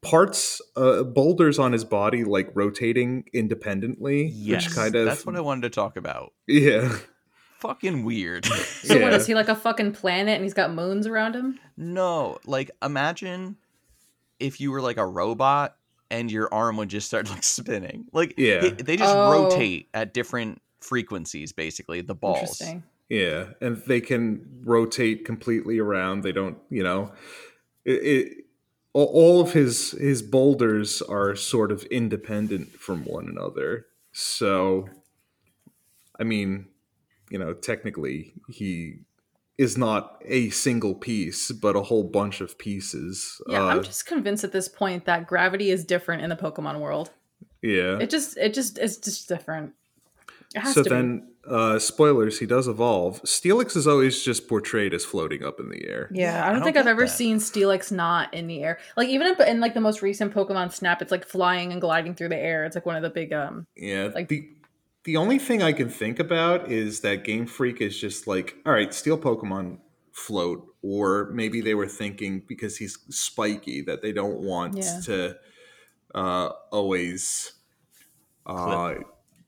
parts, 0.02 0.62
uh, 0.76 1.04
boulders 1.04 1.60
on 1.60 1.72
his 1.72 1.84
body, 1.86 2.24
like 2.24 2.50
rotating 2.56 3.26
independently, 3.34 4.28
yes, 4.28 4.66
which 4.68 4.76
kind 4.76 4.96
of 4.96 5.06
that's 5.06 5.26
what 5.26 5.36
I 5.36 5.42
wanted 5.42 5.62
to 5.64 5.70
talk 5.70 5.98
about. 5.98 6.34
yeah. 6.48 6.98
Fucking 7.60 8.04
weird. 8.04 8.46
So 8.82 8.96
what 8.96 9.12
Yeah. 9.12 9.16
is 9.18 9.28
he 9.28 9.36
like 9.36 9.48
a 9.50 9.56
fucking 9.56 9.92
planet 9.94 10.34
and 10.36 10.44
he's 10.44 10.56
got 10.56 10.74
moons 10.74 11.06
around 11.06 11.36
him? 11.36 11.60
no, 11.78 12.40
like 12.46 12.72
imagine 12.82 13.58
if 14.40 14.60
you 14.60 14.72
were 14.72 14.82
like 14.82 14.98
a 14.98 15.06
robot 15.06 15.78
and 16.10 16.32
your 16.32 16.52
arm 16.52 16.78
would 16.78 16.90
just 16.90 17.06
start 17.08 17.30
like 17.30 17.44
spinning. 17.44 18.06
Like 18.12 18.34
Yeah. 18.38 18.66
it- 18.66 18.86
they 18.86 18.98
just 18.98 19.16
Oh. 19.16 19.32
rotate 19.32 19.88
at 19.94 20.14
different 20.16 20.60
frequencies. 20.80 21.54
Basically, 21.54 22.02
the 22.02 22.16
balls. 22.16 22.40
Interesting. 22.60 22.84
Yeah, 23.10 23.48
and 23.62 23.78
they 23.86 24.02
can 24.02 24.62
rotate 24.64 25.26
completely 25.26 25.78
around. 25.80 26.22
They 26.24 26.32
don't, 26.32 26.58
you 26.72 26.82
know, 26.82 27.12
it, 27.86 27.92
it 28.04 28.46
all- 28.94 29.42
of 29.42 29.54
his 29.54 29.92
his 29.92 30.22
boulders 30.22 31.02
are 31.02 31.36
sort 31.36 31.72
of 31.72 31.84
independent 31.86 32.74
from 32.80 33.06
one 33.06 33.28
another. 33.28 33.86
So, 34.12 34.90
I 36.20 36.24
mean, 36.24 36.68
you 37.30 37.40
know, 37.40 37.54
technically 37.54 38.34
he 38.50 39.00
is 39.58 39.78
not 39.78 40.22
a 40.26 40.50
single 40.50 40.96
piece, 40.96 41.52
but 41.52 41.76
a 41.76 41.84
whole 41.84 42.04
bunch 42.04 42.42
of 42.42 42.58
pieces. 42.58 43.42
Yeah, 43.48 43.64
Uh, 43.64 43.68
I'm 43.68 43.84
just 43.84 44.06
convinced 44.06 44.44
at 44.44 44.52
this 44.52 44.68
point 44.68 45.06
that 45.06 45.28
gravity 45.28 45.70
is 45.70 45.86
different 45.86 46.24
in 46.24 46.30
the 46.30 46.36
Pokemon 46.36 46.80
world. 46.80 47.12
yeah. 47.62 48.00
It 48.00 48.10
just, 48.10 48.38
it 48.38 48.54
just, 48.54 48.78
it's 48.80 48.98
just 48.98 49.28
different. 49.30 49.74
It 50.56 50.60
has 50.62 50.74
So 50.74 50.84
to 50.84 50.90
then, 50.90 51.31
uh, 51.48 51.80
spoilers: 51.80 52.40
he 52.40 52.46
does 52.46 52.68
evolve. 52.68 53.22
Steelix 53.24 53.76
is 53.76 53.88
always 53.88 54.24
just 54.24 54.48
portrayed 54.48 54.94
as 54.94 55.04
floating 55.04 55.44
up 55.44 55.60
in 55.60 55.70
the 55.70 55.88
air. 55.88 56.10
Yeah, 56.14 56.34
Yeah, 56.34 56.36
I 56.36 56.40
I 56.42 56.46
don't 56.52 56.56
don't 56.60 56.64
think 56.66 56.78
I've 56.78 56.88
ever 56.88 57.04
that. 57.06 57.10
seen 57.12 57.38
Steelix 57.38 57.92
not 57.92 58.34
in 58.34 58.48
the 58.48 58.62
air. 58.64 58.78
Like 58.96 59.10
even 59.10 59.28
in, 59.28 59.42
in 59.48 59.60
like 59.60 59.74
the 59.74 59.82
most 59.82 60.02
recent 60.02 60.34
Pokemon 60.34 60.72
Snap, 60.72 61.02
it's 61.02 61.12
like 61.12 61.26
flying 61.26 61.72
and 61.72 61.82
gliding 61.82 62.14
through 62.16 62.30
the 62.30 62.38
air. 62.38 62.64
It's 62.66 62.76
like 62.76 62.86
one 62.86 62.96
of 62.96 63.02
the 63.02 63.10
big 63.10 63.34
um. 63.34 63.66
Yeah, 63.76 64.10
Like- 64.14 64.28
the 64.28 64.48
the 65.04 65.18
only 65.18 65.40
thing 65.40 65.64
I 65.64 65.74
can 65.74 65.90
think 65.90 66.20
about 66.20 66.72
is 66.72 67.00
that 67.02 67.24
Game 67.24 67.48
Freak 67.48 67.82
is 67.82 68.00
just 68.00 68.28
like, 68.28 68.56
all 68.68 68.72
right, 68.74 68.94
steel 68.94 69.18
Pokemon 69.18 69.80
float, 70.12 70.64
or 70.84 71.32
maybe 71.34 71.60
they 71.60 71.74
were 71.74 71.88
thinking 71.88 72.44
because 72.48 72.78
he's 72.78 73.00
spiky 73.10 73.82
that 73.82 74.04
they 74.04 74.12
don't 74.12 74.42
want 74.42 74.78
Yeah. 74.78 75.00
to 75.06 75.36
uh, 76.14 76.50
always, 76.72 77.54
uh, 78.46 78.96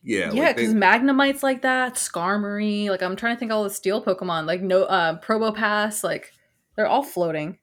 yeah, 0.03 0.31
Yeah, 0.33 0.43
like 0.43 0.55
they- 0.57 0.61
because 0.63 0.75
Magnemite's 0.75 1.43
like 1.43 1.61
that, 1.63 1.95
Skarmory. 1.95 2.89
Like 2.89 3.01
I'm 3.01 3.15
trying 3.15 3.35
to 3.35 3.39
think 3.39 3.51
of 3.51 3.57
all 3.57 3.63
the 3.63 3.69
steel 3.69 4.03
Pokemon, 4.03 4.45
like 4.45 4.61
no 4.61 4.83
uh 4.83 5.19
Probopass, 5.21 6.03
like 6.03 6.31
they're 6.75 6.87
all 6.87 7.03
floating. 7.03 7.57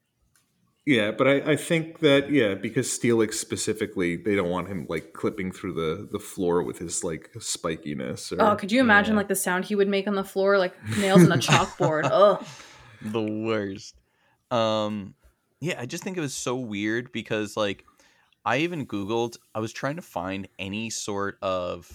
yeah, 0.87 1.11
but 1.11 1.29
I, 1.29 1.53
I 1.53 1.57
think 1.57 1.99
that 2.01 2.31
yeah, 2.31 2.55
because 2.55 2.89
Steelix 2.89 3.35
specifically, 3.35 4.17
they 4.17 4.35
don't 4.35 4.49
want 4.49 4.69
him 4.69 4.87
like 4.89 5.13
clipping 5.13 5.53
through 5.53 5.75
the 5.75 6.09
the 6.11 6.19
floor 6.19 6.63
with 6.63 6.79
his 6.79 7.05
like 7.05 7.31
spikiness. 7.37 8.33
Or, 8.33 8.41
Oh, 8.43 8.57
could 8.57 8.73
you 8.73 8.81
imagine 8.81 9.15
yeah. 9.15 9.19
like 9.19 9.29
the 9.29 9.35
sound 9.37 9.65
he 9.67 9.75
would 9.75 9.89
make 9.89 10.07
on 10.09 10.15
the 10.15 10.25
floor, 10.25 10.59
like 10.59 10.75
nails 10.99 11.23
on 11.25 11.33
a 11.33 11.37
chalkboard? 11.49 12.09
Ugh. 12.11 12.45
the 13.03 13.23
worst. 13.23 13.95
Um, 14.51 15.15
yeah, 15.61 15.79
I 15.81 15.87
just 15.87 16.03
think 16.03 16.17
it 16.17 16.21
was 16.21 16.35
so 16.35 16.57
weird 16.57 17.13
because 17.13 17.57
like 17.57 17.85
I 18.45 18.59
even 18.59 18.87
googled. 18.87 19.37
I 19.55 19.61
was 19.61 19.73
trying 19.73 19.97
to 19.97 20.03
find 20.03 20.49
any 20.59 20.89
sort 20.91 21.37
of. 21.43 21.91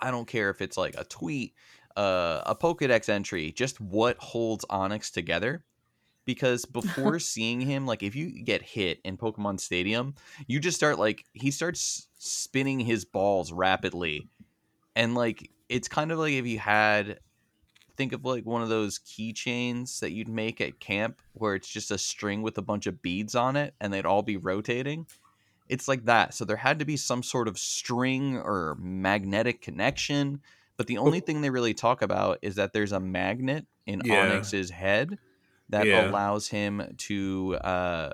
I 0.00 0.10
don't 0.10 0.26
care 0.26 0.50
if 0.50 0.60
it's 0.60 0.76
like 0.76 0.94
a 0.96 1.04
tweet, 1.04 1.54
uh, 1.96 2.42
a 2.46 2.54
Pokedex 2.54 3.08
entry, 3.08 3.52
just 3.52 3.80
what 3.80 4.16
holds 4.18 4.64
Onix 4.66 5.12
together. 5.12 5.64
Because 6.24 6.64
before 6.64 7.18
seeing 7.20 7.60
him, 7.60 7.86
like 7.86 8.02
if 8.02 8.16
you 8.16 8.42
get 8.42 8.62
hit 8.62 9.00
in 9.04 9.16
Pokemon 9.16 9.60
Stadium, 9.60 10.14
you 10.46 10.58
just 10.58 10.76
start 10.76 10.98
like 10.98 11.24
he 11.32 11.50
starts 11.50 12.08
spinning 12.18 12.80
his 12.80 13.04
balls 13.04 13.52
rapidly, 13.52 14.28
and 14.96 15.14
like 15.14 15.50
it's 15.68 15.86
kind 15.86 16.10
of 16.10 16.18
like 16.18 16.32
if 16.32 16.46
you 16.46 16.58
had 16.58 17.20
think 17.96 18.12
of 18.12 18.24
like 18.24 18.44
one 18.44 18.62
of 18.62 18.68
those 18.68 18.98
keychains 18.98 20.00
that 20.00 20.12
you'd 20.12 20.28
make 20.28 20.60
at 20.60 20.80
camp 20.80 21.20
where 21.32 21.54
it's 21.54 21.68
just 21.68 21.90
a 21.90 21.98
string 21.98 22.42
with 22.42 22.58
a 22.58 22.62
bunch 22.62 22.86
of 22.86 23.02
beads 23.02 23.34
on 23.34 23.56
it 23.56 23.74
and 23.80 23.92
they'd 23.92 24.06
all 24.06 24.22
be 24.22 24.36
rotating. 24.36 25.06
It's 25.68 25.88
like 25.88 26.04
that. 26.04 26.34
So 26.34 26.44
there 26.44 26.56
had 26.56 26.78
to 26.78 26.84
be 26.84 26.96
some 26.96 27.22
sort 27.22 27.48
of 27.48 27.58
string 27.58 28.36
or 28.36 28.76
magnetic 28.78 29.60
connection. 29.62 30.40
But 30.76 30.86
the 30.86 30.98
only 30.98 31.20
thing 31.20 31.40
they 31.40 31.50
really 31.50 31.74
talk 31.74 32.02
about 32.02 32.38
is 32.42 32.56
that 32.56 32.72
there's 32.72 32.92
a 32.92 33.00
magnet 33.00 33.66
in 33.86 34.02
Yeah. 34.02 34.10
Onix's 34.10 34.70
head 34.70 35.18
that 35.68 35.88
Yeah. 35.88 35.92
allows 35.92 36.48
him 36.48 36.94
to 36.98 37.56
uh, 37.62 38.12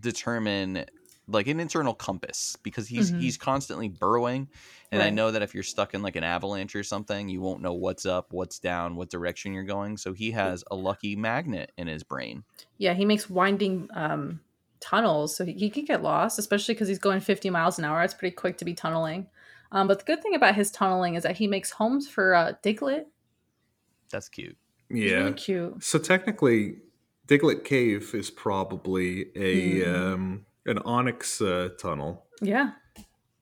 determine 0.00 0.84
like 1.28 1.46
an 1.46 1.60
internal 1.60 1.94
compass 1.94 2.56
because 2.62 2.88
he's 2.88 3.10
Mhm. 3.10 3.16
he's 3.16 3.36
constantly 3.38 3.88
burrowing 3.88 4.48
and 4.90 5.02
I 5.02 5.10
know 5.10 5.30
that 5.30 5.42
if 5.42 5.54
you're 5.54 5.62
stuck 5.62 5.94
in 5.94 6.02
like 6.02 6.16
an 6.16 6.24
avalanche 6.24 6.74
or 6.74 6.82
something, 6.82 7.28
you 7.28 7.40
won't 7.40 7.62
know 7.62 7.74
what's 7.74 8.04
up, 8.04 8.32
what's 8.32 8.58
down, 8.58 8.96
what 8.96 9.10
direction 9.10 9.52
you're 9.52 9.62
going. 9.64 9.96
So 9.96 10.12
he 10.12 10.32
has 10.32 10.64
a 10.70 10.74
lucky 10.76 11.16
magnet 11.16 11.72
in 11.78 11.86
his 11.86 12.02
brain. 12.02 12.44
Yeah, 12.78 12.94
he 12.94 13.04
makes 13.04 13.30
winding 13.30 13.88
um 13.94 14.40
tunnels, 14.82 15.36
so 15.36 15.44
he, 15.44 15.52
he 15.54 15.70
could 15.70 15.86
get 15.86 16.02
lost, 16.02 16.38
especially 16.38 16.74
because 16.74 16.88
he's 16.88 16.98
going 16.98 17.20
50 17.20 17.48
miles 17.50 17.78
an 17.78 17.84
hour. 17.84 18.02
It's 18.02 18.12
pretty 18.14 18.34
quick 18.34 18.58
to 18.58 18.64
be 18.64 18.74
tunneling. 18.74 19.28
Um, 19.70 19.88
but 19.88 20.00
the 20.00 20.04
good 20.04 20.22
thing 20.22 20.34
about 20.34 20.54
his 20.54 20.70
tunneling 20.70 21.14
is 21.14 21.22
that 21.22 21.36
he 21.38 21.46
makes 21.46 21.70
homes 21.70 22.08
for 22.08 22.34
uh, 22.34 22.52
Diglett. 22.62 23.04
That's 24.10 24.28
cute. 24.28 24.56
Yeah. 24.90 25.14
really 25.16 25.32
cute. 25.32 25.82
So 25.82 25.98
technically, 25.98 26.76
Diglett 27.26 27.64
Cave 27.64 28.10
is 28.14 28.30
probably 28.30 29.26
a 29.36 29.84
Hmm. 29.84 29.94
um, 29.94 30.46
an 30.66 30.78
Onix 30.80 31.40
uh, 31.40 31.70
tunnel, 31.76 32.26
Yeah. 32.42 32.72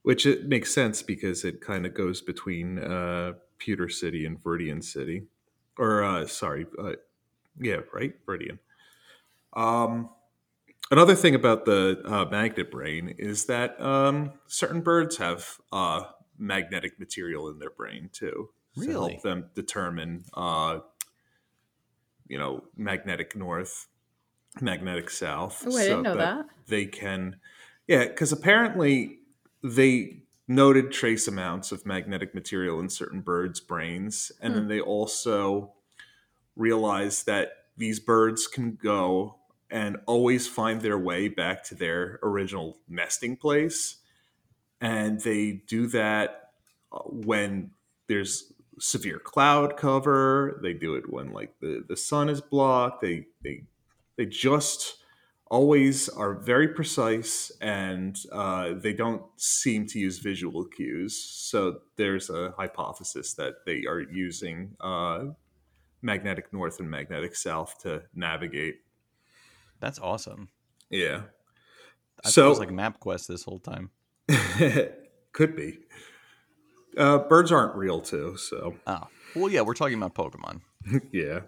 which 0.02 0.24
it 0.26 0.46
makes 0.46 0.72
sense 0.72 1.02
because 1.02 1.44
it 1.44 1.60
kind 1.60 1.84
of 1.86 1.94
goes 1.94 2.20
between 2.22 2.78
uh, 2.78 3.32
Pewter 3.58 3.88
City 3.88 4.24
and 4.24 4.40
Viridian 4.42 4.82
City, 4.84 5.26
or 5.76 6.04
uh, 6.04 6.26
sorry, 6.26 6.66
uh, 6.78 6.92
yeah, 7.60 7.80
right, 7.92 8.14
Viridian. 8.24 8.58
Um, 9.54 10.10
another 10.90 11.14
thing 11.14 11.34
about 11.34 11.64
the 11.64 12.02
uh, 12.04 12.24
magnet 12.30 12.70
brain 12.70 13.14
is 13.18 13.46
that 13.46 13.80
um, 13.80 14.32
certain 14.46 14.80
birds 14.80 15.16
have 15.18 15.60
uh, 15.72 16.04
magnetic 16.38 16.98
material 16.98 17.48
in 17.48 17.58
their 17.58 17.70
brain 17.70 18.10
too. 18.12 18.50
to 18.76 18.80
help 18.92 19.22
them 19.22 19.50
determine, 19.54 20.24
uh, 20.34 20.80
you 22.28 22.38
know, 22.38 22.64
magnetic 22.76 23.34
north, 23.34 23.88
magnetic 24.60 25.10
south. 25.10 25.64
Oh, 25.66 25.76
I 25.76 25.82
didn't 25.82 26.02
know 26.02 26.16
that. 26.16 26.46
They 26.68 26.86
can, 26.86 27.40
yeah, 27.88 28.06
because 28.06 28.32
apparently 28.32 29.18
they 29.62 30.22
noted 30.46 30.92
trace 30.92 31.26
amounts 31.28 31.72
of 31.72 31.84
magnetic 31.84 32.34
material 32.34 32.80
in 32.80 32.88
certain 32.88 33.20
birds' 33.20 33.60
brains, 33.60 34.30
and 34.40 34.54
then 34.54 34.68
they 34.68 34.80
also 34.80 35.72
realized 36.56 37.26
that 37.26 37.52
these 37.76 37.98
birds 38.00 38.46
can 38.46 38.76
go 38.80 39.39
and 39.70 39.98
always 40.06 40.48
find 40.48 40.80
their 40.80 40.98
way 40.98 41.28
back 41.28 41.64
to 41.64 41.74
their 41.74 42.18
original 42.22 42.78
nesting 42.88 43.36
place. 43.36 43.96
And 44.80 45.20
they 45.20 45.62
do 45.66 45.86
that 45.88 46.50
uh, 46.92 47.00
when 47.00 47.70
there's 48.08 48.52
severe 48.78 49.18
cloud 49.18 49.76
cover. 49.76 50.58
They 50.62 50.72
do 50.72 50.94
it 50.94 51.10
when 51.12 51.32
like 51.32 51.54
the, 51.60 51.84
the 51.86 51.96
sun 51.96 52.28
is 52.28 52.40
blocked. 52.40 53.02
They 53.02 53.26
they 53.44 53.64
they 54.16 54.26
just 54.26 54.96
always 55.50 56.08
are 56.08 56.34
very 56.34 56.68
precise 56.68 57.50
and 57.60 58.16
uh, 58.30 58.72
they 58.76 58.92
don't 58.92 59.22
seem 59.36 59.84
to 59.84 59.98
use 59.98 60.18
visual 60.18 60.64
cues. 60.64 61.16
So 61.16 61.80
there's 61.96 62.30
a 62.30 62.54
hypothesis 62.56 63.34
that 63.34 63.66
they 63.66 63.84
are 63.86 64.00
using 64.00 64.76
uh, 64.80 65.24
magnetic 66.02 66.52
north 66.52 66.78
and 66.78 66.88
magnetic 66.88 67.34
south 67.34 67.78
to 67.82 68.02
navigate. 68.14 68.76
That's 69.80 69.98
awesome. 69.98 70.48
Yeah. 70.90 71.22
I 72.24 72.28
So- 72.30 72.46
it 72.46 72.48
was 72.50 72.58
like 72.58 72.68
MapQuest 72.70 73.26
this 73.26 73.44
whole 73.44 73.58
time. 73.58 73.90
Could 75.32 75.56
be. 75.56 75.78
Uh, 76.96 77.18
birds 77.18 77.52
aren't 77.52 77.74
real 77.76 78.00
too, 78.00 78.36
so 78.36 78.76
Oh, 78.86 79.06
well, 79.34 79.48
yeah, 79.48 79.60
we're 79.62 79.74
talking 79.74 79.96
about 79.96 80.14
Pokemon. 80.14 80.60
yeah. 81.12 81.40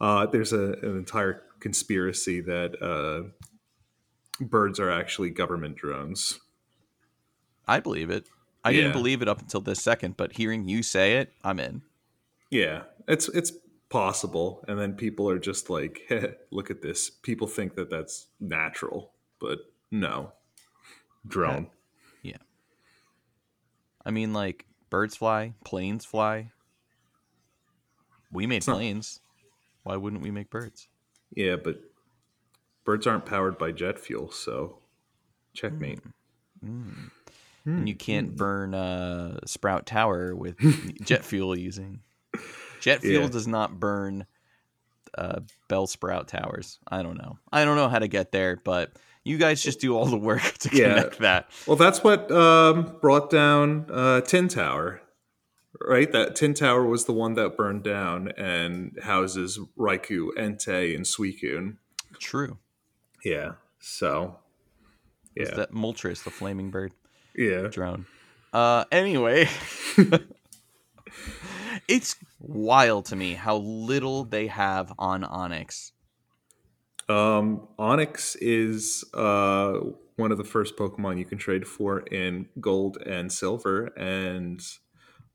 Uh, 0.00 0.26
there's 0.26 0.52
a, 0.52 0.72
an 0.82 0.96
entire 0.96 1.42
conspiracy 1.60 2.40
that 2.40 2.80
uh, 2.80 3.28
birds 4.40 4.78
are 4.80 4.90
actually 4.90 5.30
government 5.30 5.76
drones. 5.76 6.40
I 7.66 7.80
believe 7.80 8.10
it. 8.10 8.26
I 8.64 8.70
Yeah. 8.70 8.82
didn't 8.82 8.92
believe 8.92 9.20
it 9.22 9.28
up 9.28 9.40
until 9.40 9.60
this 9.60 9.82
second, 9.82 10.16
but 10.16 10.34
hearing 10.36 10.68
you 10.68 10.82
say 10.82 11.16
it, 11.16 11.32
I'm 11.44 11.58
in. 11.58 11.82
Yeah, 12.50 12.82
it's 13.08 13.28
it's 13.30 13.50
possible, 13.92 14.64
and 14.66 14.78
then 14.78 14.94
people 14.94 15.28
are 15.28 15.38
just 15.38 15.68
like, 15.70 16.02
hey, 16.08 16.34
"Look 16.50 16.70
at 16.70 16.82
this." 16.82 17.10
People 17.10 17.46
think 17.46 17.74
that 17.76 17.90
that's 17.90 18.26
natural, 18.40 19.12
but 19.38 19.58
no, 19.90 20.32
drone. 21.28 21.68
Yeah 22.22 22.38
i 24.04 24.10
mean, 24.10 24.32
like 24.32 24.66
birds 24.90 25.14
fly, 25.16 25.54
planes 25.64 26.04
fly. 26.04 26.50
We 28.32 28.46
made 28.48 28.66
not- 28.66 28.74
planes. 28.76 29.20
Why 29.84 29.96
wouldn't 29.96 30.22
we 30.22 30.30
make 30.30 30.48
birds? 30.50 30.88
Yeah, 31.34 31.56
but 31.56 31.80
birds 32.84 33.06
aren't 33.06 33.26
powered 33.26 33.58
by 33.58 33.72
jet 33.72 33.98
fuel, 33.98 34.30
so 34.32 34.78
checkmate. 35.54 36.00
And 36.62 37.10
Hmm. 37.64 37.86
you 37.86 37.94
can't 37.94 38.34
burn 38.36 38.74
uh, 38.74 39.38
Sprout 39.46 39.86
Tower 39.86 40.34
with 40.34 40.56
jet 41.04 41.24
fuel 41.24 41.56
using. 41.56 42.00
Jet 42.82 43.00
fuel 43.00 43.22
Yeah. 43.22 43.28
does 43.28 43.46
not 43.46 43.78
burn 43.80 44.26
uh, 45.16 45.40
Bellsprout 45.70 46.26
Towers. 46.26 46.78
I 46.88 47.02
don't 47.02 47.16
know. 47.16 47.38
I 47.52 47.64
don't 47.64 47.76
know 47.76 47.88
how 47.88 47.98
to 48.00 48.08
get 48.08 48.32
there, 48.32 48.56
but 48.62 48.92
you 49.24 49.38
guys 49.38 49.62
just 49.62 49.78
do 49.80 49.96
all 49.96 50.06
the 50.06 50.16
work 50.18 50.42
to 50.60 50.76
Yeah. 50.76 50.94
connect 50.94 51.18
that. 51.20 51.50
Well, 51.66 51.76
that's 51.76 52.02
what 52.02 52.30
um, 52.32 52.96
brought 53.00 53.30
down 53.30 53.86
uh, 53.90 54.20
Tin 54.22 54.48
Tower, 54.48 55.00
right? 55.80 56.10
That 56.10 56.34
Tin 56.34 56.54
Tower 56.54 56.84
was 56.84 57.04
the 57.04 57.12
one 57.12 57.34
that 57.34 57.56
burned 57.56 57.84
down 57.84 58.32
and 58.36 58.98
houses 59.02 59.60
Raikou, 59.78 60.30
Entei, 60.36 60.96
and 60.96 61.04
Suicune. 61.04 61.76
True. 62.18 62.58
Yeah. 63.24 63.52
So. 63.78 64.38
It's 65.36 65.50
Yeah. 65.50 65.56
that 65.56 65.72
Moltres, 65.72 66.24
the 66.24 66.30
flaming 66.30 66.70
bird 66.70 66.92
yeah. 67.36 67.68
drone. 67.68 68.06
Uh, 68.52 68.84
anyway, 68.92 69.48
it's 71.92 72.16
wild 72.40 73.06
to 73.06 73.16
me 73.16 73.34
how 73.34 73.56
little 73.58 74.24
they 74.24 74.46
have 74.46 74.92
on 74.98 75.22
Onix. 75.22 75.92
Um, 77.08 77.68
Onix 77.78 78.36
is 78.40 79.04
uh, 79.14 79.78
one 80.16 80.32
of 80.32 80.38
the 80.38 80.44
first 80.44 80.76
Pokemon 80.76 81.18
you 81.18 81.24
can 81.24 81.38
trade 81.38 81.66
for 81.66 82.00
in 82.00 82.48
gold 82.60 82.98
and 83.04 83.30
silver, 83.30 83.86
and 83.96 84.60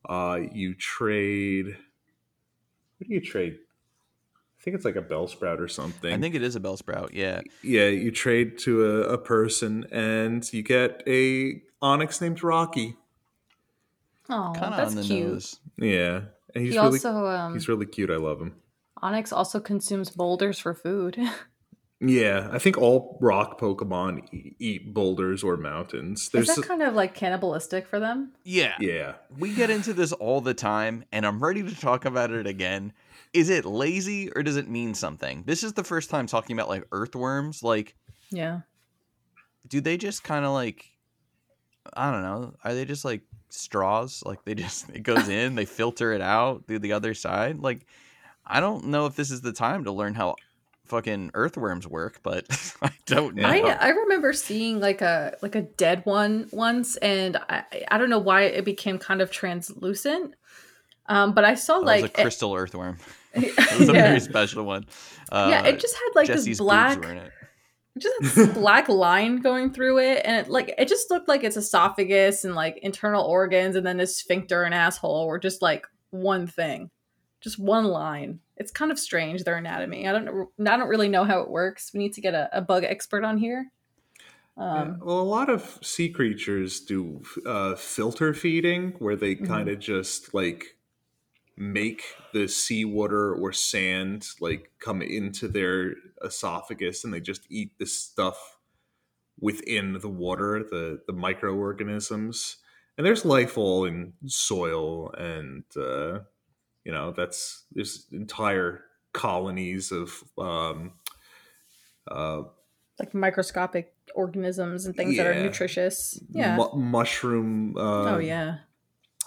uh, 0.08 0.40
you 0.52 0.74
trade. 0.76 1.78
What 2.98 3.08
do 3.08 3.14
you 3.14 3.22
trade? 3.22 3.58
I 4.60 4.64
think 4.64 4.76
it's 4.76 4.86
like 4.86 4.96
a 4.96 5.02
Bellsprout 5.02 5.60
or 5.60 5.68
something. 5.68 6.12
I 6.14 6.18
think 6.18 6.36
it 6.36 6.42
is 6.42 6.56
a 6.56 6.60
Bellsprout. 6.60 7.10
Yeah. 7.14 7.42
yeah, 7.62 7.88
you 7.88 8.12
trade 8.12 8.58
to 8.60 8.86
a, 8.86 9.14
a 9.14 9.18
person, 9.18 9.86
and 9.92 10.52
you 10.52 10.64
get 10.64 11.04
a 11.08 11.62
Onix 11.82 12.22
named 12.22 12.44
Rocky. 12.44 12.96
Oh, 14.30 14.52
Kind 14.56 14.74
of 14.74 14.78
that's 14.78 14.90
on 14.92 14.96
the 14.96 15.04
cute. 15.04 15.28
nose. 15.28 15.60
Yeah, 15.78 16.22
and 16.56 16.64
he's 16.64 16.74
he 16.74 16.80
really 16.80 16.92
also 17.00 17.26
um 17.28 17.54
he's 17.54 17.68
really 17.68 17.86
cute. 17.86 18.10
I 18.10 18.18
love 18.18 18.42
him. 18.42 18.56
Onix 19.04 19.32
also 19.32 19.60
consumes 19.60 20.10
boulders 20.10 20.60
for 20.60 20.74
food. 20.74 21.18
Yeah, 22.00 22.50
I 22.52 22.60
think 22.60 22.78
all 22.78 23.18
rock 23.22 23.60
Pokemon 23.60 24.32
e- 24.32 24.56
eat 24.60 24.94
boulders 24.94 25.44
or 25.44 25.58
mountains. 25.58 26.22
Is 26.26 26.30
There's 26.30 26.48
that 26.56 26.64
kind 26.68 26.84
of 26.84 26.94
like 26.94 27.16
cannibalistic 27.16 27.88
for 27.88 28.00
them? 28.00 28.34
Yeah. 28.44 28.76
yeah. 28.80 29.14
We 29.40 29.56
get 29.56 29.72
into 29.72 29.94
this 29.94 30.12
all 30.14 30.40
the 30.40 30.54
time, 30.54 31.06
and 31.12 31.26
I'm 31.26 31.44
ready 31.44 31.64
to 31.64 31.76
talk 31.76 32.06
about 32.06 32.30
it 32.30 32.46
again. 32.46 32.94
Is 33.34 33.50
it 33.50 33.66
lazy 33.66 34.30
or 34.36 34.44
does 34.44 34.58
it 34.58 34.70
mean 34.70 34.94
something? 34.94 35.42
This 35.48 35.64
is 35.64 35.74
the 35.74 35.84
first 35.84 36.12
time 36.12 36.28
talking 36.28 36.56
about 36.56 36.70
like 36.70 36.86
earthworms. 36.92 37.64
Like, 37.64 37.96
Yeah. 38.30 38.60
do 39.68 39.82
they 39.82 39.98
just 39.98 40.24
kind 40.24 40.46
of 40.46 40.52
like, 40.52 40.86
I 41.96 42.12
don't 42.12 42.22
know, 42.22 42.54
are 42.64 42.76
they 42.76 42.86
just 42.86 43.06
like 43.06 43.22
straws? 43.50 44.24
Like 44.26 44.44
they 44.46 44.56
just, 44.56 44.90
it 44.90 45.04
goes 45.04 45.30
in, 45.30 45.56
they 45.56 45.66
filter 45.66 46.14
it 46.14 46.22
out 46.22 46.66
through 46.68 46.80
the 46.80 46.94
other 46.94 47.14
side? 47.14 47.60
Like, 47.60 47.86
I 48.46 48.60
don't 48.60 48.86
know 48.88 49.06
if 49.06 49.16
this 49.16 49.32
is 49.32 49.42
the 49.42 49.52
time 49.54 49.84
to 49.86 49.92
learn 49.92 50.14
how 50.14 50.36
fucking 50.86 51.32
earthworms 51.34 51.86
work, 51.88 52.20
but 52.24 52.46
I 52.82 52.92
don't 53.06 53.36
know. 53.36 53.48
I 53.48 53.60
I 53.60 53.90
remember 53.90 54.32
seeing 54.34 54.80
like 54.80 55.02
a 55.02 55.36
like 55.42 55.56
a 55.56 55.62
dead 55.62 56.02
one 56.06 56.48
once, 56.52 56.96
and 56.98 57.38
I 57.50 57.64
I 57.90 57.98
don't 57.98 58.10
know 58.10 58.20
why 58.20 58.44
it 58.44 58.64
became 58.66 58.98
kind 58.98 59.22
of 59.22 59.32
translucent. 59.32 60.36
Um, 61.08 61.34
but 61.34 61.44
I 61.46 61.56
saw 61.56 61.80
That 61.80 61.86
like 61.86 62.02
was 62.04 62.12
a 62.12 62.14
crystal 62.14 62.54
earthworm. 62.56 62.98
it, 63.34 63.44
It 63.58 63.80
was 63.80 63.90
a 63.90 63.94
yeah, 63.94 64.08
very 64.08 64.20
special 64.20 64.64
one. 64.66 64.86
Uh, 65.32 65.48
yeah, 65.52 65.66
it 65.68 65.80
just 65.80 65.96
had 65.96 66.10
like 66.16 66.28
Jessie's 66.28 66.58
this 66.58 66.58
boobs 66.60 66.66
black, 66.66 67.02
were 67.02 67.12
in 67.12 67.18
it. 67.18 67.28
it 67.28 67.32
just 68.00 68.36
this 68.36 68.48
black 68.54 68.88
line 68.90 69.42
going 69.42 69.72
through 69.74 70.00
it, 70.00 70.22
and 70.26 70.46
it, 70.46 70.50
like 70.52 70.74
it 70.78 70.88
just 70.88 71.10
looked 71.10 71.28
like 71.28 71.44
its 71.44 71.58
esophagus 71.58 72.44
and 72.46 72.56
like 72.56 72.78
internal 72.78 73.24
organs, 73.24 73.76
and 73.76 73.86
then 73.86 73.98
this 73.98 74.18
sphincter 74.18 74.64
and 74.64 74.74
asshole 74.74 75.28
were 75.28 75.40
just 75.40 75.62
like 75.62 75.86
one 76.12 76.48
thing, 76.48 76.90
just 77.42 77.60
one 77.60 77.86
line. 77.86 78.40
It's 78.56 78.72
kind 78.72 78.92
of 78.92 78.98
strange 78.98 79.44
their 79.44 79.58
anatomy. 79.58 80.08
I 80.08 80.12
don't 80.12 80.26
know. 80.26 80.52
I 80.60 80.78
don't 80.78 80.88
really 80.90 81.10
know 81.10 81.24
how 81.26 81.42
it 81.42 81.50
works. 81.50 81.92
We 81.94 82.00
need 82.00 82.14
to 82.14 82.22
get 82.22 82.34
a, 82.34 82.50
a 82.58 82.62
bug 82.62 82.84
expert 82.84 83.24
on 83.24 83.38
here. 83.38 83.72
Yeah, 84.58 84.82
Um, 84.82 85.00
well, 85.04 85.20
a 85.20 85.22
lot 85.22 85.50
of 85.50 85.78
sea 85.84 86.10
creatures 86.10 86.80
do 86.80 87.22
uh, 87.46 87.76
filter 87.76 88.34
feeding, 88.34 88.94
where 88.98 89.16
they 89.16 89.36
Mhm. 89.36 89.48
kind 89.48 89.70
of 89.70 89.78
just 89.80 90.34
like 90.34 90.77
make 91.58 92.04
the 92.34 92.48
seawater 92.48 93.34
or 93.34 93.52
sand 93.52 94.28
like 94.40 94.72
come 94.80 95.02
into 95.02 95.48
their 95.48 95.96
esophagus, 96.24 97.04
and 97.04 97.14
they 97.14 97.20
just 97.20 97.46
eat 97.50 97.78
the 97.80 97.86
stuff 97.86 98.58
within 99.40 99.94
the 100.00 100.10
water, 100.10 100.64
the 100.64 101.02
the 101.08 101.14
microorganisms. 101.14 102.58
And 102.98 103.06
there's 103.06 103.26
life 103.26 103.58
all 103.58 103.86
in 103.86 104.14
soil, 104.26 105.12
and 105.18 105.64
uh, 105.76 106.20
you 106.84 106.92
know 106.92 107.12
that's 107.12 107.66
there's 107.72 108.06
entire 108.12 108.84
colonies 109.14 109.92
of 109.92 110.24
um, 110.38 110.94
uh, 112.10 112.44
like 113.00 113.14
microscopic 113.14 113.94
organisms 114.16 114.86
and 114.86 114.96
things 114.96 115.18
that 115.18 115.28
are 115.28 115.36
nutritious. 115.36 116.20
Yeah. 116.30 116.56
mu- 116.56 116.76
mushroom. 116.76 117.76
Uh, 117.78 118.16
oh 118.16 118.18
yeah. 118.20 118.60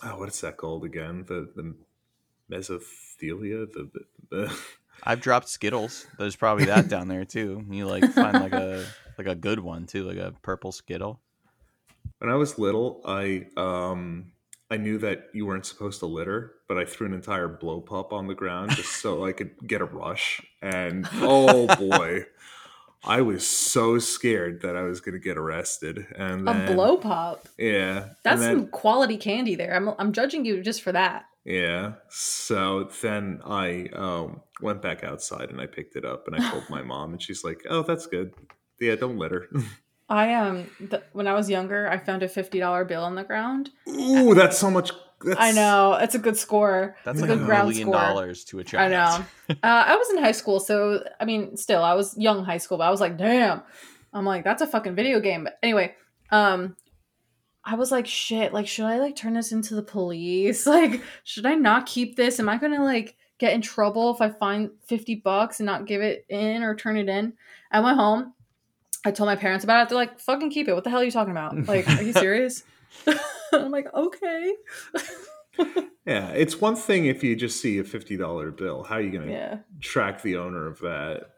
oh, 0.05 0.19
what 0.19 0.29
is 0.29 0.40
that 0.40 0.57
called 0.57 0.85
again? 0.85 1.25
The 1.29 1.51
the 1.55 1.75
mesothelia. 2.50 3.70
The, 3.72 3.90
the, 3.92 4.36
the 4.36 4.58
I've 5.04 5.20
dropped 5.20 5.48
Skittles. 5.48 6.06
There's 6.18 6.36
probably 6.36 6.66
that 6.66 6.88
down 6.88 7.08
there 7.08 7.24
too. 7.24 7.64
You 7.70 7.86
like 7.86 8.04
find 8.12 8.34
like 8.40 8.52
a 8.52 8.84
like 9.18 9.26
a 9.26 9.34
good 9.34 9.60
one 9.60 9.86
too, 9.86 10.04
like 10.04 10.18
a 10.18 10.34
purple 10.42 10.72
Skittle. 10.72 11.20
When 12.18 12.30
I 12.30 12.34
was 12.34 12.58
little, 12.58 13.00
I 13.04 13.46
um 13.56 14.32
I 14.70 14.76
knew 14.76 14.98
that 14.98 15.28
you 15.32 15.46
weren't 15.46 15.66
supposed 15.66 16.00
to 16.00 16.06
litter, 16.06 16.52
but 16.68 16.78
I 16.78 16.84
threw 16.84 17.06
an 17.06 17.14
entire 17.14 17.48
blow 17.48 17.80
pop 17.80 18.12
on 18.12 18.26
the 18.28 18.34
ground 18.34 18.70
just 18.72 19.00
so 19.00 19.24
I 19.24 19.32
could 19.32 19.50
get 19.66 19.80
a 19.80 19.84
rush. 19.86 20.40
And 20.62 21.08
oh 21.14 21.66
boy, 21.76 22.26
I 23.02 23.22
was 23.22 23.46
so 23.46 23.98
scared 23.98 24.60
that 24.62 24.76
I 24.76 24.82
was 24.82 25.00
going 25.00 25.14
to 25.14 25.18
get 25.18 25.38
arrested. 25.38 26.06
And 26.14 26.46
A 26.48 26.72
blow 26.72 26.98
pop. 26.98 27.48
yeah, 27.58 28.10
That's 28.22 28.42
then- 28.42 28.56
some 28.58 28.66
quality 28.68 29.16
candy 29.16 29.54
there. 29.54 29.74
I'm 29.74 29.88
I'm 29.98 30.12
judging 30.12 30.44
you 30.44 30.62
just 30.62 30.82
for 30.82 30.92
that. 30.92 31.24
Yeah. 31.44 31.94
So 32.09 32.90
then 33.03 33.40
I 33.44 33.88
um, 33.94 34.42
went 34.61 34.83
back 34.83 35.05
outside 35.05 35.50
and 35.50 35.61
I 35.61 35.66
picked 35.66 35.96
it 35.96 36.05
up 36.05 36.26
and 36.26 36.37
I 36.37 36.50
told 36.50 36.68
my 36.68 36.83
mom, 36.83 37.12
and 37.12 37.22
she's 37.22 37.44
like, 37.44 37.62
"Oh, 37.68 37.83
that's 37.83 38.07
good. 38.07 38.35
Yeah, 38.81 38.96
don't 38.96 39.18
litter." 39.18 39.48
I 40.09 40.35
um 40.35 40.66
th- 40.90 41.05
when 41.12 41.29
I 41.29 41.35
was 41.35 41.48
younger, 41.48 41.88
I 41.88 41.98
found 41.98 42.22
a 42.22 42.29
fifty 42.29 42.59
dollar 42.59 42.85
bill 42.85 43.05
on 43.05 43.14
the 43.14 43.24
ground. 43.24 43.70
Ooh, 43.88 44.35
that's 44.35 44.59
so 44.59 44.70
much. 44.70 44.90
That's, 45.24 45.38
I 45.38 45.53
know 45.53 45.94
it's 45.94 46.14
a 46.14 46.18
good 46.18 46.37
score. 46.37 46.96
That's 47.05 47.20
it's 47.20 47.22
like 47.22 47.31
a 47.31 47.35
a 47.35 47.37
good 47.37 47.46
ground 47.46 47.68
million 47.68 47.88
score. 47.88 47.94
dollars 47.94 48.44
to 48.46 48.59
a 48.59 48.62
I 48.62 48.64
child. 48.64 48.83
I 48.83 48.88
know. 48.88 49.24
uh, 49.62 49.85
I 49.87 49.96
was 49.96 50.11
in 50.11 50.18
high 50.18 50.33
school, 50.33 50.59
so 50.61 51.05
I 51.20 51.24
mean, 51.24 51.57
still, 51.57 51.83
I 51.83 51.94
was 51.94 52.16
young 52.18 52.44
high 52.44 52.59
school, 52.59 52.79
but 52.79 52.85
I 52.85 52.90
was 52.90 53.00
like, 53.00 53.16
damn. 53.16 53.62
I'm 54.12 54.24
like, 54.24 54.42
that's 54.42 54.62
a 54.62 54.66
fucking 54.66 54.96
video 54.96 55.20
game. 55.20 55.44
But 55.44 55.59
anyway, 55.62 55.94
um, 56.33 56.74
I 57.70 57.76
was 57.76 57.92
like, 57.92 58.06
shit. 58.06 58.52
Like, 58.52 58.66
should 58.66 58.85
I 58.87 58.98
like 58.98 59.14
turn 59.14 59.35
this 59.35 59.52
into 59.52 59.74
the 59.74 59.83
police? 59.83 60.66
Like, 60.80 61.00
should 61.24 61.46
I 61.46 61.54
not 61.54 61.87
keep 61.87 62.16
this? 62.16 62.40
Am 62.40 62.48
I 62.48 62.56
gonna 62.59 62.83
like 62.83 63.16
get 63.38 63.52
in 63.52 63.61
trouble 63.62 64.12
if 64.14 64.20
I 64.20 64.28
find 64.30 64.70
fifty 64.87 65.14
bucks 65.14 65.61
and 65.61 65.66
not 65.66 65.87
give 65.87 66.00
it 66.02 66.24
in 66.28 66.62
or 66.62 66.74
turn 66.74 66.96
it 66.96 67.09
in? 67.09 67.35
I 67.70 67.80
went 67.80 67.96
home. 67.96 68.35
I 69.04 69.12
told 69.12 69.28
my 69.28 69.37
parents 69.37 69.64
about 69.64 69.83
it. 69.85 69.88
They're 69.88 69.96
like, 69.96 70.18
fucking 70.20 70.50
keep 70.50 70.68
it. 70.68 70.74
What 70.74 70.85
the 70.85 70.90
hell 70.90 71.00
are 71.00 71.04
you 71.04 71.11
talking 71.11 71.30
about? 71.30 71.56
Like, 71.68 71.88
are 71.88 72.02
you 72.02 72.12
serious? 72.12 72.64
I'm 73.52 73.70
like, 73.70 73.87
okay. 73.94 74.52
Yeah, 76.06 76.30
it's 76.30 76.61
one 76.61 76.74
thing 76.76 77.06
if 77.06 77.22
you 77.22 77.37
just 77.37 77.61
see 77.61 77.78
a 77.78 77.85
fifty 77.85 78.16
dollar 78.16 78.50
bill. 78.50 78.83
How 78.83 78.96
are 78.96 79.00
you 79.00 79.11
going 79.12 79.26
to 79.28 79.33
Yeah. 79.33 79.59
track 79.80 80.22
the 80.22 80.37
owner 80.38 80.66
of 80.66 80.80
that? 80.80 81.30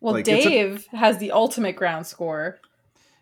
Well, 0.00 0.14
Like, 0.14 0.28
it's 0.28 0.46
a- 0.46 0.48
Dave 0.48 0.86
has 0.92 1.18
the 1.18 1.32
ultimate 1.32 1.76
ground 1.76 2.06
score. 2.06 2.58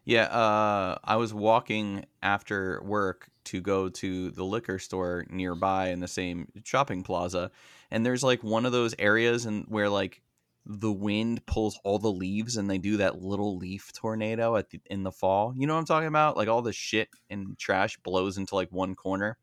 Yeah, 0.05 0.25
uh, 0.25 0.99
I 1.05 1.17
was 1.17 1.33
walking 1.33 2.05
after 2.23 2.83
work 2.83 3.29
to 3.45 3.61
go 3.61 3.89
to 3.89 4.31
the 4.31 4.45
liquor 4.45 4.79
store 4.79 5.25
nearby 5.31 5.89
in 5.89 6.01
the 6.01 6.09
same 6.09 6.49
shopping 6.65 7.03
plaza, 7.05 7.51
and 7.91 8.05
there's 8.05 8.25
like 8.25 8.43
one 8.43 8.67
of 8.67 8.73
those 8.73 8.95
areas 8.99 9.47
and 9.47 9.65
where 9.69 9.89
like 9.89 10.21
the 10.65 10.93
wind 10.93 11.45
pulls 11.47 11.79
all 11.85 11.99
the 11.99 12.11
leaves 12.11 12.57
and 12.57 12.71
they 12.71 12.79
do 12.79 12.97
that 12.99 13.21
little 13.21 13.57
leaf 13.57 13.93
tornado 13.93 14.57
at 14.57 14.71
the, 14.71 14.81
in 14.87 15.03
the 15.03 15.11
fall. 15.13 15.53
You 15.57 15.67
know 15.67 15.75
what 15.75 15.81
I'm 15.81 15.87
talking 15.87 16.09
about? 16.09 16.37
Like 16.37 16.49
all 16.49 16.63
the 16.63 16.73
shit 16.73 17.09
and 17.31 17.59
trash 17.59 17.97
blows 17.99 18.39
into 18.39 18.55
like 18.55 18.71
one 18.71 18.95
corner. 18.95 19.39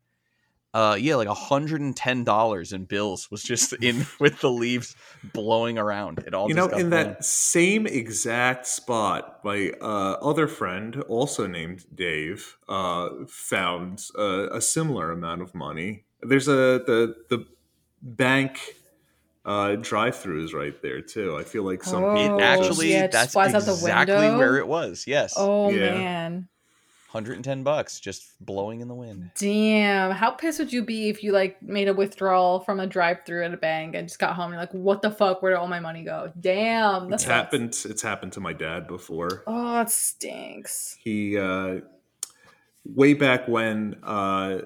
Uh, 0.71 0.95
yeah, 0.99 1.15
like 1.15 1.27
hundred 1.27 1.81
and 1.81 1.95
ten 1.95 2.23
dollars 2.23 2.73
in 2.73 2.85
bills 2.85 3.31
was 3.31 3.41
just 3.41 3.73
in 3.73 4.05
with 4.19 4.39
the 4.41 4.51
leaves 4.51 4.95
blowing 5.33 5.79
around. 5.79 6.19
It 6.19 6.33
all 6.35 6.47
you 6.47 6.53
just 6.53 6.57
know, 6.57 6.71
got 6.71 6.79
in 6.79 6.89
blown. 6.89 7.03
that 7.05 7.25
same 7.25 7.87
exact 7.87 8.67
spot, 8.67 9.39
my 9.43 9.71
uh, 9.81 10.17
other 10.21 10.47
friend, 10.47 11.01
also 11.07 11.47
named 11.47 11.85
Dave, 11.95 12.55
uh, 12.67 13.09
found 13.27 14.05
a, 14.15 14.49
a 14.53 14.61
similar 14.61 15.11
amount 15.11 15.41
of 15.41 15.55
money. 15.55 16.03
There's 16.21 16.47
a 16.47 16.51
the 16.85 17.15
the 17.29 17.47
bank 18.01 18.59
uh, 19.45 19.75
drive-throughs 19.75 20.53
right 20.53 20.79
there 20.83 21.01
too. 21.01 21.35
I 21.35 21.43
feel 21.43 21.63
like 21.63 21.83
some 21.83 22.03
Oh, 22.03 22.11
It 22.15 22.23
people 22.27 22.41
actually 22.41 22.91
yeah, 22.91 23.05
it 23.05 23.11
that's 23.11 23.33
flies 23.33 23.55
out 23.55 23.63
the 23.63 23.71
exactly 23.71 24.29
where 24.37 24.57
it 24.57 24.67
was. 24.67 25.05
Yes. 25.07 25.33
Oh 25.35 25.71
Yeah. 25.71 25.93
man. 25.93 26.49
110 27.11 27.63
bucks 27.63 27.99
just 27.99 28.23
blowing 28.45 28.81
in 28.81 28.87
the 28.87 28.93
wind. 28.93 29.31
Damn. 29.37 30.11
How 30.11 30.29
pissed 30.31 30.59
would 30.59 30.71
you 30.71 30.83
be 30.83 31.09
if 31.09 31.23
you 31.23 31.31
like 31.31 31.61
made 31.61 31.87
a 31.87 31.93
withdrawal 31.93 32.59
from 32.59 32.79
a 32.79 32.85
drive 32.85 33.25
through 33.25 33.45
at 33.45 33.53
a 33.53 33.57
bank 33.57 33.95
and 33.95 34.07
just 34.07 34.19
got 34.19 34.35
home 34.35 34.45
and 34.45 34.53
you're 34.53 34.61
like, 34.61 34.73
what 34.73 35.01
the 35.01 35.09
fuck? 35.09 35.41
Where 35.41 35.51
did 35.53 35.57
all 35.57 35.67
my 35.67 35.79
money 35.79 36.03
go? 36.03 36.31
Damn. 36.39 37.11
It's 37.11 37.23
That's 37.23 37.23
happened. 37.23 37.69
It's 37.85 38.01
happened 38.03 38.33
to 38.33 38.39
my 38.39 38.53
dad 38.53 38.87
before. 38.87 39.43
Oh, 39.47 39.81
it 39.81 39.89
stinks. 39.89 40.97
He 41.03 41.37
uh, 41.37 41.79
way 42.85 43.13
back 43.15 43.47
when 43.47 43.95
uh, 44.03 44.59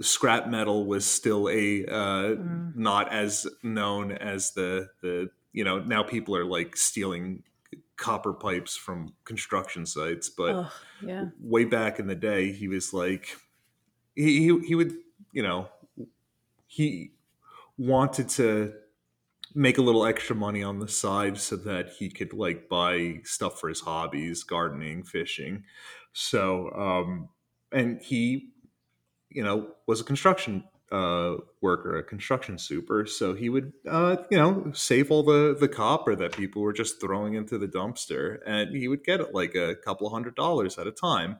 scrap 0.00 0.48
metal 0.48 0.86
was 0.86 1.04
still 1.06 1.48
a 1.48 1.84
uh, 1.86 2.34
Mm. 2.34 2.74
not 2.76 3.12
as 3.12 3.46
known 3.62 4.10
as 4.10 4.50
the 4.52 4.88
the 5.00 5.30
you 5.52 5.62
know 5.62 5.78
now 5.78 6.02
people 6.02 6.34
are 6.36 6.44
like 6.44 6.76
stealing 6.76 7.44
copper 7.96 8.32
pipes 8.32 8.76
from 8.76 9.14
construction 9.24 9.86
sites, 9.86 10.28
but 10.28 10.70
yeah. 11.02 11.26
way 11.40 11.64
back 11.64 11.98
in 11.98 12.06
the 12.06 12.14
day, 12.14 12.52
he 12.52 12.68
was 12.68 12.92
like, 12.92 13.36
he, 14.14 14.48
he, 14.48 14.66
he 14.66 14.74
would, 14.74 14.92
you 15.32 15.42
know, 15.42 15.68
he 16.66 17.12
wanted 17.78 18.28
to 18.28 18.72
make 19.54 19.78
a 19.78 19.82
little 19.82 20.04
extra 20.04 20.34
money 20.34 20.62
on 20.62 20.80
the 20.80 20.88
side 20.88 21.38
so 21.38 21.56
that 21.56 21.90
he 21.90 22.10
could 22.10 22.32
like 22.32 22.68
buy 22.68 23.20
stuff 23.22 23.60
for 23.60 23.68
his 23.68 23.80
hobbies, 23.80 24.42
gardening, 24.42 25.04
fishing. 25.04 25.64
So, 26.12 26.70
um, 26.70 27.28
and 27.70 28.00
he, 28.00 28.50
you 29.30 29.44
know, 29.44 29.68
was 29.86 30.00
a 30.00 30.04
construction 30.04 30.64
uh, 30.94 31.36
worker, 31.60 31.96
a 31.98 32.02
construction 32.04 32.56
super. 32.56 33.04
So 33.04 33.34
he 33.34 33.48
would, 33.48 33.72
uh, 33.88 34.16
you 34.30 34.38
know, 34.38 34.70
save 34.72 35.10
all 35.10 35.24
the 35.24 35.56
the 35.58 35.68
copper 35.68 36.14
that 36.14 36.32
people 36.32 36.62
were 36.62 36.72
just 36.72 37.00
throwing 37.00 37.34
into 37.34 37.58
the 37.58 37.66
dumpster, 37.66 38.38
and 38.46 38.76
he 38.76 38.86
would 38.86 39.02
get 39.02 39.20
it 39.20 39.34
like 39.34 39.54
a 39.56 39.74
couple 39.74 40.06
of 40.06 40.12
hundred 40.12 40.36
dollars 40.36 40.78
at 40.78 40.86
a 40.86 40.92
time. 40.92 41.38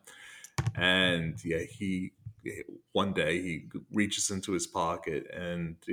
And 0.75 1.39
yeah, 1.45 1.63
he 1.71 2.13
one 2.93 3.13
day 3.13 3.41
he 3.41 3.69
reaches 3.93 4.31
into 4.31 4.53
his 4.53 4.67
pocket 4.67 5.27
and 5.33 5.77
uh, 5.89 5.93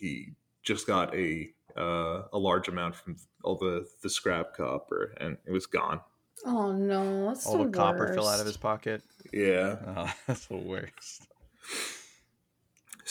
he 0.00 0.32
just 0.62 0.86
got 0.86 1.14
a 1.14 1.50
uh, 1.76 2.22
a 2.32 2.38
large 2.38 2.68
amount 2.68 2.94
from 2.94 3.16
all 3.44 3.56
the 3.56 3.86
the 4.02 4.10
scrap 4.10 4.56
copper, 4.56 5.14
and 5.20 5.36
it 5.46 5.52
was 5.52 5.66
gone. 5.66 6.00
Oh 6.44 6.72
no. 6.72 7.26
That's 7.28 7.46
All 7.46 7.58
the, 7.58 7.64
the 7.64 7.70
copper 7.70 8.14
fell 8.14 8.28
out 8.28 8.40
of 8.40 8.46
his 8.46 8.56
pocket. 8.56 9.02
Yeah. 9.32 9.76
Oh, 9.96 10.12
that's 10.26 10.46
the 10.46 10.56
worst. 10.56 11.28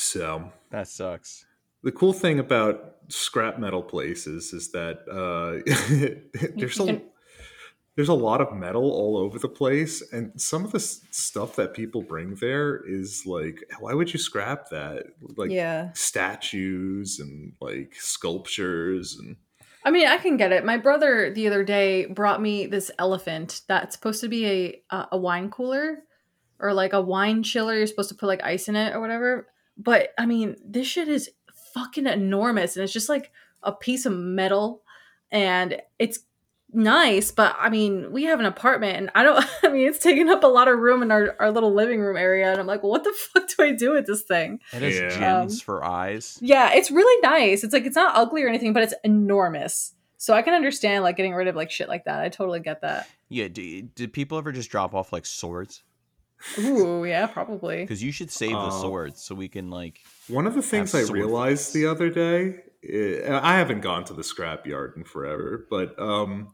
So 0.02 0.52
That 0.72 0.88
sucks. 0.88 1.46
the 1.84 1.92
cool 1.92 2.14
thing 2.14 2.40
about 2.40 2.96
scrap 3.08 3.60
metal 3.60 3.84
places 3.84 4.52
is 4.52 4.72
that 4.72 5.00
uh, 5.08 5.62
there's 6.56 6.80
a 6.80 7.02
there's 7.96 8.10
a 8.10 8.14
lot 8.14 8.40
of 8.42 8.54
metal 8.54 8.90
all 8.90 9.18
over 9.18 9.38
the 9.38 9.50
place, 9.50 10.02
and 10.14 10.32
some 10.42 10.64
of 10.64 10.72
the 10.72 10.80
s- 10.80 11.02
stuff 11.12 11.56
that 11.58 11.74
people 11.74 12.02
bring 12.02 12.36
there 12.36 12.82
is 12.88 13.26
like, 13.26 13.62
why 13.80 13.94
would 13.94 14.14
you 14.14 14.18
scrap 14.20 14.70
that? 14.70 15.04
Like 15.38 15.52
yeah. 15.52 15.92
statues 15.94 17.20
and 17.20 17.54
like 17.60 17.94
sculptures 17.96 19.18
and 19.20 19.36
I 19.84 19.90
mean, 19.92 20.08
I 20.08 20.18
can 20.18 20.38
get 20.38 20.52
it. 20.52 20.64
My 20.64 20.78
brother 20.78 21.32
the 21.34 21.48
other 21.48 21.64
day 21.64 22.06
brought 22.06 22.42
me 22.42 22.66
this 22.66 22.92
elephant 22.98 23.62
that's 23.68 23.96
supposed 23.96 24.22
to 24.22 24.30
be 24.30 24.46
a 24.48 24.96
a, 24.96 25.08
a 25.14 25.18
wine 25.18 25.50
cooler 25.52 26.00
or 26.60 26.74
like 26.74 26.94
a 26.94 27.02
wine 27.02 27.44
chiller. 27.44 27.76
You're 27.76 27.88
supposed 27.88 28.10
to 28.10 28.16
put 28.16 28.28
like 28.28 28.44
ice 28.44 28.68
in 28.68 28.76
it 28.76 28.96
or 28.96 29.02
whatever. 29.02 29.48
But 29.78 30.14
I 30.18 30.26
mean, 30.26 30.56
this 30.64 30.88
shit 30.88 31.08
is 31.08 31.30
fucking 31.74 32.08
enormous, 32.08 32.76
and 32.76 32.84
it's 32.84 32.94
just 32.94 33.10
like 33.10 33.32
a 33.64 33.72
piece 33.72 34.06
of 34.06 34.14
metal, 34.14 34.84
and 35.32 35.82
it's 36.00 36.20
nice. 36.74 37.32
But 37.32 37.56
I 37.60 37.70
mean, 37.70 38.12
we 38.12 38.24
have 38.26 38.40
an 38.40 38.46
apartment, 38.46 38.98
and 38.98 39.10
I 39.16 39.24
don't. 39.24 39.44
I 39.64 39.70
mean, 39.70 39.88
it's 39.88 40.00
taking 40.00 40.30
up 40.30 40.44
a 40.44 40.48
lot 40.48 40.68
of 40.68 40.80
room 40.80 41.02
in 41.02 41.12
our 41.12 41.36
our 41.40 41.52
little 41.52 41.74
living 41.74 42.02
room 42.02 42.18
area, 42.18 42.52
and 42.52 42.60
I'm 42.60 42.68
like, 42.68 42.84
what 42.84 43.04
the 43.04 43.14
fuck 43.34 43.48
do 43.48 43.64
I 43.64 43.72
do 43.72 43.92
with 43.94 44.06
this 44.06 44.24
thing? 44.24 44.60
It 44.74 44.82
has 44.82 44.96
Yeah. 44.96 45.10
gems 45.20 45.54
Um, 45.62 45.66
for 45.66 45.84
eyes. 45.84 46.38
Yeah, 46.42 46.74
it's 46.74 46.92
really 46.92 47.22
nice. 47.22 47.64
It's 47.64 47.74
like 47.74 47.86
it's 47.86 47.96
not 47.96 48.16
ugly 48.16 48.44
or 48.44 48.48
anything, 48.50 48.74
but 48.74 48.84
it's 48.84 48.94
enormous. 49.04 49.94
So 50.18 50.36
I 50.36 50.44
can 50.44 50.54
understand 50.54 51.04
like 51.04 51.18
getting 51.18 51.34
rid 51.34 51.48
of 51.48 51.56
like 51.56 51.72
shit 51.72 51.90
like 51.90 52.06
that. 52.06 52.20
I 52.22 52.30
totally 52.30 52.60
get 52.60 52.82
that. 52.82 53.08
Yeah. 53.30 53.48
Do, 53.48 53.82
did 53.82 54.14
people 54.14 54.38
ever 54.38 54.52
just 54.52 54.70
drop 54.70 54.94
off 54.94 55.12
like 55.12 55.26
swords? 55.26 55.82
Ooh, 56.60 57.06
yeah, 57.06 57.28
probably. 57.28 57.82
Because 57.82 58.02
you 58.04 58.12
should 58.12 58.32
save 58.32 58.52
the 58.52 58.58
Uh, 58.58 58.70
swords 58.72 59.22
so 59.22 59.36
we 59.36 59.48
can 59.48 59.70
like. 59.70 60.00
One 60.28 60.48
of 60.48 60.56
the 60.56 60.62
things 60.62 60.94
I 60.96 61.04
sword 61.04 61.18
realized 61.18 61.66
fights. 61.66 61.74
the 61.74 61.86
other 61.88 62.10
day, 62.10 62.56
eh, 62.88 63.40
I 63.42 63.58
haven't 63.58 63.82
gone 63.82 64.06
to 64.06 64.14
the 64.14 64.22
scrapyard 64.24 64.98
in 64.98 65.04
forever, 65.04 65.66
but 65.70 65.98
um, 66.00 66.54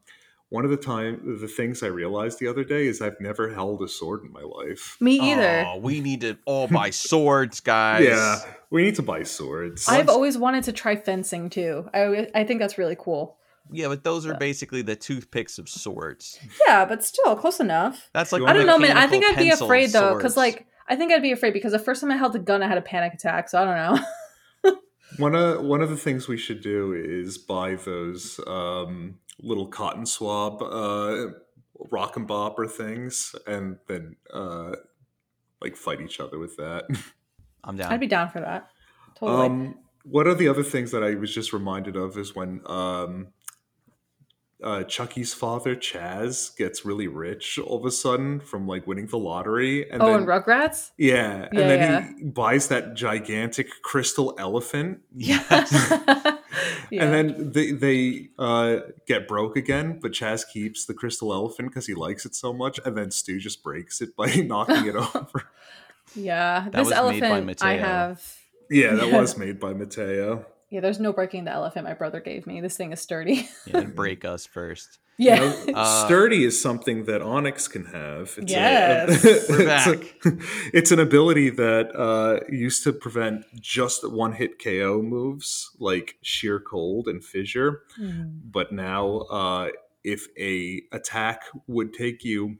one 0.49 0.63
of 0.65 0.71
the 0.71 0.77
time 0.77 1.39
the 1.41 1.47
things 1.47 1.83
I 1.83 1.87
realized 1.87 2.39
the 2.39 2.47
other 2.47 2.63
day 2.63 2.87
is 2.87 3.01
I've 3.01 3.19
never 3.19 3.53
held 3.53 3.81
a 3.81 3.87
sword 3.87 4.23
in 4.23 4.31
my 4.31 4.41
life. 4.41 4.97
Me 4.99 5.19
either. 5.19 5.65
Oh, 5.67 5.77
we 5.77 5.99
need 6.01 6.21
to 6.21 6.37
all 6.45 6.67
buy 6.67 6.89
swords, 7.07 7.59
guys. 7.59 8.05
Yeah, 8.05 8.39
we 8.69 8.83
need 8.83 8.95
to 8.95 9.01
buy 9.03 9.23
swords. 9.23 9.87
I've 9.87 10.09
always 10.09 10.37
wanted 10.37 10.63
to 10.65 10.71
try 10.73 10.95
fencing 10.95 11.49
too. 11.49 11.89
I 11.93 12.27
I 12.35 12.43
think 12.43 12.59
that's 12.59 12.77
really 12.77 12.97
cool. 12.99 13.36
Yeah, 13.71 13.87
but 13.87 14.03
those 14.03 14.25
are 14.25 14.35
basically 14.35 14.81
the 14.81 14.95
toothpicks 14.95 15.57
of 15.57 15.67
sorts. 15.69 16.39
Yeah, 16.65 16.85
but 16.85 17.03
still 17.03 17.35
close 17.35 17.59
enough. 17.59 18.09
That's 18.13 18.31
like 18.31 18.43
I 18.43 18.53
don't 18.53 18.65
know, 18.65 18.79
man. 18.79 18.97
I 18.97 19.07
think 19.07 19.25
I'd 19.25 19.37
be 19.37 19.49
afraid 19.49 19.91
though, 19.91 20.15
because 20.15 20.37
like 20.37 20.67
I 20.87 20.95
think 20.95 21.11
I'd 21.11 21.21
be 21.21 21.31
afraid 21.31 21.53
because 21.53 21.71
the 21.71 21.79
first 21.79 22.01
time 22.01 22.11
I 22.11 22.17
held 22.17 22.35
a 22.35 22.39
gun, 22.39 22.63
I 22.63 22.67
had 22.67 22.77
a 22.77 22.81
panic 22.81 23.13
attack. 23.13 23.49
So 23.49 23.61
I 23.61 23.65
don't 23.65 23.75
know. 23.75 24.05
One 25.17 25.35
of 25.35 25.63
one 25.63 25.81
of 25.81 25.89
the 25.89 25.97
things 25.97 26.27
we 26.27 26.37
should 26.37 26.61
do 26.61 26.93
is 26.93 27.37
buy 27.37 27.75
those 27.75 28.39
um, 28.45 29.19
little 29.39 29.67
cotton 29.67 30.05
swab 30.05 30.61
uh, 30.61 31.27
rock 31.89 32.17
and 32.17 32.27
bopper 32.27 32.69
things, 32.69 33.33
and 33.47 33.77
then 33.87 34.17
uh, 34.33 34.73
like 35.61 35.77
fight 35.77 36.01
each 36.01 36.19
other 36.19 36.37
with 36.37 36.57
that. 36.57 36.85
I'm 37.63 37.77
down. 37.77 37.91
I'd 37.91 37.99
be 37.99 38.07
down 38.07 38.29
for 38.29 38.41
that. 38.41 38.69
Totally. 39.15 39.45
Um, 39.45 39.79
one 40.03 40.27
of 40.27 40.37
the 40.37 40.49
other 40.49 40.63
things 40.63 40.91
that 40.91 41.03
I 41.03 41.15
was 41.15 41.33
just 41.33 41.53
reminded 41.53 41.95
of 41.95 42.17
is 42.17 42.35
when 42.35 42.61
um, 42.65 43.27
uh, 44.63 44.83
Chucky's 44.83 45.33
father 45.33 45.75
Chaz 45.75 46.55
gets 46.57 46.83
really 46.85 47.07
rich 47.07 47.59
all 47.59 47.77
of 47.77 47.85
a 47.85 47.91
sudden 47.91 48.39
from 48.39 48.67
like 48.67 48.87
winning 48.87 49.07
the 49.07 49.17
lottery, 49.17 49.89
and 49.89 50.01
oh, 50.01 50.07
then 50.07 50.15
and 50.21 50.27
Rugrats? 50.27 50.91
yeah, 50.97 51.47
and 51.51 51.59
Yeah, 51.59 51.67
then 51.67 52.15
he 52.17 52.23
buys 52.25 52.67
that 52.69 52.95
gigantic 52.95 53.67
crystal 53.83 54.35
elephant, 54.39 55.01
yes. 55.15 55.71
Yeah. 56.91 57.03
and 57.03 57.13
then 57.37 57.51
they 57.51 57.71
they 57.71 58.29
uh, 58.39 58.77
get 59.05 59.27
broke 59.27 59.57
again. 59.57 59.99
But 60.01 60.11
Chaz 60.13 60.43
keeps 60.51 60.85
the 60.85 60.93
crystal 60.93 61.33
elephant 61.33 61.69
because 61.69 61.85
he 61.85 61.93
likes 61.93 62.25
it 62.25 62.33
so 62.33 62.51
much, 62.53 62.79
and 62.83 62.97
then 62.97 63.11
Stu 63.11 63.39
just 63.39 63.61
breaks 63.63 64.01
it 64.01 64.15
by 64.15 64.27
knocking 64.35 64.87
it 64.87 64.95
over. 64.95 65.43
yeah. 66.15 66.61
That 66.71 66.83
This 66.83 66.87
was 66.87 67.11
made 67.11 67.21
by 67.21 67.27
elephant 67.27 67.63
I 67.63 67.77
have. 67.77 68.33
Yeah, 68.69 68.95
that 68.95 69.07
Yeah. 69.07 69.19
was 69.21 69.37
made 69.37 69.59
by 69.59 69.73
Mateo. 69.73 70.45
Yeah, 70.69 70.81
there's 70.81 70.99
no 70.99 71.13
breaking 71.13 71.45
the 71.45 71.51
elephant 71.51 71.85
my 71.85 71.93
brother 71.93 72.19
gave 72.19 72.45
me. 72.45 72.59
This 72.61 72.75
thing 72.77 72.91
is 72.91 72.99
sturdy. 73.01 73.47
yeah, 73.65 73.81
break 73.95 74.25
us 74.25 74.45
first. 74.45 74.99
yeah. 75.17 75.35
You 75.65 75.71
know, 75.71 75.79
Uh, 75.79 76.05
sturdy 76.05 76.43
is 76.43 76.61
something 76.61 77.05
that 77.05 77.21
Onix 77.21 77.69
can 77.69 77.85
have. 77.85 78.35
It's 78.37 78.51
Yes. 78.51 79.23
We're 79.49 79.61
it's, 79.61 79.87
a- 79.87 79.95
back. 79.95 80.39
it's 80.73 80.91
an 80.91 80.99
ability 80.99 81.51
that 81.51 81.95
uh, 81.95 82.39
used 82.49 82.83
to 82.83 82.91
prevent 82.93 83.45
just 83.61 84.09
one 84.09 84.33
hit 84.33 84.61
KO 84.61 85.01
moves 85.01 85.71
like 85.79 86.17
Sheer 86.21 86.59
Cold 86.59 87.07
and 87.07 87.23
Fissure, 87.23 87.83
Hmm. 87.95 88.23
but 88.43 88.71
now 88.73 89.19
uh, 89.31 89.69
if 90.03 90.27
a 90.37 90.81
attack 90.91 91.43
would 91.67 91.93
take 91.93 92.23
you 92.25 92.57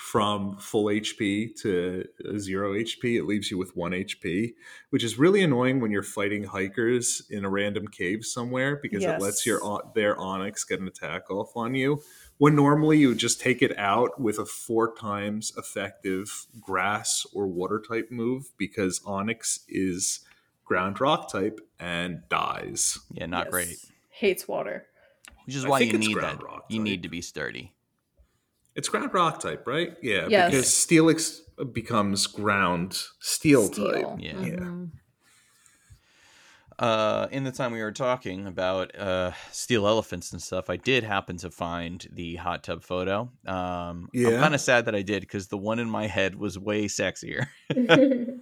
from 0.00 0.56
full 0.56 0.86
HP 0.86 1.54
to 1.60 2.04
zero 2.38 2.72
HP, 2.72 3.18
it 3.18 3.24
leaves 3.26 3.50
you 3.50 3.58
with 3.58 3.76
one 3.76 3.92
HP, 3.92 4.54
which 4.88 5.04
is 5.04 5.18
really 5.18 5.42
annoying 5.42 5.78
when 5.78 5.90
you're 5.90 6.02
fighting 6.02 6.42
hikers 6.42 7.22
in 7.30 7.44
a 7.44 7.50
random 7.50 7.86
cave 7.86 8.24
somewhere 8.24 8.76
because 8.82 9.04
it 9.04 9.20
lets 9.20 9.44
your 9.44 9.60
their 9.94 10.16
Onix 10.16 10.66
get 10.66 10.80
an 10.80 10.88
attack 10.88 11.30
off 11.30 11.54
on 11.54 11.74
you. 11.74 12.02
When 12.38 12.56
normally 12.56 12.98
you 12.98 13.08
would 13.08 13.18
just 13.18 13.40
take 13.40 13.60
it 13.60 13.76
out 13.78 14.18
with 14.18 14.38
a 14.38 14.46
four 14.46 14.94
times 14.96 15.52
effective 15.58 16.46
grass 16.58 17.26
or 17.34 17.46
water 17.46 17.78
type 17.86 18.10
move 18.10 18.46
because 18.56 19.00
Onix 19.00 19.60
is 19.68 20.20
ground 20.64 20.98
rock 21.00 21.30
type 21.30 21.60
and 21.78 22.22
dies. 22.30 22.98
Yeah, 23.12 23.26
not 23.26 23.46
Yes. 23.46 23.50
great. 23.52 23.76
Hates 24.08 24.48
water. 24.48 24.86
Which 25.44 25.56
is 25.56 25.64
I 25.66 25.68
why 25.68 25.80
you 25.80 25.98
need 25.98 26.16
that. 26.16 26.42
rock 26.42 26.64
You 26.70 26.78
type. 26.78 26.84
need 26.84 27.02
to 27.02 27.08
be 27.10 27.20
sturdy. 27.20 27.74
It's 28.80 28.88
ground 28.88 29.12
rock 29.12 29.40
type, 29.40 29.66
right? 29.66 29.94
Yeah, 30.02 30.26
Yes. 30.30 30.50
because 30.50 30.66
Steelix 30.68 31.40
becomes 31.74 32.26
ground 32.26 32.96
steel, 33.20 33.68
type. 33.68 34.06
Yeah. 34.18 34.32
Mhm. 34.32 34.90
Uh, 36.78 37.26
in 37.30 37.44
the 37.44 37.52
time 37.52 37.72
we 37.72 37.82
were 37.82 37.92
talking 37.92 38.46
about 38.46 38.98
uh, 38.98 39.32
steel 39.52 39.86
elephants 39.86 40.32
and 40.32 40.40
stuff, 40.40 40.70
I 40.70 40.76
did 40.76 41.04
happen 41.04 41.36
to 41.38 41.50
find 41.50 42.06
the 42.10 42.36
hot 42.36 42.64
tub 42.64 42.82
photo. 42.82 43.30
Um, 43.46 44.08
I'm 44.16 44.40
kind 44.40 44.54
of 44.54 44.62
sad 44.62 44.86
that 44.86 44.94
I 44.94 45.02
did 45.02 45.20
because 45.20 45.48
the 45.48 45.58
one 45.58 45.78
in 45.78 45.90
my 45.90 46.06
head 46.06 46.36
was 46.36 46.58
way 46.58 46.86
sexier. 46.86 47.48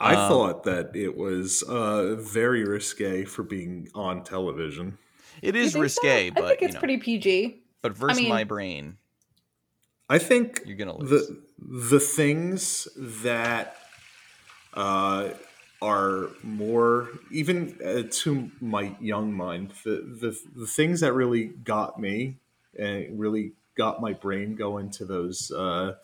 I 0.00 0.14
Um, 0.14 0.28
thought 0.30 0.64
that 0.64 0.96
it 0.96 1.14
was 1.14 1.62
uh, 1.64 2.14
very 2.16 2.64
risque 2.64 3.26
for 3.26 3.42
being 3.42 3.88
on 3.94 4.24
television. 4.24 4.96
It 5.42 5.54
is 5.54 5.74
You 5.74 5.82
is 5.82 5.92
think 5.92 6.02
so? 6.02 6.08
risque, 6.08 6.30
but 6.30 6.44
I 6.44 6.48
think 6.48 6.60
you 6.62 6.66
it's 6.68 6.74
know, 6.74 6.80
pretty 6.80 6.96
PG. 6.96 7.62
but 7.82 7.94
versus 7.94 8.16
mean- 8.18 8.30
my 8.30 8.44
brain, 8.44 8.96
I 10.08 10.18
think 10.18 10.62
you're 10.66 10.76
gonna 10.76 10.96
lose. 10.96 11.10
the 11.10 11.42
the 11.58 12.00
things 12.00 12.88
that 12.96 13.76
uh, 14.74 15.30
are 15.80 16.28
more 16.42 17.08
even 17.30 17.78
uh, 17.84 18.02
to 18.10 18.50
my 18.60 18.94
young 19.00 19.32
mind 19.32 19.72
the, 19.84 19.96
the 20.20 20.38
the 20.54 20.66
things 20.66 21.00
that 21.00 21.12
really 21.12 21.46
got 21.46 22.00
me 22.00 22.36
and 22.78 23.18
really 23.18 23.52
got 23.74 24.00
my 24.00 24.12
brain 24.12 24.54
going 24.54 24.90
to 24.90 25.04
those 25.04 25.50
uh, 25.50 25.94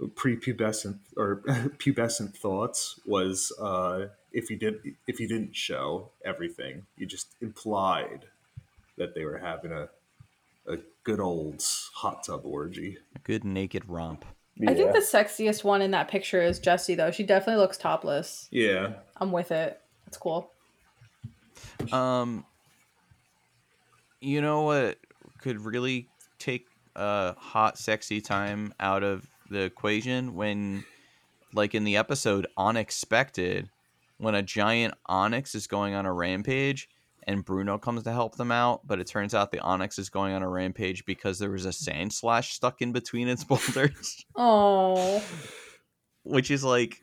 prepubescent 0.00 0.98
or 1.16 1.36
pubescent 1.78 2.34
thoughts 2.36 2.98
was 3.06 3.52
uh, 3.60 4.06
if 4.32 4.50
you 4.50 4.56
did 4.56 4.94
if 5.06 5.20
you 5.20 5.28
didn't 5.28 5.54
show 5.56 6.10
everything 6.24 6.86
you 6.96 7.06
just 7.06 7.28
implied 7.40 8.26
that 8.96 9.14
they 9.14 9.24
were 9.24 9.38
having 9.38 9.72
a 9.72 9.82
a 9.82 9.88
good 11.04 11.20
old 11.20 11.62
hot 11.94 12.24
tub 12.24 12.42
orgy 12.44 12.98
A 13.16 13.18
good 13.20 13.44
naked 13.44 13.88
romp. 13.88 14.24
I 14.68 14.74
think 14.74 14.92
the 14.92 15.00
sexiest 15.00 15.64
one 15.64 15.82
in 15.82 15.92
that 15.92 16.08
picture 16.08 16.40
is 16.40 16.58
Jessie, 16.58 16.94
though. 16.94 17.10
She 17.10 17.24
definitely 17.24 17.60
looks 17.60 17.78
topless. 17.78 18.48
yeah 18.50 18.94
I'm 19.16 19.32
with 19.32 19.50
it. 19.50 19.80
It's 20.06 20.16
cool. 20.16 20.50
Um, 21.90 22.44
you 24.20 24.40
know 24.40 24.62
what 24.62 24.98
could 25.38 25.64
really 25.64 26.08
take 26.38 26.66
a 26.96 27.34
hot, 27.34 27.78
sexy 27.78 28.20
time 28.20 28.74
out 28.78 29.02
of 29.02 29.26
the 29.50 29.62
equation 29.62 30.34
when, 30.34 30.84
like 31.54 31.74
in 31.74 31.84
the 31.84 31.96
episode 31.96 32.46
Unexpected, 32.56 33.70
when 34.18 34.34
a 34.34 34.42
giant 34.42 34.94
Onix 35.08 35.54
is 35.54 35.66
going 35.66 35.94
on 35.94 36.06
a 36.06 36.12
rampage 36.12 36.88
and 37.26 37.44
Bruno 37.44 37.78
comes 37.78 38.02
to 38.04 38.12
help 38.12 38.36
them 38.36 38.50
out, 38.52 38.86
but 38.86 38.98
it 39.00 39.06
turns 39.06 39.34
out 39.34 39.50
the 39.52 39.58
Onix 39.58 39.98
is 39.98 40.08
going 40.08 40.32
on 40.34 40.42
a 40.42 40.48
rampage 40.48 41.04
because 41.04 41.38
there 41.38 41.50
was 41.50 41.64
a 41.66 41.70
Sandslash 41.70 42.50
stuck 42.52 42.82
in 42.82 42.92
between 42.92 43.28
its 43.28 43.44
boulders, 43.50 44.24
Oh, 44.36 45.22
which 46.24 46.50
is 46.50 46.62
like 46.64 47.02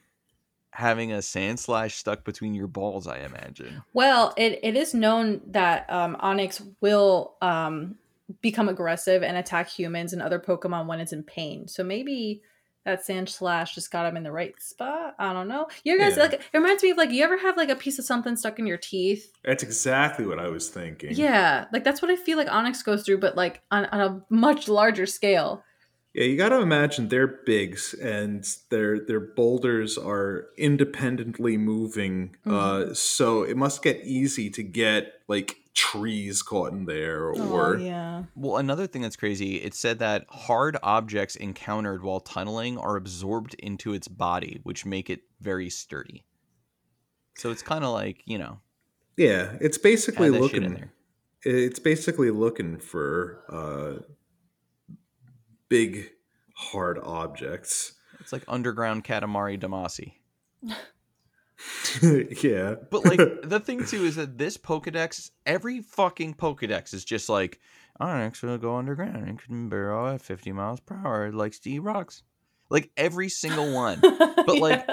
having 0.71 1.11
a 1.11 1.17
Sandslash 1.17 1.91
stuck 1.91 2.23
between 2.23 2.53
your 2.53 2.67
balls, 2.67 3.07
I 3.07 3.19
imagine. 3.19 3.81
well, 3.93 4.33
it, 4.37 4.59
it 4.63 4.75
is 4.75 4.93
known 4.93 5.41
that 5.47 5.89
um, 5.89 6.15
Onix 6.23 6.65
will 6.79 7.35
um, 7.41 7.95
become 8.41 8.69
aggressive 8.69 9.23
and 9.23 9.35
attack 9.35 9.67
humans 9.67 10.13
and 10.13 10.21
other 10.21 10.39
Pokemon 10.39 10.85
when 10.85 10.99
it's 10.99 11.11
in 11.13 11.23
pain. 11.23 11.67
So 11.67 11.83
maybe 11.83 12.41
that 12.89 13.05
Sandslash 13.05 13.73
just 13.73 13.91
got 13.91 14.05
him 14.05 14.17
in 14.17 14.23
the 14.23 14.31
right 14.31 14.59
spot. 14.61 15.15
I 15.19 15.33
don't 15.33 15.47
know. 15.47 15.67
You 15.83 15.97
guys, 15.97 16.15
Yeah. 16.17 16.23
like, 16.23 16.33
it 16.33 16.41
reminds 16.53 16.83
me 16.83 16.91
of 16.91 16.97
like, 16.97 17.11
you 17.11 17.23
ever 17.23 17.37
have 17.37 17.57
like 17.57 17.69
a 17.69 17.75
piece 17.75 17.99
of 17.99 18.05
something 18.05 18.35
stuck 18.35 18.59
in 18.59 18.67
your 18.67 18.77
teeth? 18.77 19.31
That's 19.43 19.63
exactly 19.63 20.25
what 20.25 20.39
I 20.39 20.47
was 20.47 20.69
thinking. 20.69 21.11
Yeah, 21.13 21.65
like 21.71 21.83
that's 21.83 22.01
what 22.01 22.11
I 22.11 22.15
feel 22.15 22.37
like 22.37 22.47
Onix 22.47 22.83
goes 22.83 23.03
through, 23.03 23.19
but 23.19 23.35
like 23.35 23.61
on, 23.71 23.85
on 23.85 24.01
a 24.01 24.21
much 24.33 24.67
larger 24.67 25.05
scale. 25.05 25.63
Yeah, 26.13 26.23
you 26.23 26.37
got 26.37 26.49
to 26.49 26.59
imagine 26.61 27.07
they're 27.09 27.27
bigs 27.27 27.93
and 27.93 28.43
their 28.71 28.99
their 28.99 29.19
boulders 29.19 29.95
are 29.95 30.47
independently 30.57 31.55
moving. 31.55 32.35
Mm-hmm. 32.47 32.51
Uh, 32.91 32.93
so 32.95 33.43
it 33.43 33.55
must 33.55 33.83
get 33.83 34.03
easy 34.03 34.49
to 34.49 34.63
get 34.63 35.13
like 35.27 35.57
trees 35.73 36.41
caught 36.41 36.71
in 36.73 36.85
there 36.85 37.29
or 37.29 37.75
oh, 37.75 37.77
yeah. 37.77 38.23
Well, 38.35 38.57
another 38.57 38.87
thing 38.87 39.01
that's 39.01 39.15
crazy, 39.15 39.57
it 39.57 39.73
said 39.73 39.99
that 39.99 40.25
hard 40.29 40.77
objects 40.83 41.35
encountered 41.35 42.03
while 42.03 42.19
tunneling 42.19 42.77
are 42.77 42.95
absorbed 42.95 43.53
into 43.55 43.93
its 43.93 44.07
body, 44.07 44.59
which 44.63 44.85
make 44.85 45.09
it 45.09 45.21
very 45.39 45.69
sturdy. 45.69 46.25
So 47.35 47.51
it's 47.51 47.61
kind 47.61 47.83
of 47.83 47.91
like, 47.93 48.21
you 48.25 48.37
know, 48.37 48.59
yeah, 49.15 49.53
it's 49.61 49.77
basically 49.77 50.27
add 50.27 50.35
in 50.35 50.41
looking 50.41 50.73
there. 50.73 50.93
it's 51.43 51.79
basically 51.79 52.31
looking 52.31 52.77
for 52.77 53.43
uh, 53.49 54.03
big 55.69 56.09
hard 56.55 56.99
objects. 57.01 57.93
It's 58.19 58.33
like 58.33 58.43
underground 58.47 59.03
Katamari 59.03 59.59
Damacy. 59.59 60.13
yeah. 62.01 62.75
But 62.89 63.05
like 63.05 63.19
the 63.43 63.59
thing 63.59 63.85
too 63.85 64.05
is 64.05 64.15
that 64.15 64.37
this 64.37 64.57
Pokedex, 64.57 65.31
every 65.45 65.81
fucking 65.81 66.35
Pokedex 66.35 66.93
is 66.93 67.03
just 67.05 67.29
like, 67.29 67.59
Onix 67.99 68.41
will 68.41 68.57
go 68.57 68.75
underground 68.77 69.27
and 69.27 69.39
can 69.39 69.69
barrel 69.69 70.07
at 70.07 70.21
50 70.21 70.51
miles 70.53 70.79
per 70.79 70.95
hour, 70.95 71.27
it 71.27 71.33
likes 71.33 71.59
to 71.59 71.69
eat 71.69 71.79
Rocks. 71.79 72.23
Like 72.69 72.91
every 72.95 73.29
single 73.29 73.73
one. 73.73 74.01
But 74.49 74.59
like 74.59 74.87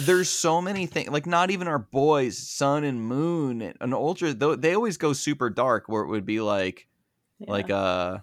there's 0.00 0.28
so 0.30 0.62
many 0.62 0.86
things 0.86 1.10
like 1.10 1.26
not 1.26 1.50
even 1.50 1.66
our 1.68 1.78
boys 1.78 2.38
sun 2.38 2.84
and 2.84 3.02
moon 3.02 3.60
and 3.80 3.92
ultra 3.92 4.32
though 4.32 4.54
they 4.56 4.74
always 4.74 4.96
go 4.96 5.12
super 5.12 5.50
dark 5.50 5.84
where 5.86 6.02
it 6.02 6.06
would 6.08 6.24
be 6.24 6.40
like 6.40 6.86
like 7.40 7.68
Yeah. 7.68 7.76
uh 7.76 8.18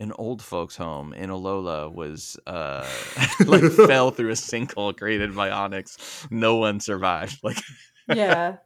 an 0.00 0.12
old 0.12 0.42
folks 0.42 0.76
home 0.76 1.12
in 1.12 1.30
Alola 1.30 1.92
was 1.92 2.38
uh 2.46 2.86
like 3.46 3.62
fell 3.72 4.10
through 4.10 4.30
a 4.30 4.34
sinkhole 4.34 4.96
created 4.96 5.34
by 5.34 5.50
Onix. 5.50 6.30
No 6.30 6.56
one 6.56 6.80
survived. 6.80 7.38
Like 7.42 7.58
yeah. 8.14 8.56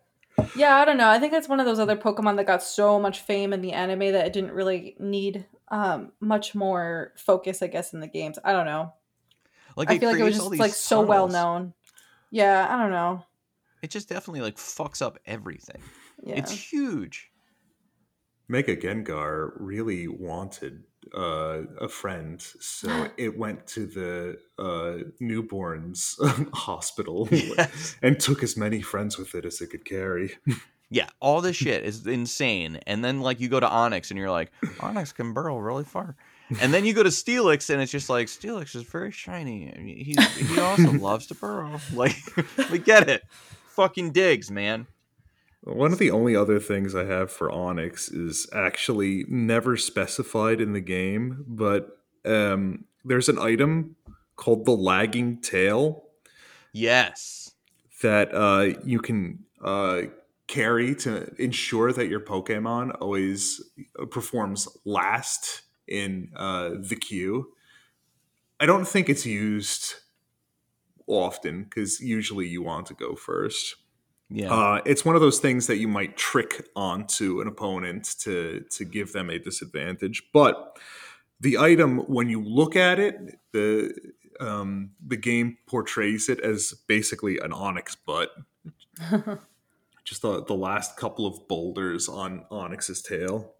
Yeah, 0.57 0.77
I 0.77 0.85
don't 0.85 0.97
know. 0.97 1.09
I 1.09 1.19
think 1.19 1.33
it's 1.33 1.49
one 1.49 1.61
of 1.61 1.67
those 1.67 1.79
other 1.79 1.97
Pokemon 1.97 2.37
that 2.37 2.47
got 2.47 2.63
so 2.63 2.99
much 2.99 3.21
fame 3.21 3.53
in 3.53 3.61
the 3.61 3.73
anime 3.73 4.13
that 4.13 4.27
it 4.27 4.33
didn't 4.33 4.53
really 4.53 4.97
need 4.99 5.47
um 5.69 6.13
much 6.21 6.55
more 6.55 7.13
focus, 7.17 7.63
I 7.63 7.67
guess, 7.67 7.93
in 7.93 8.01
the 8.01 8.07
games. 8.07 8.39
I 8.45 8.53
don't 8.53 8.67
know. 8.67 8.93
like 9.77 9.91
I 9.91 9.99
feel 9.99 10.11
like 10.11 10.21
it 10.21 10.25
was 10.25 10.37
just 10.37 10.51
these 10.51 10.61
like 10.61 10.73
so 10.73 11.03
well 11.03 11.29
known. 11.29 11.75
Yeah, 12.31 12.67
I 12.69 12.79
don't 12.81 12.91
know. 12.91 13.25
it 13.83 13.91
just 13.91 14.09
definitely 14.09 14.41
like 14.41 14.57
fucks 14.57 15.03
up 15.03 15.19
everything. 15.27 15.83
Yeah. 16.23 16.37
It's 16.37 16.53
huge. 16.53 17.31
Mega 18.49 18.77
Gengar 18.77 19.53
really 19.57 20.09
wanted 20.09 20.85
uh, 21.15 21.63
a 21.81 21.89
friend, 21.89 22.41
so 22.41 23.09
it 23.17 23.37
went 23.39 23.67
to 23.69 23.87
the 23.87 24.39
uh, 24.59 25.05
newborns 25.21 26.15
hospital 26.55 27.29
Yes. 27.33 27.97
and 28.03 28.19
took 28.19 28.43
as 28.43 28.57
many 28.57 28.81
friends 28.83 29.19
with 29.19 29.35
it 29.35 29.45
as 29.45 29.61
it 29.61 29.69
could 29.71 29.85
carry. 29.85 30.33
Yeah, 30.91 31.09
all 31.21 31.41
this 31.41 31.57
shit 31.57 31.85
is 31.85 32.07
insane. 32.07 32.79
And 32.87 33.03
then 33.05 33.21
like 33.21 33.41
you 33.41 33.49
go 33.49 33.59
to 33.61 33.67
Onix 33.67 34.11
and 34.11 34.19
you're 34.19 34.31
like, 34.31 34.53
Onix 34.79 35.15
can 35.15 35.33
burrow 35.33 35.59
really 35.59 35.85
far. 35.85 36.17
And 36.61 36.75
then 36.75 36.85
you 36.85 36.93
go 36.93 37.03
to 37.03 37.09
Steelix 37.09 37.71
and 37.71 37.81
it's 37.81 37.91
just 37.91 38.11
like 38.11 38.27
Steelix 38.27 38.77
is 38.77 38.83
very 38.83 39.11
shiny. 39.11 39.73
I 39.75 39.79
mean, 39.81 39.97
He 39.97 40.15
he 40.45 40.61
also 40.61 40.93
loves 40.93 41.27
to 41.29 41.35
burrow. 41.35 41.81
Like 41.95 42.17
we 42.71 42.79
get 42.79 43.09
it. 43.09 43.23
Fucking 43.69 44.11
digs, 44.13 44.51
man. 44.51 44.87
One 45.65 45.93
of 45.93 45.99
the 45.99 46.11
only 46.11 46.35
other 46.35 46.59
things 46.59 46.95
I 46.95 47.05
have 47.05 47.31
for 47.31 47.49
Onix 47.49 48.13
is 48.13 48.49
actually 48.53 49.25
never 49.29 49.77
specified 49.77 50.61
in 50.61 50.73
the 50.73 50.81
game, 50.81 51.45
but 51.47 51.99
um, 52.25 52.85
there's 53.05 53.29
an 53.29 53.39
item 53.39 53.95
called 54.35 54.65
the 54.65 54.73
lagging 54.73 55.41
tail 55.41 56.05
Yes. 56.73 57.53
that 58.03 58.35
uh, 58.35 58.79
you 58.85 58.99
can 58.99 59.45
uh, 59.63 60.03
carry 60.49 60.97
to 60.97 61.33
ensure 61.41 61.93
that 61.93 62.09
your 62.09 62.21
Pokemon 62.21 62.97
always 63.01 63.61
performs 64.11 64.67
last 64.85 65.63
in 65.87 66.31
uh, 66.35 66.71
the 66.77 66.97
queue. 66.97 67.53
I 68.59 68.67
don't 68.67 68.87
think 68.87 69.09
it's 69.09 69.27
used 69.27 69.95
often 71.07 71.65
because 71.65 72.01
usually 72.01 72.49
you 72.49 72.63
want 72.63 72.87
to 72.87 72.95
go 72.95 73.15
first. 73.15 73.77
Yeah. 74.33 74.53
Uh, 74.53 74.81
it's 74.87 75.05
one 75.05 75.15
of 75.15 75.21
those 75.21 75.39
things 75.39 75.67
that 75.67 75.77
you 75.77 75.89
might 75.89 76.17
trick 76.17 76.69
onto 76.75 77.41
an 77.41 77.49
opponent 77.49 78.17
to 78.21 78.65
to 78.71 78.85
give 78.85 79.13
them 79.13 79.31
a 79.31 79.39
disadvantage. 79.39 80.23
But 80.33 80.79
the 81.41 81.59
item, 81.59 81.99
when 81.99 82.29
you 82.29 82.43
look 82.43 82.77
at 82.77 82.99
it, 82.99 83.39
the 83.53 83.93
um, 84.41 84.93
the 85.07 85.17
game 85.17 85.59
portrays 85.67 86.29
it 86.29 86.41
as 86.41 86.75
basically 86.87 87.39
an 87.39 87.51
Onix 87.53 87.97
butt. 88.07 88.31
Just 90.05 90.23
the, 90.23 90.45
the 90.45 90.55
last 90.55 90.97
couple 90.97 91.27
of 91.27 91.47
boulders 91.47 92.09
on 92.09 92.45
Onix's 92.51 93.03
tail, 93.03 93.53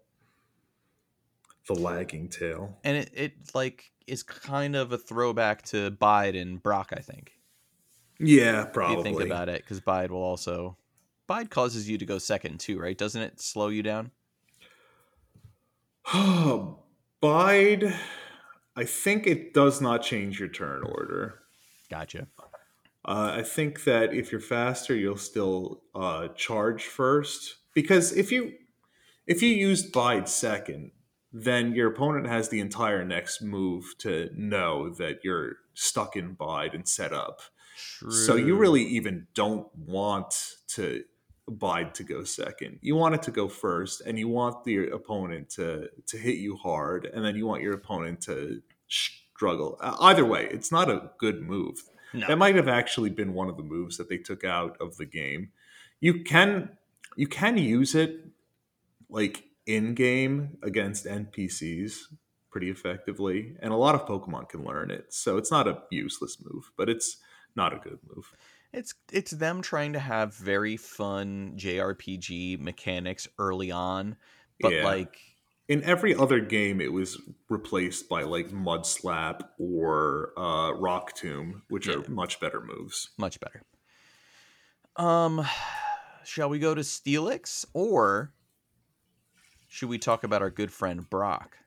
the 1.67 1.73
lagging 1.73 2.27
tail. 2.27 2.77
and 2.83 2.97
it, 2.97 3.11
it 3.13 3.33
like 3.53 3.91
is 4.07 4.23
kind 4.23 4.75
of 4.75 4.91
a 4.91 4.97
throwback 4.97 5.61
to 5.63 5.91
Biden 5.91 6.61
Brock, 6.61 6.91
I 6.91 6.99
think. 6.99 7.33
Yeah, 8.19 8.65
probably. 8.65 8.97
you 8.97 9.03
think 9.03 9.21
about 9.21 9.49
it, 9.49 9.61
because 9.61 9.79
Bide 9.79 10.11
will 10.11 10.23
also 10.23 10.77
Bide 11.27 11.49
causes 11.49 11.89
you 11.89 11.97
to 11.97 12.05
go 12.05 12.17
second 12.17 12.59
too, 12.59 12.79
right? 12.79 12.97
Doesn't 12.97 13.21
it 13.21 13.39
slow 13.39 13.69
you 13.69 13.83
down? 13.83 14.11
Bide, 17.21 17.95
I 18.75 18.83
think 18.83 19.27
it 19.27 19.53
does 19.53 19.79
not 19.81 20.03
change 20.03 20.39
your 20.39 20.49
turn 20.49 20.83
order. 20.83 21.39
Gotcha. 21.89 22.27
Uh, 23.05 23.35
I 23.37 23.43
think 23.43 23.83
that 23.83 24.13
if 24.13 24.31
you're 24.31 24.41
faster, 24.41 24.95
you'll 24.95 25.17
still 25.17 25.83
uh, 25.93 26.29
charge 26.29 26.83
first 26.85 27.57
because 27.73 28.11
if 28.13 28.31
you 28.31 28.53
if 29.25 29.41
you 29.41 29.49
use 29.49 29.83
bide 29.83 30.27
second, 30.27 30.91
then 31.31 31.73
your 31.73 31.89
opponent 31.91 32.27
has 32.27 32.49
the 32.49 32.59
entire 32.59 33.03
next 33.05 33.41
move 33.41 33.85
to 33.99 34.29
know 34.35 34.89
that 34.95 35.19
you're 35.23 35.57
stuck 35.73 36.15
in 36.15 36.33
bide 36.33 36.73
and 36.73 36.87
set 36.87 37.13
up. 37.13 37.41
True. 37.75 38.11
So 38.11 38.35
you 38.35 38.55
really 38.55 38.83
even 38.83 39.27
don't 39.33 39.67
want 39.75 40.55
to 40.69 41.03
bide 41.47 41.93
to 41.95 42.03
go 42.03 42.23
second. 42.23 42.79
You 42.81 42.95
want 42.95 43.15
it 43.15 43.21
to 43.23 43.31
go 43.31 43.47
first, 43.47 44.01
and 44.01 44.17
you 44.17 44.27
want 44.27 44.63
the 44.63 44.89
opponent 44.89 45.49
to 45.51 45.89
to 46.07 46.17
hit 46.17 46.37
you 46.37 46.55
hard, 46.57 47.05
and 47.05 47.23
then 47.23 47.35
you 47.35 47.45
want 47.45 47.61
your 47.61 47.73
opponent 47.73 48.21
to 48.21 48.61
struggle. 48.87 49.77
Either 49.81 50.25
way, 50.25 50.47
it's 50.51 50.71
not 50.71 50.89
a 50.89 51.11
good 51.17 51.41
move. 51.41 51.83
no. 52.13 52.27
That 52.27 52.37
might 52.37 52.55
have 52.55 52.67
actually 52.67 53.09
been 53.09 53.33
one 53.33 53.49
of 53.49 53.57
the 53.57 53.63
moves 53.63 53.97
that 53.97 54.09
they 54.09 54.17
took 54.17 54.43
out 54.43 54.77
of 54.79 54.97
the 54.97 55.05
game. 55.05 55.51
You 55.99 56.23
can 56.23 56.69
you 57.15 57.27
can 57.27 57.57
use 57.57 57.95
it 57.95 58.25
like 59.09 59.43
in 59.65 59.93
game 59.93 60.57
against 60.63 61.05
NPCs 61.05 62.05
pretty 62.49 62.69
effectively, 62.69 63.55
and 63.61 63.73
a 63.73 63.75
lot 63.75 63.95
of 63.95 64.05
Pokemon 64.05 64.47
can 64.47 64.63
learn 64.63 64.91
it. 64.91 65.11
So 65.11 65.37
it's 65.37 65.49
not 65.49 65.67
a 65.67 65.81
useless 65.89 66.37
move, 66.43 66.71
but 66.77 66.87
it's 66.87 67.17
not 67.55 67.73
a 67.73 67.77
good 67.77 67.99
move. 68.15 68.33
It's 68.71 68.93
it's 69.11 69.31
them 69.31 69.61
trying 69.61 69.93
to 69.93 69.99
have 69.99 70.33
very 70.35 70.77
fun 70.77 71.53
JRPG 71.57 72.59
mechanics 72.59 73.27
early 73.37 73.71
on, 73.71 74.15
but 74.59 74.71
Yeah. 74.73 74.85
like 74.85 75.17
In 75.69 75.81
every 75.83 76.13
other 76.15 76.39
game, 76.39 76.81
it 76.81 76.91
was 76.91 77.21
replaced 77.49 78.09
by 78.09 78.23
like 78.23 78.51
Mud 78.51 78.85
Slap 78.85 79.53
or 79.59 80.33
uh, 80.37 80.73
Rock 80.73 81.13
Tomb, 81.13 81.61
which 81.69 81.87
Yeah. 81.87 81.95
are 81.97 82.09
much 82.09 82.39
better 82.39 82.61
moves. 82.61 83.09
much 83.17 83.39
better. 83.39 83.61
Um, 84.95 85.45
shall 86.23 86.49
we 86.49 86.59
go 86.59 86.73
to 86.75 86.81
Steelix 86.81 87.65
or 87.73 88.33
should 89.67 89.89
we 89.89 89.97
talk 89.97 90.23
about 90.23 90.41
our 90.41 90.49
good 90.51 90.71
friend 90.71 91.09
Brock? 91.09 91.57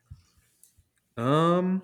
Um, 1.17 1.81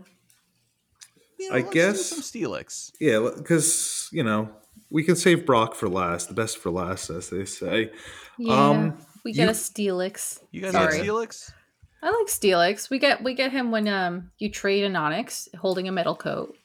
You 1.44 1.50
know, 1.50 1.56
I 1.56 1.60
let's 1.60 1.70
do 1.70 1.74
guess- 1.74 2.06
some 2.10 2.20
Steelix. 2.22 2.92
Yeah, 3.00 3.30
because 3.38 4.10
you 4.12 4.24
know 4.24 4.50
we 4.90 5.04
can 5.04 5.16
save 5.16 5.46
Brock 5.46 5.76
for 5.76 5.90
last, 5.90 6.28
the 6.30 6.34
best 6.34 6.58
for 6.58 6.70
last, 6.72 7.10
as 7.10 7.30
they 7.30 7.46
say. 7.46 7.92
Yeah. 8.38 8.70
Um, 8.70 8.98
we 9.24 9.34
get 9.34 9.44
you- 9.44 9.50
a 9.50 9.54
Steelix. 9.54 10.40
You 10.52 10.62
guys 10.62 10.72
Sorry. 10.74 11.00
like 11.00 11.08
Steelix? 11.08 11.52
I 12.02 12.08
like 12.08 12.28
Steelix. 12.28 12.90
We 12.90 13.00
get 13.00 13.24
we 13.24 13.34
get 13.34 13.52
him 13.52 13.72
when 13.72 13.88
um 13.88 14.32
you 14.38 14.50
trade 14.50 14.84
an 14.84 14.94
Onix 14.94 15.48
holding 15.56 15.88
a 15.88 15.92
metal 15.92 16.16
coat. 16.16 16.56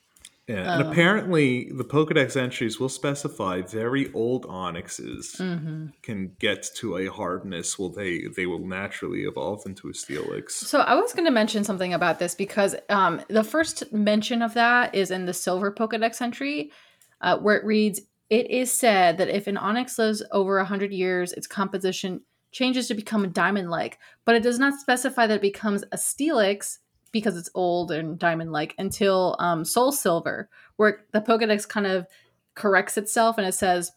Yeah, 0.49 0.72
and 0.74 0.82
Um, 0.82 0.90
apparently 0.90 1.70
the 1.70 1.84
Pokedex 1.84 2.34
entries 2.36 2.80
will 2.80 2.88
specify 2.88 3.61
very 3.61 4.11
old 4.14 4.46
Onixes 4.46 5.36
Mm-hmm. 5.36 5.86
can 6.03 6.32
get 6.40 6.66
to 6.76 6.96
a 6.96 7.07
hardness. 7.07 7.78
Well, 7.78 7.90
they 7.90 8.22
they 8.34 8.46
will 8.46 8.66
naturally 8.66 9.24
evolve 9.24 9.66
into 9.66 9.88
a 9.88 9.92
Steelix. 9.92 10.53
So 10.53 10.80
I 10.80 10.94
was 10.94 11.12
going 11.12 11.26
to 11.26 11.30
mention 11.30 11.64
something 11.64 11.92
about 11.92 12.18
this 12.18 12.34
because 12.34 12.74
um, 12.88 13.20
the 13.28 13.44
first 13.44 13.92
mention 13.92 14.40
of 14.42 14.55
that 14.55 14.94
is 14.94 15.11
in 15.11 15.26
the 15.26 15.34
Silver 15.34 15.70
Pokedex 15.70 16.22
entry, 16.22 16.72
uh, 17.20 17.36
where 17.38 17.57
it 17.57 17.64
reads, 17.64 18.01
"It 18.30 18.51
is 18.51 18.72
said 18.72 19.18
that 19.18 19.28
if 19.28 19.46
an 19.49 19.57
Onix 19.57 19.99
lives 19.99 20.22
over 20.32 20.62
hundred 20.64 20.92
years, 20.92 21.32
its 21.34 21.46
composition 21.46 22.22
changes 22.53 22.88
to 22.88 22.94
become 22.94 23.24
a 23.24 23.28
diamond-like, 23.28 23.99
but 24.24 24.34
it 24.34 24.42
does 24.42 24.59
not 24.59 24.80
specify 24.80 25.26
that 25.26 25.34
it 25.36 25.42
becomes 25.42 25.82
a 25.92 25.96
steelix 25.99 26.78
because 27.13 27.37
it's 27.37 27.51
old 27.55 27.91
and 27.91 28.19
diamond-like 28.19 28.75
until 28.79 29.37
um, 29.39 29.65
Soul 29.65 29.93
Silver, 29.93 30.49
where 30.77 31.05
the 31.13 31.21
Pokedex 31.21 31.69
kind 31.69 31.87
of 31.87 32.07
corrects 32.55 32.97
itself 32.97 33.39
and 33.39 33.47
it 33.47 33.53
says." 33.55 33.93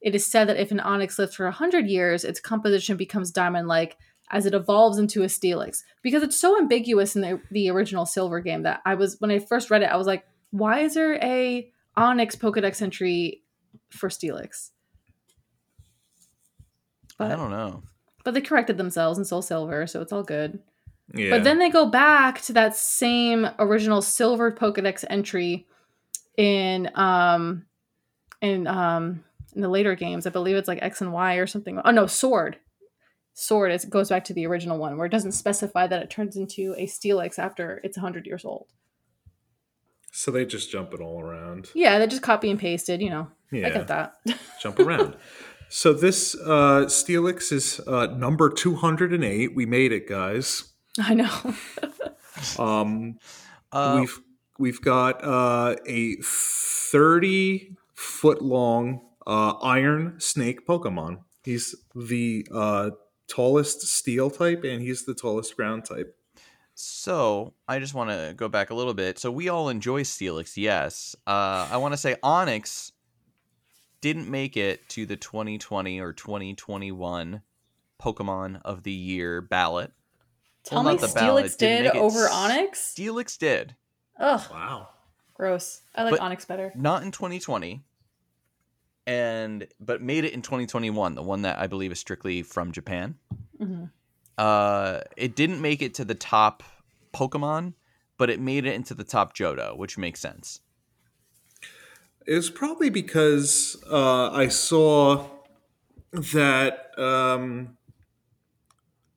It 0.00 0.14
is 0.14 0.24
said 0.24 0.48
that 0.48 0.56
if 0.56 0.70
an 0.70 0.78
Onix 0.78 1.18
lives 1.18 1.34
for 1.34 1.44
100 1.44 1.86
years, 1.86 2.24
its 2.24 2.40
composition 2.40 2.96
becomes 2.96 3.30
diamond 3.30 3.68
like 3.68 3.98
as 4.30 4.46
it 4.46 4.54
evolves 4.54 4.96
into 4.98 5.22
a 5.22 5.26
Steelix. 5.26 5.82
Because 6.02 6.22
it's 6.22 6.40
so 6.40 6.56
ambiguous 6.56 7.16
in 7.16 7.22
the, 7.22 7.40
the 7.50 7.68
original 7.68 8.06
Silver 8.06 8.40
game 8.40 8.62
that 8.62 8.80
I 8.86 8.94
was, 8.94 9.16
when 9.18 9.30
I 9.30 9.40
first 9.40 9.70
read 9.70 9.82
it, 9.82 9.90
I 9.90 9.96
was 9.96 10.06
like, 10.06 10.24
why 10.52 10.80
is 10.80 10.94
there 10.94 11.16
a 11.22 11.70
Onix 11.98 12.36
Pokedex 12.36 12.80
entry 12.80 13.42
for 13.90 14.08
Steelix? 14.08 14.70
I 17.18 17.28
don't 17.28 17.50
know. 17.50 17.82
but 18.24 18.32
they 18.32 18.40
corrected 18.40 18.78
themselves 18.78 19.18
in 19.18 19.24
Soul 19.24 19.42
Silver, 19.42 19.86
so 19.86 20.00
it's 20.00 20.12
all 20.12 20.22
good. 20.22 20.60
Yeah, 21.14 21.30
But 21.30 21.44
then 21.44 21.58
they 21.58 21.70
go 21.70 21.86
back 21.86 22.40
to 22.42 22.52
that 22.52 22.76
same 22.76 23.48
original 23.58 24.00
Silver 24.02 24.52
Pokedex 24.52 25.04
entry 25.10 25.66
in 26.36 26.90
um 26.94 27.66
in 28.40 28.66
um 28.66 29.24
in 29.54 29.62
the 29.62 29.68
later 29.68 29.94
games. 29.94 30.26
I 30.26 30.30
believe 30.30 30.56
it's 30.56 30.68
like 30.68 30.78
X 30.82 31.00
and 31.00 31.12
Y 31.12 31.34
or 31.34 31.46
something. 31.46 31.80
Oh 31.84 31.90
no, 31.90 32.06
Sword. 32.06 32.58
Sword 33.32 33.72
is 33.72 33.84
goes 33.84 34.08
back 34.08 34.24
to 34.24 34.34
the 34.34 34.46
original 34.46 34.78
one 34.78 34.96
where 34.96 35.06
it 35.06 35.10
doesn't 35.12 35.32
specify 35.32 35.86
that 35.86 36.02
it 36.02 36.10
turns 36.10 36.36
into 36.36 36.74
a 36.78 36.86
Steelix 36.86 37.38
after 37.38 37.80
it's 37.84 37.96
100 37.96 38.26
years 38.26 38.44
old. 38.44 38.66
so 40.12 40.30
they 40.30 40.44
just 40.44 40.70
jump 40.70 40.92
it 40.92 41.00
all 41.00 41.20
around. 41.20 41.70
Yeah, 41.74 41.98
they 41.98 42.06
just 42.06 42.22
copy 42.22 42.50
and 42.50 42.58
pasted, 42.58 43.00
you 43.00 43.10
know. 43.10 43.28
Yeah, 43.52 43.66
I 43.66 43.70
get 43.70 43.88
that. 43.88 44.14
jump 44.62 44.78
around. 44.78 45.16
so 45.68 45.92
this 45.92 46.34
uh, 46.36 46.84
Steelix 46.86 47.50
is 47.52 47.80
uh, 47.86 48.06
number 48.06 48.50
two 48.50 48.74
hundred 48.76 49.12
and 49.12 49.24
eight. 49.24 49.54
We 49.56 49.66
made 49.66 49.92
it, 49.92 50.08
guys. 50.08 50.69
I 50.98 51.14
know. 51.14 51.30
Uh, 52.58 53.18
Um, 53.72 54.00
we've 54.00 54.20
we've 54.58 54.80
got 54.80 55.22
uh, 55.22 55.76
a 55.86 56.16
thirty 56.22 57.76
foot 57.94 58.40
long 58.40 59.00
uh, 59.26 59.52
iron 59.62 60.18
snake 60.20 60.66
Pokemon. 60.66 61.18
He's 61.44 61.74
the 61.94 62.46
uh, 62.52 62.90
tallest 63.28 63.82
steel 63.82 64.30
type, 64.30 64.64
and 64.64 64.80
he's 64.80 65.04
the 65.04 65.14
tallest 65.14 65.56
ground 65.56 65.84
type. 65.84 66.16
So 66.74 67.52
I 67.68 67.78
just 67.78 67.92
want 67.92 68.10
to 68.10 68.32
go 68.34 68.48
back 68.48 68.70
a 68.70 68.74
little 68.74 68.94
bit. 68.94 69.18
So 69.18 69.30
we 69.30 69.48
all 69.50 69.68
enjoy 69.68 70.02
Steelix, 70.02 70.56
yes. 70.56 71.14
Uh, 71.26 71.68
I 71.70 71.76
want 71.76 71.92
to 71.92 71.98
say 71.98 72.16
Onix 72.22 72.92
didn't 74.00 74.30
make 74.30 74.56
it 74.56 74.88
to 74.90 75.04
the 75.04 75.16
2020 75.16 76.00
or 76.00 76.12
2021 76.14 77.42
Pokemon 78.00 78.62
of 78.64 78.82
the 78.82 78.92
Year 78.92 79.42
ballot. 79.42 79.92
Tell 80.64 80.84
Well, 80.84 80.94
me 80.94 81.00
not 81.00 81.10
Steelix 81.10 81.56
didn't 81.56 81.92
did 81.94 81.96
over 82.00 82.28
Onix? 82.28 82.72
Steelix 82.76 83.38
did. 83.38 83.76
Ugh, 84.18 84.40
Wow. 84.50 84.88
gross. 85.34 85.80
I 85.94 86.02
like 86.04 86.12
But- 86.12 86.20
Onix 86.20 86.46
better. 86.46 86.72
Not 86.74 87.02
in 87.02 87.10
2020. 87.10 87.82
And 89.06 89.66
but 89.80 90.02
made 90.02 90.24
it 90.24 90.32
in 90.34 90.42
2021, 90.42 91.14
the 91.14 91.22
one 91.22 91.42
that 91.42 91.58
I 91.58 91.66
believe 91.66 91.90
is 91.90 91.98
strictly 91.98 92.42
from 92.42 92.70
Japan. 92.72 93.16
hmm 93.58 93.84
Uh, 94.38 95.00
it 95.16 95.34
didn't 95.36 95.60
make 95.60 95.82
it 95.82 95.92
to 95.94 96.04
the 96.04 96.14
top 96.14 96.62
Pokemon, 97.12 97.74
but 98.18 98.30
it 98.30 98.40
made 98.40 98.64
it 98.66 98.74
into 98.74 98.94
the 98.94 99.04
top 99.04 99.34
Johto, 99.36 99.76
which 99.76 99.98
makes 99.98 100.20
sense. 100.20 100.60
It 102.26 102.34
was 102.34 102.50
probably 102.50 102.88
because 102.90 103.82
uh, 103.90 104.30
I 104.30 104.48
saw 104.48 105.26
that 106.12 106.96
um, 106.98 107.76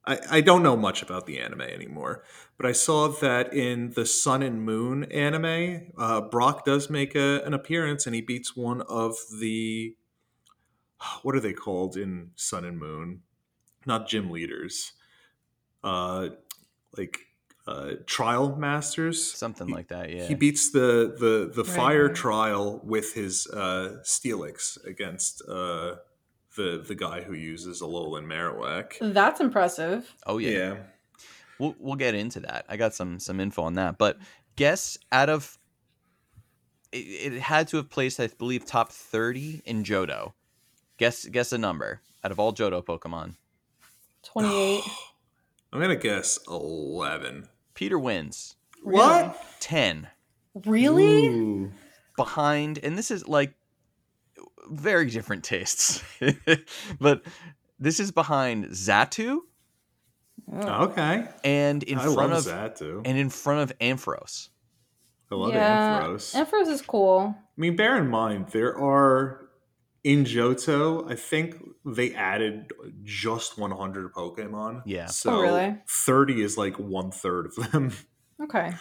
I, 0.06 0.20
I 0.30 0.42
don't 0.42 0.64
know 0.64 0.76
much 0.76 1.02
about 1.02 1.26
the 1.26 1.40
anime 1.40 1.62
anymore, 1.62 2.24
but 2.58 2.66
I 2.66 2.74
saw 2.74 3.08
that 3.08 3.54
in 3.54 3.92
the 3.92 4.06
Sun 4.06 4.44
and 4.44 4.64
Moon 4.64 5.06
anime, 5.06 5.94
uh, 5.98 6.22
Brock 6.22 6.66
does 6.66 6.90
make 6.90 7.16
a, 7.16 7.42
an 7.46 7.54
appearance 7.54 8.06
and 8.06 8.14
he 8.14 8.22
beats 8.22 8.56
one 8.56 8.82
of 8.82 9.16
the 9.40 9.96
what 11.24 11.36
are 11.36 11.40
they 11.40 11.54
called 11.54 11.96
in 11.98 12.32
Sun 12.36 12.66
and 12.66 12.78
Moon? 12.78 13.22
Not 13.86 14.08
gym 14.08 14.30
leaders, 14.32 14.94
uh, 15.84 16.30
like 16.98 17.20
uh, 17.68 17.94
trial 18.06 18.56
masters, 18.56 19.34
Something 19.34 19.68
He- 19.68 19.74
like 19.74 19.88
that, 19.90 20.10
yeah. 20.10 20.28
he 20.28 20.36
beats 20.36 20.72
the 20.72 21.16
the 21.20 21.52
the 21.54 21.64
Right, 21.64 21.76
fire 21.76 22.10
trial 22.10 22.82
with 22.84 23.14
his 23.14 23.48
uh, 23.48 23.98
Steelix 24.04 24.84
against 24.86 25.42
uh, 25.48 25.96
the 26.56 26.84
the 26.86 26.96
guy 26.96 27.22
who 27.22 27.34
uses 27.34 27.82
Alolan 27.82 28.26
Marowak. 28.26 28.94
That's 29.14 29.40
impressive. 29.40 30.14
oh 30.26 30.38
yeah. 30.38 30.50
yeah. 30.58 30.76
We'll 31.60 31.76
we'll 31.80 31.96
get 31.96 32.16
into 32.16 32.40
that. 32.42 32.66
I 32.70 32.78
got 32.78 32.94
some 32.94 33.20
some 33.20 33.40
info 33.40 33.64
on 33.64 33.76
that, 33.76 33.98
but 33.98 34.18
guess 34.56 34.98
out 35.12 35.30
of 35.30 35.58
it, 36.92 37.34
it 37.34 37.40
had 37.42 37.68
to 37.70 37.78
have 37.78 37.90
placed, 37.90 38.20
I 38.20 38.28
believe, 38.28 38.66
top 38.66 38.92
thirty 38.92 39.62
in 39.66 39.84
Johto. 39.84 40.34
Guess 40.98 41.26
guess 41.26 41.52
a 41.54 41.58
number 41.58 42.02
out 42.24 42.32
of 42.32 42.40
all 42.40 42.54
Johto 42.54 42.84
Pokemon. 42.84 43.36
28. 44.24 44.84
I'm 45.74 45.80
gonna 45.80 45.96
guess 45.96 46.40
eleven. 46.48 47.48
Peter 47.74 47.98
wins 47.98 48.56
What? 48.84 49.36
ten 49.60 50.08
Really? 50.66 51.28
Ooh. 51.28 51.72
behind, 52.16 52.80
and 52.84 52.96
this 52.98 53.10
is 53.10 53.28
like 53.28 53.54
very 54.70 55.10
different 55.10 55.44
tastes, 55.44 56.04
but 57.00 57.24
this 57.80 58.00
is 58.00 58.12
behind 58.12 58.66
Xatu 58.68 59.40
Oh. 60.52 60.86
Okay. 60.86 61.26
and 61.44 61.84
in 61.84 61.98
I 61.98 62.04
front 62.04 62.18
love 62.18 62.32
of 62.32 62.44
Xatu. 62.54 63.02
and 63.06 63.18
in 63.18 63.30
front 63.30 63.62
of 63.72 63.78
Ampharos. 63.80 64.50
I 65.32 65.36
love 65.36 65.54
yeah. 65.54 66.02
Amphros. 66.02 66.36
Ampharos 66.36 66.68
is 66.68 66.82
cool. 66.82 67.34
I 67.38 67.42
mean, 67.62 67.76
bear 67.76 67.98
in 67.98 68.10
mind 68.10 68.50
there 68.50 68.78
are 68.78 69.48
in 70.04 70.26
Johto. 70.26 71.10
I 71.10 71.16
think 71.16 71.56
they 71.86 72.14
added 72.14 72.72
just 73.04 73.58
100 73.58 74.12
Pokemon. 74.14 74.84
Yeah. 74.86 75.06
So 75.08 75.32
Oh, 75.38 75.42
really? 75.42 75.78
30 75.88 76.42
is 76.42 76.58
like 76.58 76.78
one 76.78 77.10
third 77.12 77.46
of 77.48 77.72
them. 77.72 77.92
Okay. 78.42 78.74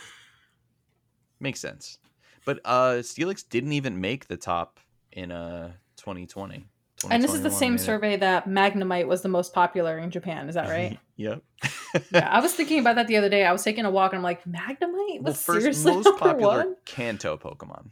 Makes 1.38 1.60
sense. 1.60 1.98
But 2.44 2.60
uh 2.64 2.94
Steelix 3.02 3.48
didn't 3.48 3.72
even 3.72 4.00
make 4.00 4.26
the 4.26 4.36
top 4.36 4.80
in 5.12 5.30
uh 5.32 5.72
2020. 5.96 6.66
And 7.10 7.22
this 7.22 7.34
is 7.34 7.42
the 7.42 7.50
same 7.50 7.72
made 7.72 7.80
survey 7.80 8.16
that 8.16 8.48
Magnemite 8.48 9.08
was 9.08 9.22
the 9.22 9.28
most 9.28 9.52
popular 9.52 9.98
in 9.98 10.10
Japan. 10.12 10.48
Is 10.48 10.54
that 10.54 10.68
right? 10.76 10.98
yep. 11.16 11.42
yeah, 12.12 12.28
I 12.30 12.40
was 12.40 12.52
thinking 12.54 12.78
about 12.78 12.94
that 12.96 13.08
the 13.08 13.16
other 13.16 13.28
day. 13.28 13.44
I 13.44 13.50
was 13.52 13.62
taking 13.64 13.84
a 13.84 13.90
walk 13.90 14.12
and 14.12 14.18
I'm 14.18 14.22
like, 14.22 14.44
Magnemite 14.44 15.20
was 15.22 15.24
well, 15.24 15.34
first 15.34 15.60
seriously 15.60 15.92
most 15.96 16.18
popular 16.18 16.56
one. 16.58 16.76
Kanto 16.84 17.36
Pokemon. 17.36 17.90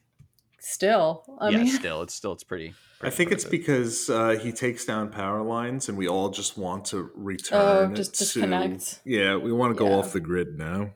Still, 0.62 1.24
I 1.40 1.48
yeah, 1.48 1.58
mean, 1.58 1.66
still 1.68 2.02
it's 2.02 2.14
still 2.14 2.32
it's 2.32 2.44
pretty. 2.44 2.74
I 3.00 3.08
think 3.08 3.32
it's 3.32 3.44
impressive. 3.44 3.50
because 3.66 4.10
uh, 4.10 4.38
he 4.40 4.52
takes 4.52 4.84
down 4.84 5.08
power 5.10 5.40
lines, 5.42 5.88
and 5.88 5.96
we 5.96 6.06
all 6.06 6.28
just 6.28 6.58
want 6.58 6.84
to 6.86 7.10
return. 7.14 7.92
Oh, 7.92 7.94
just 7.94 8.12
to- 8.16 8.24
disconnect. 8.24 9.00
yeah, 9.06 9.36
we 9.36 9.52
want 9.52 9.74
to 9.74 9.78
go 9.78 9.88
Yeah. 9.88 9.96
off 9.96 10.12
the 10.12 10.20
grid 10.20 10.58
now. 10.58 10.90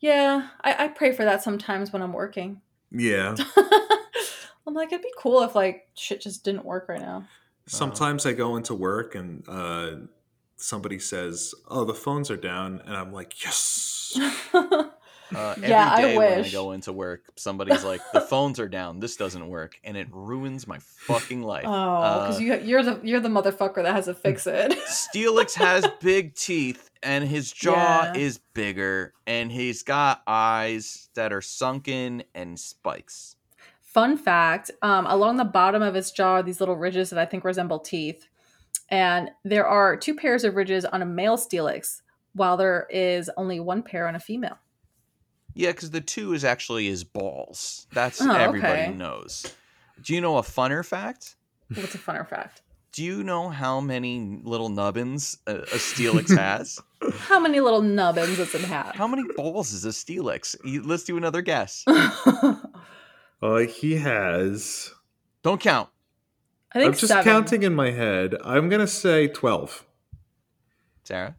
yeah, 0.00 0.48
I, 0.62 0.86
I 0.86 0.88
pray 0.88 1.12
for 1.12 1.24
that 1.24 1.44
sometimes 1.44 1.92
when 1.92 2.02
I'm 2.02 2.12
working. 2.12 2.60
Yeah, 2.90 3.36
I'm 4.66 4.74
like, 4.74 4.92
it'd 4.92 5.02
be 5.02 5.12
cool 5.18 5.42
if 5.42 5.54
like 5.54 5.88
shit 5.94 6.20
just 6.20 6.44
didn't 6.44 6.64
work 6.64 6.88
right 6.88 7.00
now. 7.00 7.24
sometimes 7.66 8.26
I 8.26 8.32
go 8.32 8.56
into 8.56 8.74
work 8.74 9.14
and 9.14 9.44
uh, 9.48 9.90
somebody 10.56 10.98
says, 10.98 11.54
"Oh, 11.68 11.84
the 11.84 11.94
phones 11.94 12.30
are 12.30 12.36
down," 12.36 12.80
and 12.86 12.96
I'm 12.96 13.12
like, 13.12 13.44
"Yes." 13.44 14.18
Uh, 14.54 14.90
every 15.56 15.68
Yeah, 15.68 15.92
I 15.92 16.02
day 16.02 16.16
when 16.16 16.32
I 16.32 16.36
wish. 16.42 16.52
go 16.52 16.72
into 16.72 16.92
work, 16.92 17.24
somebody's 17.36 17.84
like, 17.84 18.00
"The 18.12 18.20
phones 18.20 18.58
are 18.60 18.68
down. 18.68 19.00
This 19.00 19.16
doesn't 19.16 19.46
work," 19.48 19.78
and 19.84 19.96
it 19.96 20.08
ruins 20.12 20.66
my 20.66 20.78
fucking 20.78 21.42
life. 21.42 21.64
Oh, 21.66 22.20
because 22.20 22.36
Uh, 22.36 22.40
you 22.40 22.54
you're 22.60 22.82
the 22.82 23.00
you're 23.02 23.20
the 23.20 23.28
motherfucker 23.28 23.82
that 23.82 23.94
has 23.94 24.04
to 24.06 24.14
fix 24.14 24.46
it. 24.46 24.72
Steelix 24.88 25.54
has 25.54 25.86
big 26.00 26.34
teeth 26.34 26.90
and 27.02 27.24
his 27.28 27.52
jaw 27.52 28.04
Yeah. 28.04 28.14
is 28.14 28.38
bigger 28.54 29.12
and 29.26 29.52
he's 29.52 29.82
got 29.82 30.22
eyes 30.26 31.08
that 31.14 31.32
are 31.34 31.42
sunken 31.42 32.22
and 32.34 32.58
spikes. 32.58 33.33
Fun 33.94 34.16
fact: 34.18 34.70
um, 34.82 35.06
along 35.06 35.36
the 35.36 35.44
bottom 35.44 35.80
of 35.80 35.94
its 35.96 36.10
jaw 36.10 36.34
are 36.34 36.42
these 36.42 36.60
little 36.60 36.76
ridges 36.76 37.10
that 37.10 37.18
I 37.18 37.24
think 37.24 37.44
resemble 37.44 37.78
teeth, 37.78 38.26
and 38.90 39.30
there 39.44 39.66
are 39.66 39.96
two 39.96 40.14
pairs 40.14 40.44
of 40.44 40.56
ridges 40.56 40.84
on 40.84 41.00
a 41.00 41.06
male 41.06 41.36
Steelix, 41.38 42.02
while 42.34 42.56
there 42.56 42.86
is 42.90 43.30
only 43.36 43.60
one 43.60 43.82
pair 43.82 44.06
on 44.08 44.16
a 44.16 44.20
female. 44.20 44.58
Yeah, 45.54 45.70
because 45.70 45.92
the 45.92 46.00
two 46.00 46.32
is 46.32 46.44
actually 46.44 46.86
his 46.88 47.04
balls. 47.04 47.86
That's 47.92 48.20
Oh, 48.20 48.32
everybody 48.32 48.82
okay. 48.82 48.92
knows. 48.92 49.54
Do 50.02 50.12
you 50.12 50.20
know 50.20 50.38
a 50.38 50.42
funner 50.42 50.84
fact? 50.84 51.36
What's 51.72 51.94
a 51.94 51.98
funner 51.98 52.28
fact? 52.28 52.62
Do 52.90 53.04
you 53.04 53.22
know 53.22 53.48
how 53.48 53.80
many 53.80 54.40
little 54.42 54.68
nubbins 54.68 55.38
a, 55.46 55.58
a 55.58 55.64
Steelix 55.76 56.36
has? 56.36 56.80
How 57.28 57.38
many 57.38 57.60
little 57.60 57.82
nubbins 57.82 58.36
does 58.38 58.54
it 58.56 58.62
have? 58.62 58.94
how 58.96 59.06
many 59.06 59.22
balls 59.36 59.72
is 59.72 59.84
a 59.84 59.88
Steelix? 59.90 60.56
You- 60.64 60.82
Let's 60.82 61.04
do 61.04 61.16
another 61.16 61.42
guess. 61.42 61.84
Uh, 63.44 63.58
he 63.58 63.96
has. 63.96 64.94
Don't 65.42 65.60
count. 65.60 65.90
I 66.72 66.78
think 66.78 66.94
I'm 66.94 66.98
just 66.98 67.08
seven. 67.08 67.24
counting 67.24 67.62
in 67.62 67.74
my 67.74 67.90
head. 67.90 68.34
I'm 68.42 68.70
gonna 68.70 68.86
say 68.86 69.28
twelve. 69.28 69.84
Sarah? 71.04 71.36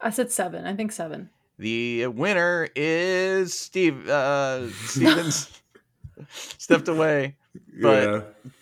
I 0.00 0.10
said 0.10 0.30
seven. 0.30 0.66
I 0.66 0.76
think 0.76 0.92
seven. 0.92 1.30
The 1.58 2.06
winner 2.06 2.68
is 2.76 3.52
Steve. 3.52 4.08
Uh, 4.08 4.70
Stevens 4.70 5.60
stepped 6.30 6.86
away. 6.86 7.34
But- 7.82 8.04
yeah. 8.04 8.20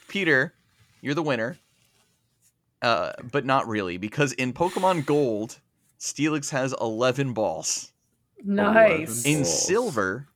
Peter, 0.08 0.54
you're 1.02 1.14
the 1.14 1.22
winner. 1.22 1.58
Uh, 2.80 3.12
but 3.30 3.44
not 3.44 3.68
really, 3.68 3.98
because 3.98 4.32
in 4.32 4.54
Pokemon 4.54 5.04
Gold, 5.04 5.58
Steelix 6.00 6.50
has 6.50 6.74
11 6.80 7.34
balls. 7.34 7.92
Nice. 8.42 9.24
In 9.26 9.38
Balls. 9.42 9.66
Silver, 9.66 10.28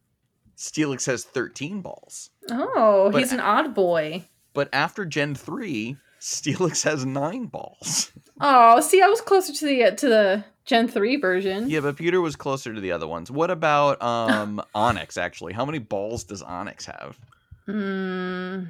Steelix 0.56 1.06
has 1.06 1.24
13 1.24 1.80
balls. 1.80 2.30
Oh, 2.53 3.11
But- 3.12 3.18
he's 3.18 3.32
an 3.32 3.40
odd 3.40 3.74
boy. 3.74 4.24
But 4.53 4.68
after 4.72 5.05
Gen 5.05 5.34
3, 5.36 5.96
Steelix 6.20 6.82
has 6.84 7.05
9 7.07 7.46
balls. 7.46 8.12
Oh, 8.42 8.80
see, 8.80 9.03
I 9.03 9.07
was 9.07 9.20
closer 9.20 9.53
to 9.53 9.66
the 9.66 9.90
to 9.96 10.09
the 10.09 10.44
Gen 10.64 10.88
three 10.88 11.16
version. 11.16 11.68
Yeah, 11.68 11.80
but 11.80 11.96
Peter 11.96 12.22
was 12.22 12.36
closer 12.36 12.72
to 12.72 12.80
the 12.80 12.90
other 12.90 13.07
ones. 13.07 13.30
What 13.30 13.51
about 13.51 14.01
um 14.01 14.62
Onix, 14.74 15.18
actually? 15.18 15.53
How 15.53 15.66
many 15.66 15.78
balls 15.78 16.24
does 16.24 16.42
Onix 16.42 16.86
have? 16.86 17.18
Hmm. 17.66 18.64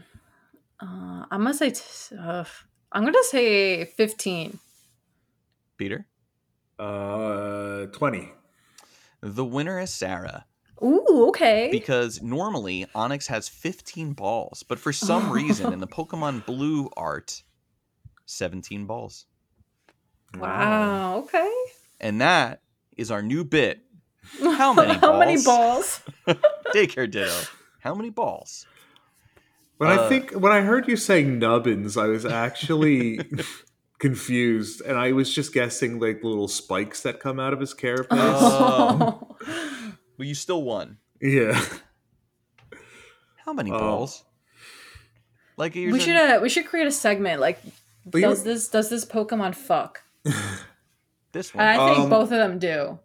Uh, 0.80 1.24
I'm 1.30 1.42
gonna 1.44 1.54
say. 1.54 1.70
T- 1.70 2.16
uh, 2.20 2.42
I'm 2.90 3.04
gonna 3.04 3.22
say 3.22 3.84
fifteen. 3.84 4.58
Peter? 5.76 6.04
Uh, 6.80 7.86
twenty. 7.92 8.32
The 9.20 9.44
winner 9.44 9.78
is 9.78 9.94
Sarah. 9.94 10.46
Ooh, 10.82 11.26
okay. 11.28 11.68
because 11.70 12.22
normally 12.22 12.86
Onix 12.94 13.26
has 13.26 13.48
15 13.48 14.12
balls, 14.14 14.62
but 14.62 14.78
for 14.78 14.92
some 14.92 15.30
reason 15.40 15.72
in 15.72 15.80
the 15.80 15.86
Pokemon 15.86 16.46
Blue 16.46 16.88
art, 16.96 17.42
17 18.26 18.86
balls. 18.86 19.26
wow. 20.38 21.18
Okay. 21.18 21.52
And 22.00 22.20
that 22.20 22.62
is 22.96 23.10
our 23.10 23.22
new 23.22 23.44
bit. 23.44 23.80
How 24.40 24.72
many 24.72 24.94
How 24.94 25.18
many 25.18 25.42
balls? 25.42 26.00
balls? 26.26 26.38
Daycare 26.74 27.10
Ditto. 27.10 27.42
How 27.80 27.94
many 27.94 28.10
balls? 28.10 28.66
When 29.78 29.90
Uh, 29.90 30.02
I 30.02 30.08
think 30.08 30.32
when 30.32 30.52
I 30.52 30.60
heard 30.60 30.86
you 30.88 30.96
say 30.96 31.22
nubbins, 31.24 31.96
I 31.96 32.06
was 32.06 32.24
actually 32.26 33.20
confused, 33.98 34.82
and 34.82 34.98
I 34.98 35.12
was 35.12 35.32
just 35.34 35.52
guessing 35.54 35.98
like 35.98 36.22
little 36.22 36.48
spikes 36.48 37.02
that 37.02 37.18
come 37.20 37.40
out 37.40 37.52
of 37.54 37.60
his 37.60 37.72
carapace. 37.74 38.18
Oh. 38.20 39.36
Well, 40.20 40.28
you 40.28 40.34
still 40.34 40.62
won. 40.62 40.98
yeah. 41.22 41.58
How 43.46 43.54
many 43.54 43.72
Oh. 43.72 43.78
balls? 43.78 44.22
Like 45.56 45.74
We 45.74 45.98
should 45.98 46.14
uh, 46.14 46.40
we 46.42 46.50
should 46.50 46.66
create 46.66 46.86
a 46.86 46.92
segment 46.92 47.40
like 47.40 47.58
But 48.04 48.20
does 48.20 48.44
this 48.44 48.68
does 48.68 48.90
this 48.90 49.06
Pokemon 49.06 49.54
fuck? 49.54 50.02
this 51.32 51.52
And 51.52 51.58
one. 51.58 51.66
I 51.66 51.86
think 51.94 51.98
Um, 52.04 52.10
both 52.10 52.24
of 52.32 52.36
them 52.36 52.58
do. 52.58 52.98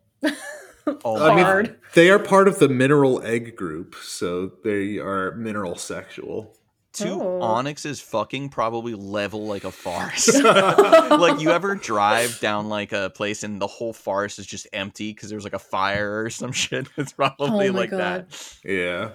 Oh, 1.05 1.21
I 1.31 1.35
mean, 1.35 1.45
Hard. 1.45 1.79
they 1.93 2.09
are 2.09 2.19
part 2.19 2.49
of 2.49 2.59
the 2.59 2.67
mineral 2.67 3.21
egg 3.23 3.55
group, 3.55 3.95
so 3.95 4.51
they 4.65 4.97
are 4.97 5.35
mineral 5.35 5.77
sexual. 5.77 6.53
Two 6.95 7.21
Oh. 7.21 7.39
Onixes 7.41 8.01
fucking 8.01 8.49
probably 8.49 8.93
level 8.95 9.45
like 9.45 9.63
a 9.63 9.71
forest. 9.71 10.33
like 10.43 11.39
you 11.41 11.51
ever 11.51 11.75
drive 11.75 12.39
down 12.39 12.69
like 12.69 12.91
a 12.93 13.09
place 13.09 13.43
and 13.43 13.61
the 13.61 13.67
whole 13.67 13.93
forest 13.93 14.39
is 14.39 14.45
just 14.45 14.67
empty 14.73 15.13
because 15.13 15.29
there's 15.29 15.43
like 15.43 15.53
a 15.53 15.59
fire 15.59 16.23
or 16.23 16.29
some 16.29 16.51
shit. 16.63 16.87
It's 16.97 17.13
probably 17.13 17.69
Oh 17.69 17.71
like 17.73 17.89
God. 17.91 17.99
that. 18.29 18.57
Yeah. 18.63 19.09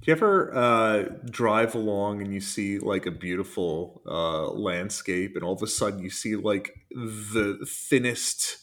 Do 0.00 0.10
you 0.10 0.12
ever 0.12 0.54
uh, 0.56 1.02
drive 1.28 1.74
along 1.74 2.22
and 2.22 2.32
you 2.32 2.40
see 2.40 2.78
like 2.78 3.04
a 3.06 3.10
beautiful 3.10 4.00
uh, 4.06 4.46
landscape, 4.52 5.34
and 5.34 5.42
all 5.42 5.54
of 5.54 5.62
a 5.62 5.66
sudden 5.66 5.98
you 5.98 6.08
see 6.10 6.36
like 6.36 6.76
the 6.92 7.58
thinnest 7.66 8.58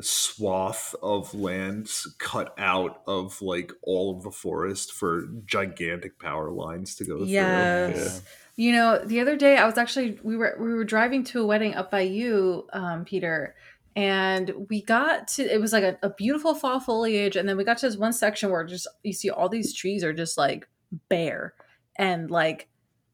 swath 0.00 0.94
of 1.02 1.34
land 1.34 1.90
cut 2.18 2.54
out 2.58 3.02
of 3.06 3.40
like 3.42 3.72
all 3.82 4.16
of 4.16 4.22
the 4.22 4.30
forest 4.30 4.92
for 4.92 5.28
gigantic 5.44 6.18
power 6.18 6.50
lines 6.50 6.94
to 6.96 7.04
go 7.04 7.18
through? 7.18 7.26
Yes. 7.26 8.22
You 8.56 8.72
know, 8.72 8.98
the 8.98 9.20
other 9.20 9.36
day 9.36 9.56
I 9.56 9.64
was 9.64 9.78
actually 9.78 10.18
we 10.22 10.36
were 10.36 10.56
we 10.60 10.74
were 10.74 10.84
driving 10.84 11.24
to 11.24 11.42
a 11.42 11.46
wedding 11.46 11.74
up 11.74 11.90
by 11.90 12.02
you, 12.02 12.68
um, 12.72 13.04
Peter, 13.04 13.54
and 13.96 14.52
we 14.68 14.82
got 14.82 15.28
to 15.28 15.42
it 15.42 15.60
was 15.60 15.72
like 15.72 15.84
a, 15.84 15.98
a 16.02 16.10
beautiful 16.10 16.54
fall 16.54 16.78
foliage, 16.78 17.36
and 17.36 17.48
then 17.48 17.56
we 17.56 17.64
got 17.64 17.78
to 17.78 17.86
this 17.86 17.96
one 17.96 18.12
section 18.12 18.50
where 18.50 18.64
just 18.64 18.86
you 19.02 19.12
see 19.12 19.30
all 19.30 19.48
these 19.48 19.74
trees 19.74 20.04
are 20.04 20.12
just 20.12 20.36
like 20.36 20.68
bare 21.08 21.54
and 21.96 22.30
like 22.30 22.68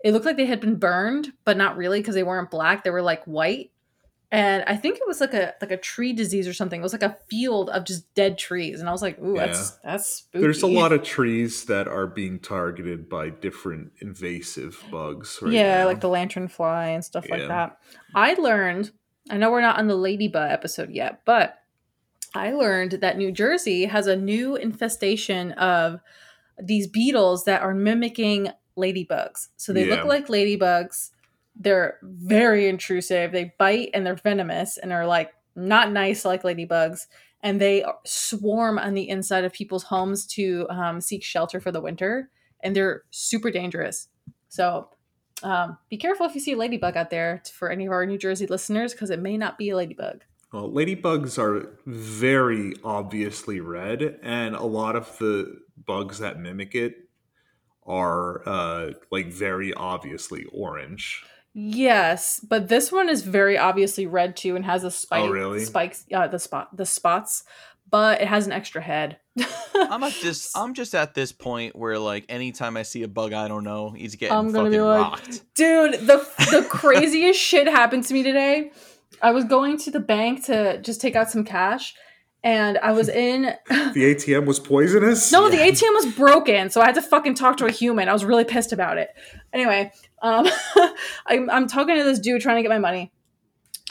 it 0.05 0.13
looked 0.13 0.27
like 0.27 0.37
they 0.37 0.47
had 0.47 0.61
been 0.61 0.77
burned, 0.77 1.33
but 1.45 1.57
not 1.57 1.77
really 1.77 2.01
because 2.01 2.15
they 2.15 2.23
weren't 2.23 2.51
black; 2.51 2.85
they 2.85 2.91
were 2.91 3.03
like 3.03 3.25
white. 3.25 3.71
And 4.31 4.63
I 4.67 4.77
think 4.77 4.97
it 4.97 5.07
was 5.07 5.23
like 5.23 5.33
a 5.33 5.55
like 5.63 5.71
a 5.71 5.79
tree 5.79 6.13
disease 6.13 6.47
or 6.47 6.53
something. 6.53 6.81
It 6.81 6.83
was 6.83 6.93
like 6.93 7.03
a 7.03 7.17
field 7.31 7.71
of 7.71 7.85
just 7.85 8.13
dead 8.15 8.37
trees, 8.37 8.79
and 8.79 8.87
I 8.87 8.93
was 8.93 9.01
like, 9.01 9.19
"Ooh, 9.19 9.35
that's 9.35 9.71
that's 9.83 10.07
spooky." 10.07 10.43
There's 10.43 10.63
a 10.63 10.67
lot 10.67 10.93
of 10.93 11.03
trees 11.03 11.65
that 11.65 11.89
are 11.89 12.07
being 12.07 12.39
targeted 12.39 13.09
by 13.09 13.31
different 13.31 13.93
invasive 14.01 14.85
bugs. 14.91 15.39
Right 15.41 15.55
yeah, 15.55 15.79
now. 15.79 15.87
like 15.87 16.01
the 16.01 16.11
lantern 16.11 16.49
fly 16.49 16.89
and 16.89 17.03
stuff 17.03 17.27
like 17.31 17.49
that. 17.49 17.79
I 18.15 18.35
learned, 18.35 18.91
I 19.31 19.39
know 19.39 19.51
we're 19.51 19.63
not 19.63 19.79
on 19.79 19.87
the 19.87 19.97
ladybug 19.97 20.51
episode 20.51 20.91
yet, 20.91 21.23
but 21.25 21.55
I 22.35 22.53
learned 22.53 22.93
that 23.01 23.17
New 23.17 23.33
Jersey 23.33 23.87
has 23.87 24.07
a 24.07 24.17
new 24.17 24.57
infestation 24.57 25.53
of 25.53 26.01
these 26.63 26.87
beetles 26.87 27.45
that 27.45 27.63
are 27.63 27.73
mimicking 27.73 28.51
ladybugs. 28.77 29.49
So 29.57 29.73
they 29.73 29.89
Yeah. 29.89 29.95
look 29.95 30.05
like 30.05 30.27
ladybugs. 30.27 31.13
They're 31.59 31.99
very 32.03 32.69
intrusive. 32.69 33.33
They 33.33 33.53
bite 33.59 33.91
and 33.95 34.07
they're 34.07 34.15
venomous 34.15 34.79
and 34.79 34.93
are 34.93 35.07
like 35.07 35.33
not 35.57 35.93
nice 35.93 36.25
like 36.25 36.43
ladybugs. 36.43 37.07
And 37.43 37.61
they 37.61 37.85
swarm 38.05 38.79
on 38.79 38.95
the 38.95 39.09
inside 39.09 39.45
of 39.45 39.53
people's 39.53 39.85
homes 39.85 40.27
to 40.29 40.67
um, 40.71 41.01
seek 41.01 41.23
shelter 41.23 41.61
for 41.61 41.71
the 41.71 41.81
winter. 41.81 42.31
And 42.61 42.75
they're 42.75 43.03
super 43.11 43.51
dangerous. 43.51 44.09
So 44.49 44.89
um, 45.43 45.79
be 45.89 45.97
careful 45.97 46.27
if 46.27 46.35
you 46.35 46.41
see 46.41 46.53
a 46.53 46.57
ladybug 46.57 46.97
out 46.97 47.11
there 47.11 47.43
for 47.53 47.71
any 47.71 47.87
of 47.87 47.93
our 47.93 48.05
New 48.07 48.19
Jersey 48.19 48.47
listeners 48.47 48.93
because 48.93 49.11
it 49.11 49.21
may 49.21 49.37
not 49.37 49.59
be 49.59 49.71
a 49.71 49.77
ladybug. 49.77 50.23
Well, 50.53 50.71
ladybugs 50.71 51.39
are 51.39 51.77
very 51.85 52.75
obviously 52.83 53.61
red, 53.61 54.19
and 54.23 54.55
a 54.55 54.65
lot 54.65 54.97
of 54.97 55.19
the 55.19 55.61
bugs 55.87 56.21
that 56.21 56.41
mimic 56.41 56.75
it 56.75 57.09
are 57.87 58.49
uh, 58.49 58.93
like 59.11 59.31
very 59.31 59.75
obviously 59.75 60.47
orange. 60.53 61.23
Yes, 61.61 62.39
but 62.39 62.69
this 62.69 62.93
one 62.93 63.09
is 63.09 63.23
very 63.23 63.59
obviously 63.59 64.07
red 64.07 64.37
too 64.37 64.55
and 64.55 64.65
has 64.65 64.85
a 64.85 64.93
spike 64.93 65.25
Oh, 65.25 65.29
really? 65.29 65.65
spikes 65.65 66.05
uh, 66.15 66.29
the 66.29 66.39
spot 66.39 66.77
the 66.77 66.87
spots, 66.87 67.43
but 67.91 68.21
it 68.21 68.29
has 68.29 68.47
an 68.47 68.53
extra 68.53 68.81
head. 68.81 69.19
I'm 69.75 70.05
at 70.05 70.15
this. 70.23 70.53
I'm 70.55 70.73
just 70.73 70.95
at 70.95 71.15
this 71.15 71.33
point 71.33 71.75
where 71.75 71.99
like 71.99 72.27
anytime 72.29 72.77
I 72.77 72.83
see 72.83 73.03
a 73.03 73.09
bug 73.09 73.33
I 73.33 73.49
don't 73.49 73.65
know, 73.65 73.91
he's 73.91 74.15
getting 74.15 74.37
I'm 74.37 74.53
gonna 74.53 74.71
fucking 74.71 74.71
be 74.73 74.81
like, 74.81 75.01
rocked. 75.01 75.55
Dude, 75.57 75.95
the 76.07 76.19
the 76.53 76.65
craziest 76.71 77.41
shit 77.41 77.67
happened 77.67 78.05
to 78.05 78.15
me 78.15 78.23
today. 78.23 78.71
I 79.21 79.33
was 79.33 79.43
going 79.45 79.79
to 79.79 79.91
the 79.91 79.99
bank 80.01 80.45
to 80.45 80.81
just 80.81 81.01
take 81.01 81.17
out 81.17 81.29
some 81.29 81.43
cash, 81.43 81.95
and 82.43 82.79
I 82.79 82.93
was 82.93 83.09
in. 83.09 83.55
The 83.95 84.15
ATM 84.15 84.45
was 84.45 84.61
poisonous. 84.61 85.33
No, 85.33 85.49
the 85.49 85.57
ATM 85.57 85.95
was 85.95 86.15
broken, 86.15 86.71
so 86.71 86.81
I 86.81 86.87
had 86.87 86.95
to 86.95 87.03
fucking 87.03 87.35
talk 87.35 87.57
to 87.57 87.67
a 87.67 87.71
human. 87.71 88.09
I 88.09 88.13
was 88.13 88.25
really 88.25 88.45
pissed 88.45 88.73
about 88.73 88.99
it. 88.99 89.11
Anyway, 89.53 89.91
um, 90.23 90.47
I'm, 91.27 91.51
I'm 91.51 91.67
talking 91.67 91.97
to 91.97 92.05
this 92.05 92.19
dude 92.19 92.43
trying 92.43 92.57
to 92.57 92.63
get 92.63 92.69
my 92.69 92.79
money, 92.79 93.11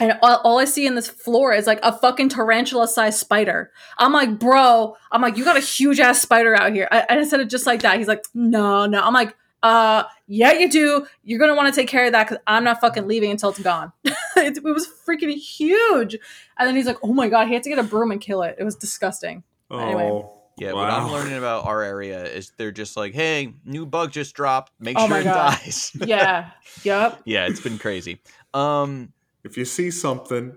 and 0.00 0.18
all, 0.22 0.40
all 0.44 0.58
I 0.58 0.64
see 0.64 0.86
in 0.86 0.94
this 0.94 1.08
floor 1.08 1.52
is 1.52 1.66
like 1.66 1.80
a 1.82 1.92
fucking 1.92 2.28
tarantula-sized 2.28 3.18
spider. 3.18 3.72
I'm 3.98 4.12
like, 4.12 4.38
bro, 4.38 4.96
I'm 5.10 5.20
like, 5.20 5.36
you 5.36 5.44
got 5.44 5.56
a 5.56 5.60
huge 5.60 6.00
ass 6.00 6.20
spider 6.20 6.54
out 6.54 6.72
here. 6.72 6.88
I, 6.90 7.06
I 7.08 7.24
said 7.24 7.40
it 7.40 7.50
just 7.50 7.66
like 7.66 7.82
that. 7.82 7.98
He's 7.98 8.08
like, 8.08 8.24
no, 8.34 8.86
no. 8.86 9.02
I'm 9.02 9.14
like, 9.14 9.34
uh, 9.62 10.04
yeah, 10.26 10.52
you 10.52 10.70
do. 10.70 11.06
You're 11.24 11.38
gonna 11.38 11.54
want 11.54 11.72
to 11.72 11.80
take 11.80 11.88
care 11.88 12.06
of 12.06 12.12
that 12.12 12.28
because 12.28 12.42
I'm 12.46 12.64
not 12.64 12.80
fucking 12.80 13.06
leaving 13.06 13.30
until 13.30 13.50
it's 13.50 13.60
gone. 13.60 13.92
it, 14.04 14.56
it 14.56 14.62
was 14.64 14.88
freaking 15.06 15.34
huge. 15.34 16.14
And 16.58 16.68
then 16.68 16.76
he's 16.76 16.86
like, 16.86 16.98
oh 17.02 17.12
my 17.12 17.28
god, 17.28 17.48
he 17.48 17.54
had 17.54 17.62
to 17.64 17.68
get 17.70 17.78
a 17.78 17.82
broom 17.82 18.10
and 18.10 18.20
kill 18.20 18.42
it. 18.42 18.56
It 18.58 18.64
was 18.64 18.76
disgusting. 18.76 19.42
Oh, 19.70 19.78
Anyway. 19.78 20.24
Yeah, 20.60 20.72
what 20.72 20.90
I'm 20.90 21.12
learning 21.12 21.36
about 21.38 21.66
our 21.66 21.82
area 21.84 22.24
is 22.24 22.50
they're 22.56 22.72
just 22.72 22.96
like, 22.96 23.14
hey, 23.14 23.54
new 23.64 23.86
bug 23.86 24.10
just 24.10 24.34
dropped. 24.34 24.72
Make 24.80 24.96
Oh 24.98 25.06
sure 25.06 25.20
it 25.20 25.24
God. 25.24 25.52
dies. 25.52 25.92
Yeah. 26.04 26.50
yep. 26.82 27.20
yeah, 27.24 27.46
it's 27.46 27.60
been 27.60 27.78
crazy. 27.78 28.20
Um, 28.54 29.12
If 29.44 29.56
you 29.56 29.64
see 29.64 29.92
something, 29.92 30.56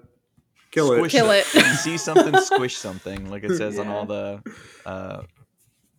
kill 0.71 0.93
it. 0.93 1.09
Kill 1.11 1.29
it. 1.29 1.45
If 1.53 1.55
you 1.55 1.75
see 1.75 1.97
something, 1.99 2.35
squish 2.39 2.77
something, 2.77 3.29
like 3.29 3.43
it 3.43 3.55
says 3.57 3.77
on 3.77 3.89
all 3.89 4.07
the 4.07 4.41
uh, 4.87 5.21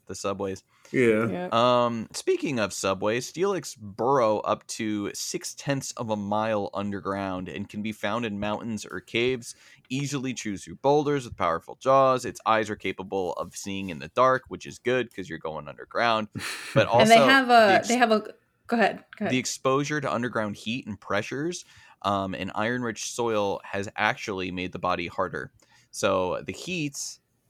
the 0.09 0.17
subways. 0.17 0.65
Yeah. 0.93 1.26
Yep. 1.26 1.55
Um, 1.55 2.09
speaking 2.12 2.59
of 2.59 2.72
subways, 2.72 3.30
Steelix 3.32 3.76
burrow 3.78 4.38
up 4.40 4.66
to 4.68 5.11
six 5.14 5.55
tenths 5.55 5.93
of 5.93 6.11
a 6.11 6.16
mile 6.16 6.70
underground 6.74 7.49
and 7.49 7.68
can 7.68 7.82
be 7.82 7.93
found 7.93 8.24
in 8.24 8.38
mountains 8.38 8.84
or 8.84 9.01
caves. 9.01 9.55
Easily 9.88 10.32
chews 10.32 10.64
through 10.64 10.76
boulders 10.76 11.24
with 11.24 11.36
powerful 11.36 11.76
jaws. 11.80 12.24
Its 12.24 12.40
eyes 12.47 12.70
are 12.70 12.76
capable 12.76 13.34
of 13.34 13.57
seeing 13.57 13.90
in 13.90 13.99
the 13.99 14.09
dark, 14.09 14.45
which 14.49 14.66
is 14.66 14.78
good 14.78 15.09
because 15.09 15.28
you're 15.28 15.38
going 15.38 15.68
underground. 15.68 16.28
But 16.74 16.86
also, 16.86 17.01
and 17.01 17.11
they 17.11 17.16
have 17.18 17.49
the 17.49 17.55
a 17.55 17.72
ex- 17.74 17.88
they 17.88 17.97
have 17.97 18.11
a 18.12 18.20
go 18.66 18.76
ahead 18.76 19.05
go 19.18 19.24
ahead 19.24 19.32
the 19.32 19.38
exposure 19.38 20.01
to 20.01 20.12
underground 20.12 20.57
heat 20.57 20.86
and 20.86 20.99
pressures 20.99 21.64
um, 22.03 22.34
and 22.34 22.51
iron 22.55 22.82
rich 22.82 23.11
soil 23.11 23.61
has 23.64 23.88
actually 23.97 24.51
made 24.51 24.72
the 24.72 24.78
body 24.78 25.07
harder. 25.07 25.53
So 25.90 26.43
the 26.47 26.53
heat, 26.53 26.97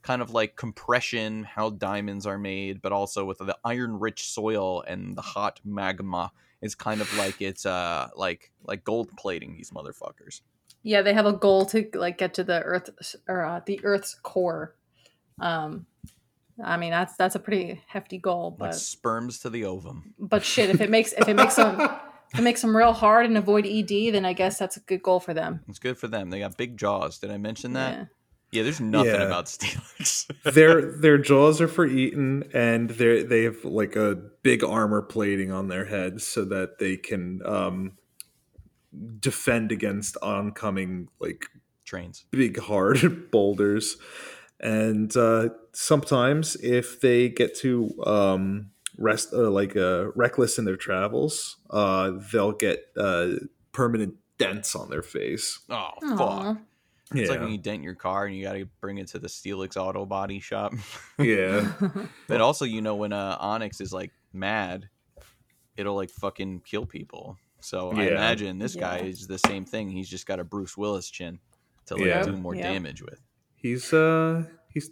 kind 0.03 0.21
of 0.23 0.31
like 0.33 0.57
compression, 0.57 1.45
how 1.45 1.71
diamonds 1.71 2.27
are 2.27 2.39
made, 2.39 2.83
but 2.83 2.93
also 2.93 3.25
with 3.25 3.39
the 3.39 3.57
iron 3.65 3.99
rich 3.99 4.27
soil 4.29 4.83
and 4.83 5.17
the 5.17 5.23
hot 5.23 5.61
magma, 5.65 6.33
is 6.61 6.75
kind 6.75 7.01
of 7.01 7.13
like 7.17 7.41
it's 7.51 7.65
uh 7.67 8.09
like 8.17 8.51
like 8.65 8.85
gold 8.85 9.11
plating 9.17 9.57
these 9.57 9.71
motherfuckers. 9.71 10.41
yeah 10.83 11.03
they 11.03 11.13
have 11.15 11.27
a 11.27 11.33
goal 11.33 11.65
to 11.67 11.89
like 11.95 12.19
get 12.19 12.35
to 12.35 12.45
the 12.45 12.61
earth 12.63 12.91
or 13.29 13.45
uh, 13.45 13.61
the 13.67 13.81
earth's 13.85 14.15
core 14.23 14.75
um 15.41 15.87
i 16.63 16.77
mean 16.77 16.91
that's 16.91 17.17
that's 17.17 17.35
a 17.35 17.39
pretty 17.39 17.81
hefty 17.89 18.19
goal 18.19 18.57
Like 18.61 18.75
sperms 18.75 19.39
to 19.41 19.51
the 19.51 19.65
ovum. 19.65 20.15
but 20.19 20.45
shit 20.45 20.71
if 20.71 20.81
it 20.81 20.91
makes 20.91 21.13
if 21.15 21.27
it 21.29 21.35
makes 21.35 21.57
them 21.57 21.81
if 22.33 22.39
it 22.39 22.43
makes 22.43 22.61
them 22.63 22.77
real 22.77 22.93
hard 22.93 23.27
and 23.27 23.37
avoid 23.39 23.67
ed 23.67 23.89
then 24.13 24.25
i 24.25 24.33
guess 24.33 24.59
that's 24.59 24.77
a 24.77 24.81
good 24.81 25.03
goal 25.03 25.19
for 25.21 25.35
them 25.35 25.61
It's 25.69 25.79
good 25.79 25.99
for 25.99 26.09
them. 26.09 26.31
They 26.31 26.41
got 26.41 26.57
big 26.57 26.77
jaws. 26.77 27.19
Did 27.19 27.31
I 27.31 27.39
mention 27.39 27.73
that? 27.75 27.93
yeah. 27.99 28.05
Yeah, 28.53 28.63
there's 28.65 28.81
nothing 28.81 29.13
Yeah. 29.15 29.23
about 29.23 29.47
Steelix. 29.47 30.31
their 30.55 30.93
their 30.93 31.19
jaws 31.19 31.61
are 31.61 31.69
for 31.69 31.87
eating, 31.87 32.45
and 32.53 32.91
they 32.91 33.23
they 33.23 33.45
have 33.45 33.65
like 33.65 33.97
a 33.97 34.15
big 34.43 34.63
armor 34.63 35.01
plating 35.03 35.51
on 35.51 35.69
their 35.69 35.87
heads 35.87 36.27
so 36.27 36.45
that 36.45 36.79
they 36.79 36.97
can 36.99 37.41
um, 37.47 37.93
defend 39.19 39.73
against 39.73 40.17
oncoming 40.23 41.09
like 41.19 41.47
Trains. 41.85 42.25
big 42.31 42.59
hard 42.59 43.31
boulders. 43.31 43.97
And 44.61 45.17
uh, 45.17 45.49
sometimes, 45.73 46.55
if 46.57 47.01
they 47.01 47.29
get 47.31 47.57
too 47.57 47.91
um, 48.07 48.71
rest 48.99 49.33
uh, 49.33 49.51
like 49.51 49.77
uh, 49.77 50.13
reckless 50.13 50.59
in 50.59 50.65
their 50.67 50.77
travels, 50.77 51.57
uh, 51.71 52.13
they'll 52.33 52.53
get 52.53 52.85
uh, 52.97 53.29
permanent 53.73 54.15
dents 54.39 54.77
on 54.77 54.91
their 54.91 55.03
face. 55.03 55.61
Oh 55.71 55.91
Aw. 56.03 56.17
fuck. 56.53 56.59
It's 57.15 57.31
like 57.31 57.41
when 57.41 57.51
you 57.51 57.59
dent 57.59 57.83
your 57.83 57.95
car 57.95 58.27
and 58.27 58.37
you 58.37 58.43
got 58.45 58.55
to 58.55 58.67
bring 58.81 58.99
it 58.99 59.09
to 59.09 59.19
the 59.19 59.29
Steelix 59.29 59.77
Auto 59.77 60.05
Body 60.07 60.41
Shop. 60.41 60.73
yeah. 61.19 61.73
but 62.29 62.41
also, 62.41 62.65
you 62.65 62.81
know, 62.83 62.97
when 62.97 63.13
uh, 63.13 63.39
Onix 63.39 63.81
is 63.81 63.93
like 63.93 64.11
mad, 64.33 64.89
it'll 65.77 65.95
like 65.97 66.11
fucking 66.11 66.61
kill 66.65 66.87
people. 66.87 67.37
So 67.61 67.91
I 67.91 68.07
imagine 68.09 68.59
this 68.59 68.75
guy 68.75 68.99
is 68.99 69.27
the 69.27 69.39
same 69.39 69.65
thing. 69.65 69.89
He's 69.91 70.09
just 70.09 70.27
got 70.27 70.41
a 70.41 70.45
Bruce 70.45 70.77
Willis 70.77 71.09
chin 71.09 71.39
to 71.87 71.95
like 71.97 72.07
Yeah. 72.07 72.23
do 72.23 72.37
more 72.37 72.55
Yeah. 72.55 72.73
damage 72.73 73.03
with. 73.03 73.21
He's 73.55 73.93
uh 73.93 74.45
he's 74.69 74.91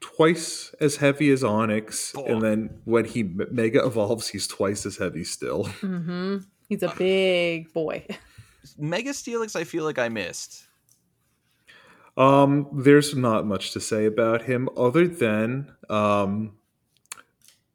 twice 0.00 0.74
as 0.80 0.96
heavy 0.96 1.30
as 1.30 1.42
Onix, 1.42 2.12
Fuck. 2.12 2.28
and 2.28 2.42
then 2.42 2.80
when 2.84 3.04
he 3.06 3.22
mega 3.22 3.84
evolves, 3.84 4.28
he's 4.28 4.46
twice 4.46 4.84
as 4.86 4.96
heavy 4.98 5.24
still. 5.24 5.64
hmm 5.64 6.38
He's 6.68 6.82
a 6.84 6.94
big 6.96 7.72
boy. 7.72 8.06
Mega 8.78 9.10
Steelix, 9.10 9.56
I 9.56 9.64
feel 9.64 9.84
like 9.84 9.98
I 9.98 10.08
missed. 10.08 10.64
Um, 12.20 12.68
there's 12.72 13.16
not 13.16 13.46
much 13.46 13.72
to 13.72 13.80
say 13.80 14.04
about 14.04 14.42
him 14.42 14.68
other 14.76 15.08
than, 15.08 15.72
um, 15.88 16.52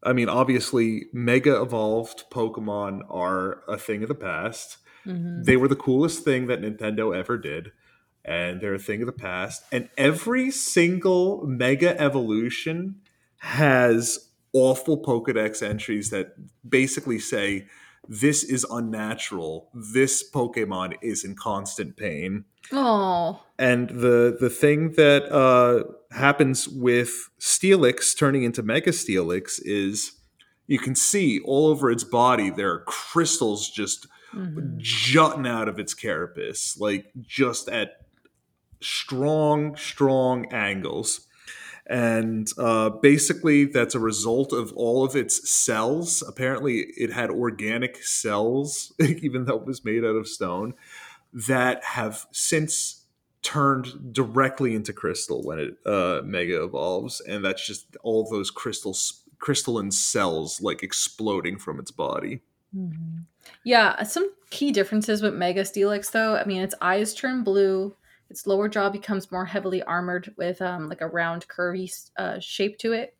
I 0.03 0.13
mean, 0.13 0.29
obviously, 0.29 1.07
mega 1.11 1.59
evolved 1.59 2.25
Pokemon 2.31 3.01
are 3.09 3.63
a 3.67 3.75
thing 3.75 4.03
of 4.03 4.07
the 4.07 4.13
past. 4.13 4.77
Mhm. 5.03 5.45
They 5.45 5.57
were 5.57 5.67
the 5.67 5.75
coolest 5.75 6.23
thing 6.23 6.45
that 6.45 6.61
Nintendo 6.61 7.15
ever 7.15 7.39
did, 7.39 7.71
and 8.23 8.61
they're 8.61 8.75
a 8.75 8.79
thing 8.79 9.01
of 9.01 9.07
the 9.07 9.13
past. 9.13 9.63
And 9.71 9.89
every 9.97 10.51
single 10.51 11.43
mega 11.47 11.99
evolution 11.99 13.01
has 13.37 14.29
awful 14.53 15.01
Pokedex 15.01 15.63
entries 15.63 16.11
that 16.11 16.35
basically 16.69 17.17
say, 17.17 17.65
this 18.07 18.43
is 18.43 18.65
unnatural. 18.69 19.69
This 19.73 20.23
Pokemon 20.29 20.95
is 21.01 21.23
in 21.23 21.35
constant 21.35 21.97
pain 21.97 22.45
Oh, 22.71 23.41
and 23.59 23.89
the 23.89 24.35
the 24.39 24.49
thing 24.49 24.91
that 24.93 25.23
uh, 25.31 25.83
happens 26.11 26.67
with 26.67 27.29
Steelix 27.39 28.17
turning 28.17 28.43
into 28.43 28.63
Mega 28.63 28.91
Steelix 28.91 29.59
is 29.63 30.13
you 30.67 30.79
can 30.79 30.95
see 30.95 31.39
all 31.41 31.67
over 31.67 31.91
its 31.91 32.03
body 32.03 32.49
there 32.49 32.71
are 32.71 32.83
crystals 32.85 33.69
just 33.69 34.07
Mhm. 34.33 34.77
jutting 34.77 35.47
out 35.47 35.69
of 35.69 35.79
its 35.79 35.93
carapace, 35.93 36.75
like 36.79 37.05
just 37.21 37.69
at 37.69 38.01
strong, 38.81 39.75
strong 39.77 40.51
angles. 40.51 41.27
And 41.87 42.49
uh, 42.57 42.89
basically, 42.89 43.65
that's 43.65 43.93
a 43.93 43.99
result 43.99 44.53
of 44.53 44.73
all 44.73 45.03
of 45.03 45.15
its 45.15 45.49
cells. 45.49 46.23
Apparently, 46.27 46.79
it 46.97 47.11
had 47.11 47.29
organic 47.29 48.03
cells, 48.03 48.93
even 48.99 49.45
though 49.45 49.57
it 49.57 49.65
was 49.65 49.85
made 49.85 50.03
out 50.03 50.15
of 50.15 50.27
stone, 50.27 50.73
that 51.31 51.83
have 51.83 52.25
since 52.31 53.05
turned 53.43 54.11
directly 54.11 54.73
into 54.73 54.91
crystal 54.91 55.43
when 55.43 55.59
it 55.59 55.77
uh, 55.85 56.21
mega 56.23 56.63
evolves. 56.63 57.21
And 57.21 57.45
that's 57.45 57.65
just 57.65 57.95
all 58.01 58.27
those 58.27 58.49
crystals, 58.49 59.21
crystalline 59.37 59.91
cells, 59.91 60.61
like 60.61 60.81
exploding 60.81 61.59
from 61.59 61.79
its 61.79 61.91
body. 61.91 62.41
Mhm. 62.75 63.25
Yeah, 63.63 64.01
some 64.03 64.31
key 64.49 64.71
differences 64.71 65.21
with 65.21 65.35
Mega 65.35 65.61
Steelix, 65.61 66.11
though. 66.11 66.35
I 66.35 66.45
mean, 66.45 66.61
its 66.61 66.75
eyes 66.81 67.13
turn 67.13 67.43
blue. 67.43 67.95
Its 68.29 68.47
lower 68.47 68.67
jaw 68.67 68.89
becomes 68.89 69.31
more 69.31 69.45
heavily 69.45 69.83
armored 69.83 70.33
with 70.37 70.61
um, 70.61 70.89
like 70.89 71.01
a 71.01 71.07
round, 71.07 71.47
curvy 71.47 71.91
uh, 72.17 72.39
shape 72.39 72.77
to 72.79 72.91
it. 72.93 73.15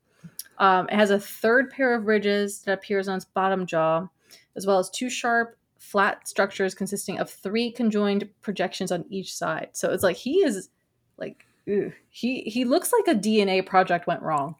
Um, 0.58 0.88
it 0.90 0.96
has 0.96 1.12
a 1.12 1.20
third 1.20 1.70
pair 1.70 1.94
of 1.94 2.06
ridges 2.06 2.62
that 2.62 2.74
appears 2.74 3.08
on 3.08 3.18
its 3.18 3.26
bottom 3.26 3.66
jaw, 3.66 4.08
as 4.56 4.66
well 4.66 4.80
as 4.80 4.90
two 4.90 5.10
sharp, 5.10 5.58
flat 5.78 6.28
structures 6.28 6.74
consisting 6.74 7.20
of 7.20 7.30
three 7.30 7.72
conjoined 7.72 8.28
projections 8.42 8.92
on 8.92 9.06
each 9.10 9.34
side. 9.36 9.70
So 9.74 9.92
it's 9.92 10.02
like 10.04 10.16
he 10.18 10.38
is 10.44 10.70
like 11.18 11.46
ew. 11.66 11.94
he 12.10 12.42
he 12.42 12.66
looks 12.66 12.92
like 12.92 13.16
a 13.16 13.20
DNA 13.20 13.64
project 13.66 14.08
went 14.08 14.24
wrong. 14.24 14.56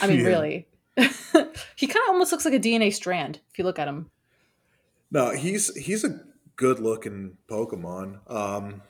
I 0.00 0.06
mean, 0.06 0.20
Yeah. 0.20 0.26
really. 0.26 0.68
he 0.96 1.86
kind 1.86 2.02
of 2.04 2.08
almost 2.08 2.32
looks 2.32 2.44
like 2.44 2.52
a 2.54 2.60
DNA 2.60 2.92
strand 2.92 3.40
if 3.50 3.58
you 3.58 3.64
look 3.64 3.78
at 3.78 3.88
him. 3.88 4.10
No, 5.10 5.30
he's 5.30 5.74
he's 5.76 6.04
a 6.04 6.20
good 6.56 6.78
looking 6.80 7.38
Pokemon. 7.48 8.18
Um, 8.30 8.82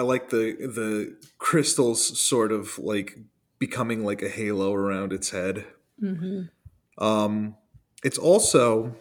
I 0.00 0.02
like 0.02 0.30
the 0.30 0.56
the 0.58 1.14
crystals 1.36 2.18
sort 2.18 2.52
of 2.52 2.78
like 2.78 3.18
becoming 3.58 4.02
like 4.02 4.22
a 4.22 4.30
halo 4.30 4.72
around 4.72 5.12
its 5.12 5.28
head. 5.28 5.66
Mm-hmm. 6.02 7.04
Um, 7.04 7.56
it's 8.02 8.16
also 8.16 8.96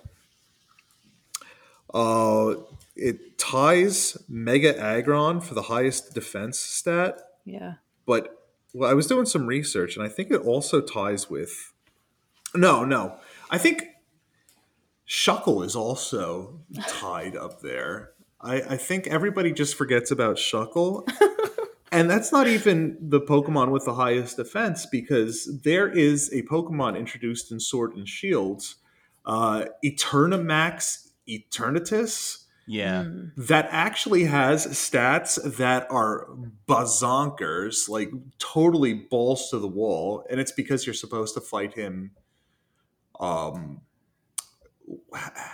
uh, 1.94 2.56
it 2.98 3.38
ties 3.38 4.18
Mega 4.28 4.78
Aggron 4.78 5.40
for 5.40 5.54
the 5.54 5.62
highest 5.64 6.14
defense 6.14 6.60
stat, 6.60 7.18
Yeah. 7.46 7.76
but 8.06 8.36
well, 8.74 8.92
I 8.92 8.94
was 8.94 9.08
doing 9.08 9.26
some 9.26 9.48
research 9.48 9.96
and 9.96 10.06
I 10.06 10.10
think 10.10 10.32
it 10.32 10.42
also 10.42 10.82
ties 10.82 11.30
with. 11.30 11.72
No, 12.54 12.84
no, 12.84 13.16
I 13.50 13.58
think 13.58 13.84
Shuckle 15.08 15.64
is 15.64 15.78
also 15.78 16.60
tied 16.90 17.38
up 17.38 17.62
there. 17.62 18.12
I, 18.42 18.56
I 18.62 18.78
think 18.78 19.08
everybody 19.08 19.52
just 19.52 19.76
forgets 19.76 20.12
about 20.12 20.38
Shuckle. 20.38 21.08
and 21.92 22.10
that's 22.10 22.32
not 22.32 22.48
even 22.48 22.98
the 23.02 23.20
Pokemon 23.22 23.72
with 23.72 23.86
the 23.86 23.96
highest 23.96 24.38
defense 24.38 24.86
because 24.86 25.62
there 25.64 25.88
is 25.90 26.32
a 26.34 26.44
Pokemon 26.44 26.98
introduced 26.98 27.52
in 27.52 27.60
Sword 27.60 27.96
and 27.96 28.08
Shield, 28.08 28.64
uh, 29.26 29.66
Eternamax 29.84 31.10
Eternatus, 31.28 32.46
Yeah. 32.66 33.04
Mm. 33.04 33.32
that 33.36 33.68
actually 33.72 34.24
has 34.26 34.66
stats 34.68 35.58
that 35.58 35.86
are 35.92 36.28
bazonkers, 36.68 37.90
like 37.90 38.12
totally 38.40 38.94
balls 38.94 39.50
to 39.50 39.60
the 39.60 39.68
wall. 39.68 40.24
And 40.30 40.40
it's 40.40 40.52
because 40.52 40.86
you're 40.86 40.94
supposed 40.94 41.34
to 41.36 41.42
fight 41.42 41.74
him. 41.74 42.12
Um, 43.20 43.82
h- 43.82 43.89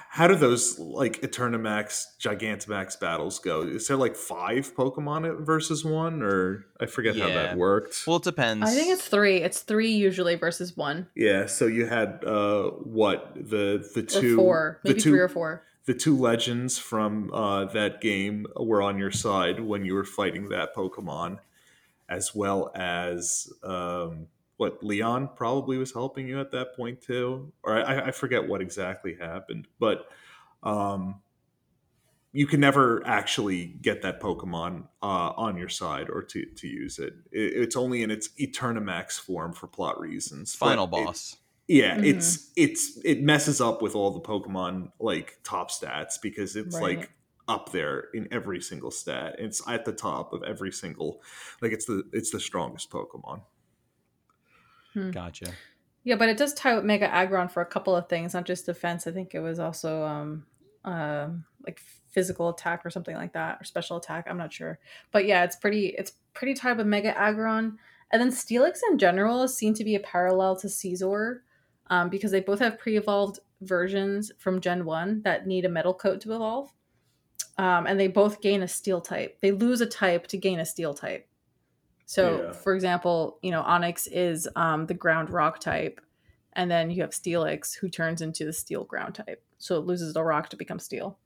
how 0.10 0.28
do 0.28 0.36
those 0.36 0.80
like 0.80 1.22
Eternamax, 1.22 2.06
Gigantamax 2.20 3.00
battles 3.00 3.40
go? 3.40 3.62
Is 3.62 3.88
there 3.88 3.98
like 3.98 4.16
five 4.16 4.74
Pokemon 4.76 5.46
versus 5.46 5.84
one, 5.84 6.22
or 6.22 6.66
I 6.80 6.86
forget 6.86 7.18
how 7.18 7.28
that 7.28 7.58
worked? 7.58 8.04
Well, 8.08 8.18
it 8.18 8.24
depends. 8.24 8.70
I 8.70 8.74
think 8.74 8.92
it's 8.92 9.08
three. 9.08 9.38
It's 9.38 9.62
three 9.62 9.92
usually 9.92 10.36
versus 10.36 10.76
one 10.76 11.08
yeah, 11.16 11.46
so 11.46 11.66
you 11.66 11.86
had 11.86 12.24
uh, 12.26 12.70
what 12.70 13.34
the 13.36 13.88
the 13.94 14.02
or 14.02 14.22
two 14.22 14.36
four, 14.36 14.80
the 14.84 14.90
maybe 14.90 15.02
two 15.02 15.10
three 15.12 15.20
or 15.20 15.30
four. 15.30 15.64
the 15.86 15.94
two 15.94 16.18
legends 16.18 16.78
from 16.78 17.34
uh, 17.34 17.66
that 17.66 18.02
game 18.02 18.46
were 18.56 18.82
on 18.82 18.98
your 18.98 19.12
side 19.12 19.60
when 19.60 19.86
you 19.86 19.94
were 19.94 20.06
fighting 20.06 20.50
that 20.50 20.76
Pokemon, 20.76 21.40
as 22.10 22.34
well 22.36 22.72
as 22.76 23.52
um, 23.64 24.28
what 24.58 24.84
Leon 24.84 25.30
probably 25.36 25.78
was 25.78 25.92
helping 25.94 26.28
you 26.28 26.40
at 26.40 26.52
that 26.52 26.76
point 26.76 27.02
too, 27.02 27.52
or 27.64 27.74
I, 27.78 28.08
I 28.08 28.12
forget 28.12 28.48
what 28.48 28.62
exactly 28.62 29.16
happened, 29.20 29.68
but 29.80 30.08
um, 30.64 31.22
you 32.32 32.48
can 32.48 32.60
never 32.60 33.06
actually 33.08 33.66
get 33.82 34.02
that 34.02 34.20
Pokemon 34.22 34.88
uh, 35.02 35.32
on 35.38 35.58
your 35.58 35.70
side 35.70 36.10
or 36.10 36.22
to, 36.24 36.46
to 36.46 36.68
use 36.68 37.00
it. 37.00 37.14
it. 37.32 37.54
It's 37.64 37.76
only 37.76 38.04
in 38.04 38.12
its 38.12 38.30
Eternamax 38.40 39.20
form 39.20 39.54
for 39.54 39.68
plot 39.68 40.00
reasons. 40.00 40.56
but 40.56 40.68
final 40.68 40.86
it- 40.86 40.92
boss. 40.92 41.38
yeah, 41.68 41.98
Mhm. 41.98 42.06
it's 42.06 42.52
it's 42.56 42.98
it 43.06 43.22
messes 43.24 43.62
up 43.62 43.82
with 43.82 43.96
all 43.96 44.12
the 44.12 44.20
Pokemon 44.22 44.92
like 45.00 45.40
top 45.44 45.72
stats 45.72 46.16
because 46.22 46.56
it's 46.56 46.76
Right. 46.76 47.00
like 47.00 47.12
up 47.48 47.72
there 47.72 48.06
in 48.14 48.28
every 48.32 48.60
single 48.62 48.92
stat. 48.92 49.36
It's 49.40 49.62
at 49.68 49.86
the 49.86 49.94
top 49.94 50.34
of 50.34 50.44
every 50.44 50.72
single 50.72 51.22
like 51.62 51.72
it's 51.72 51.86
the 51.86 52.04
it's 52.12 52.32
the 52.32 52.40
strongest 52.40 52.90
Pokemon. 52.90 53.42
Gotcha. 55.12 55.52
Yeah, 56.04 56.16
but 56.16 56.30
it 56.30 56.38
does 56.38 56.54
tie 56.54 56.76
with 56.76 56.86
Mega 56.86 57.12
Aggron 57.14 57.50
for 57.50 57.62
a 57.62 57.66
couple 57.66 57.96
of 57.96 58.08
things, 58.08 58.34
not 58.34 58.46
just 58.46 58.68
defense. 58.68 59.08
I 59.08 59.12
think 59.12 59.34
it 59.34 59.40
was 59.40 59.60
also 59.60 60.04
um, 60.04 60.46
um, 60.84 61.46
like 61.66 61.82
physical 62.12 62.50
attack 62.50 62.86
or 62.86 62.90
something 62.90 63.16
like 63.16 63.34
that, 63.34 63.60
or 63.60 63.64
special 63.64 63.98
attack. 63.98 64.28
I'm 64.30 64.38
not 64.38 64.54
sure, 64.54 64.80
but 65.12 65.26
yeah, 65.26 65.44
it's 65.44 65.56
pretty 65.56 65.88
it's 65.88 66.14
pretty 66.34 66.54
tied 66.54 66.78
with 66.78 66.88
Mega 66.88 67.18
Aggron. 67.18 67.80
And 68.12 68.22
then 68.22 68.30
Steelix 68.30 68.80
in 68.90 69.00
general 69.00 69.42
is 69.44 69.58
seen 69.58 69.74
to 69.74 69.84
be 69.84 69.96
a 69.96 70.00
parallel 70.00 70.56
to 70.58 70.68
Scizor 70.68 71.40
um, 71.90 72.10
because 72.10 72.32
they 72.32 72.40
both 72.40 72.60
have 72.60 72.78
pre-evolved 72.78 73.40
versions 73.62 74.32
from 74.38 74.62
Gen 74.62 74.86
One 74.86 75.24
that 75.24 75.48
need 75.48 75.66
a 75.66 75.70
metal 75.70 75.94
coat 75.94 76.22
to 76.22 76.36
evolve, 76.36 76.72
um, 77.58 77.88
and 77.88 78.00
they 78.00 78.08
both 78.08 78.42
gain 78.42 78.62
a 78.62 78.68
Steel 78.68 79.02
type. 79.02 79.40
They 79.42 79.52
lose 79.52 79.82
a 79.82 79.88
type 79.88 80.28
to 80.28 80.38
gain 80.38 80.60
a 80.60 80.66
Steel 80.66 80.94
type. 80.94 81.28
So, 82.06 82.44
Yeah. 82.44 82.52
for 82.54 82.76
example, 82.76 83.40
you 83.42 83.52
know, 83.52 83.64
Onix 83.64 84.08
is 84.12 84.48
um, 84.56 84.86
the 84.86 84.94
ground 84.94 85.30
rock 85.30 85.60
type, 85.60 86.00
and 86.54 86.70
then 86.70 86.92
you 86.92 87.02
have 87.02 87.12
Steelix 87.12 87.76
who 87.76 87.90
turns 87.90 88.22
into 88.22 88.46
the 88.46 88.54
steel 88.54 88.84
ground 88.84 89.16
type. 89.16 89.44
So 89.58 89.76
it 89.78 89.86
loses 89.86 90.14
the 90.14 90.24
rock 90.24 90.50
to 90.50 90.56
become 90.56 90.80
steel. 90.80 91.18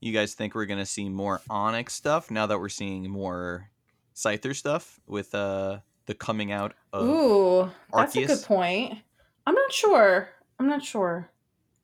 You 0.00 0.12
guys 0.12 0.34
think 0.34 0.54
we're 0.54 0.66
gonna 0.66 0.86
see 0.86 1.08
more 1.08 1.40
Onix 1.50 1.90
stuff 1.90 2.30
now 2.30 2.46
that 2.46 2.58
we're 2.58 2.68
seeing 2.70 3.10
more 3.10 3.70
Scyther 4.14 4.54
stuff 4.54 5.00
with 5.06 5.34
uh 5.34 5.80
the 6.06 6.14
coming 6.14 6.52
out 6.52 6.74
of 6.92 7.08
Ooh, 7.08 7.70
that's 7.92 8.16
a 8.16 8.26
good 8.26 8.42
point. 8.42 8.98
I'm 9.46 9.54
not 9.54 9.72
sure. 9.72 10.28
I'm 10.58 10.66
not 10.68 10.82
sure. 10.84 11.30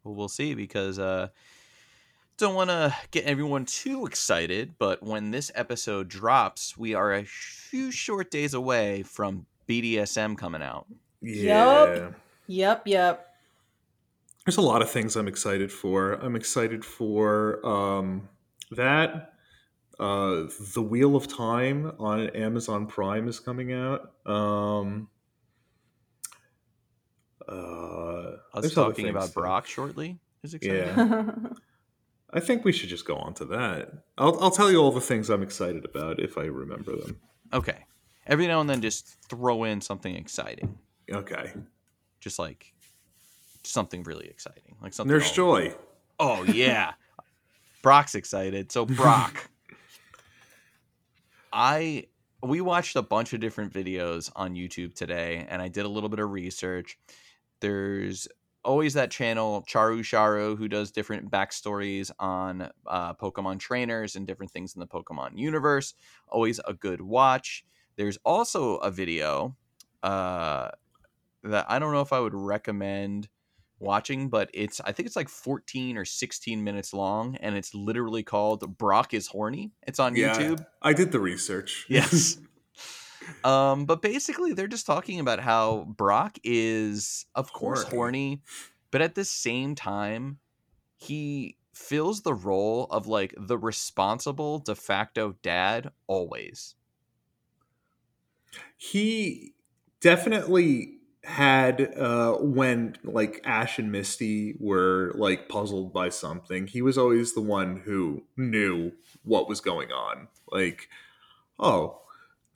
Well, 0.04 0.14
we'll 0.14 0.28
see 0.28 0.54
because 0.54 0.98
uh 0.98 1.28
don't 2.38 2.54
want 2.54 2.70
to 2.70 2.94
get 3.10 3.24
everyone 3.24 3.64
too 3.64 4.06
excited, 4.06 4.74
but 4.78 5.02
when 5.02 5.30
this 5.30 5.50
episode 5.54 6.08
drops, 6.08 6.76
we 6.76 6.94
are 6.94 7.14
a 7.14 7.24
few 7.24 7.90
short 7.90 8.30
days 8.30 8.54
away 8.54 9.02
from 9.02 9.46
BDSM 9.68 10.36
coming 10.36 10.62
out. 10.62 10.86
Yup. 11.22 12.14
Yep, 12.46 12.82
yep. 12.86 13.34
There's 14.44 14.58
a 14.58 14.62
lot 14.62 14.82
of 14.82 14.90
things 14.90 15.16
I'm 15.16 15.28
excited 15.28 15.72
for. 15.72 16.12
I'm 16.12 16.36
excited 16.36 16.84
for 16.84 17.66
um, 17.66 18.28
that. 18.70 19.32
Uh, 19.98 20.44
the 20.74 20.82
Wheel 20.82 21.16
of 21.16 21.26
Time 21.26 21.92
on 21.98 22.28
Amazon 22.30 22.86
Prime 22.86 23.28
is 23.28 23.40
coming 23.40 23.72
out. 23.72 24.12
Um, 24.26 25.08
uh, 27.48 28.36
Us 28.54 28.74
talking 28.74 29.08
about. 29.08 29.32
Brock 29.32 29.66
shortly 29.66 30.18
is 30.42 30.54
exciting. 30.54 30.96
Yeah. 30.96 31.34
I 32.36 32.40
think 32.40 32.64
we 32.64 32.72
should 32.72 32.90
just 32.90 33.06
go 33.06 33.16
on 33.16 33.32
to 33.34 33.44
that. 33.46 33.90
I'll 34.18 34.38
I'll 34.42 34.50
tell 34.50 34.70
you 34.70 34.76
all 34.78 34.92
the 34.92 35.00
things 35.00 35.30
I'm 35.30 35.42
excited 35.42 35.84
about 35.84 36.20
if 36.20 36.36
I 36.38 36.42
remember 36.42 36.94
them. 36.94 37.18
Okay. 37.52 37.78
Every 38.26 38.46
now 38.46 38.60
and 38.60 38.68
then, 38.68 38.82
just 38.82 39.06
throw 39.30 39.64
in 39.64 39.80
something 39.80 40.14
exciting, 40.14 40.78
Okay. 41.10 41.52
just 42.20 42.38
like 42.38 42.72
something 43.64 44.02
really 44.02 44.26
exciting, 44.26 44.74
like 44.82 44.92
something. 44.92 45.12
Nurse 45.16 45.28
all- 45.30 45.34
Joy. 45.34 45.74
Oh 46.18 46.42
yeah, 46.44 46.92
Brock's 47.82 48.14
excited. 48.14 48.70
So 48.72 48.84
Brock, 48.84 49.48
I 51.52 52.06
we 52.42 52.60
watched 52.60 52.96
a 52.96 53.02
bunch 53.02 53.32
of 53.32 53.40
different 53.40 53.72
videos 53.72 54.30
on 54.36 54.54
YouTube 54.54 54.94
today, 54.94 55.46
and 55.48 55.62
I 55.62 55.68
did 55.68 55.84
a 55.84 55.88
little 55.88 56.08
bit 56.08 56.18
of 56.18 56.30
research. 56.30 56.98
There's 57.60 58.28
always 58.66 58.94
that 58.94 59.10
channel 59.10 59.64
Charu 59.66 60.00
Charu 60.00 60.58
who 60.58 60.68
does 60.68 60.90
different 60.90 61.30
backstories 61.30 62.10
on 62.18 62.70
uh, 62.86 63.14
Pokemon 63.14 63.60
trainers 63.60 64.16
and 64.16 64.26
different 64.26 64.52
things 64.52 64.74
in 64.74 64.80
the 64.80 64.86
Pokemon 64.86 65.38
universe. 65.38 65.94
Always 66.28 66.60
a 66.66 66.74
good 66.74 67.00
watch. 67.00 67.64
There's 67.96 68.18
also 68.24 68.76
a 68.76 68.90
video 68.90 69.56
uh, 70.02 70.70
that 71.44 71.66
I 71.68 71.78
don't 71.78 71.92
know 71.92 72.02
if 72.02 72.12
I 72.12 72.20
would 72.20 72.34
recommend 72.34 73.28
watching, 73.78 74.28
but 74.28 74.50
it's 74.52 74.80
I 74.80 74.92
think 74.92 75.06
it's 75.06 75.16
like 75.16 75.28
14 75.28 75.96
or 75.96 76.04
16 76.04 76.62
minutes 76.62 76.92
long, 76.92 77.36
and 77.36 77.56
it's 77.56 77.74
literally 77.74 78.22
called 78.22 78.76
Brock 78.76 79.14
is 79.14 79.28
horny. 79.28 79.72
It's 79.86 79.98
on 79.98 80.16
Yeah, 80.16 80.36
YouTube. 80.36 80.66
I 80.82 80.92
did 80.92 81.12
the 81.12 81.20
research. 81.20 81.86
Yes. 81.88 82.38
um, 83.44 83.84
but 83.86 84.02
basically, 84.02 84.52
they're 84.52 84.66
just 84.66 84.86
talking 84.86 85.20
about 85.20 85.40
how 85.40 85.84
Brock 85.84 86.38
is, 86.44 87.26
of 87.34 87.52
course, 87.52 87.82
Horny. 87.82 87.96
horny, 87.96 88.42
but 88.90 89.02
at 89.02 89.14
the 89.14 89.24
same 89.24 89.74
time, 89.74 90.38
he 90.96 91.56
fills 91.74 92.22
the 92.22 92.34
role 92.34 92.84
of 92.90 93.06
like 93.06 93.34
the 93.36 93.58
responsible 93.58 94.58
de 94.58 94.74
facto 94.74 95.36
dad 95.42 95.90
always. 96.06 96.74
he 98.76 99.54
definitely 100.00 100.92
had 101.24 101.92
uh 101.98 102.34
when 102.34 102.96
like 103.02 103.40
ash 103.44 103.80
and 103.80 103.90
misty 103.90 104.54
were 104.60 105.12
like 105.16 105.48
puzzled 105.48 105.92
by 105.92 106.08
something 106.08 106.68
he 106.68 106.80
was 106.80 106.96
always 106.96 107.34
the 107.34 107.40
one 107.40 107.78
who 107.78 108.22
knew 108.36 108.92
what 109.24 109.48
was 109.48 109.60
going 109.60 109.90
on 109.90 110.28
like 110.52 110.88
oh 111.58 112.00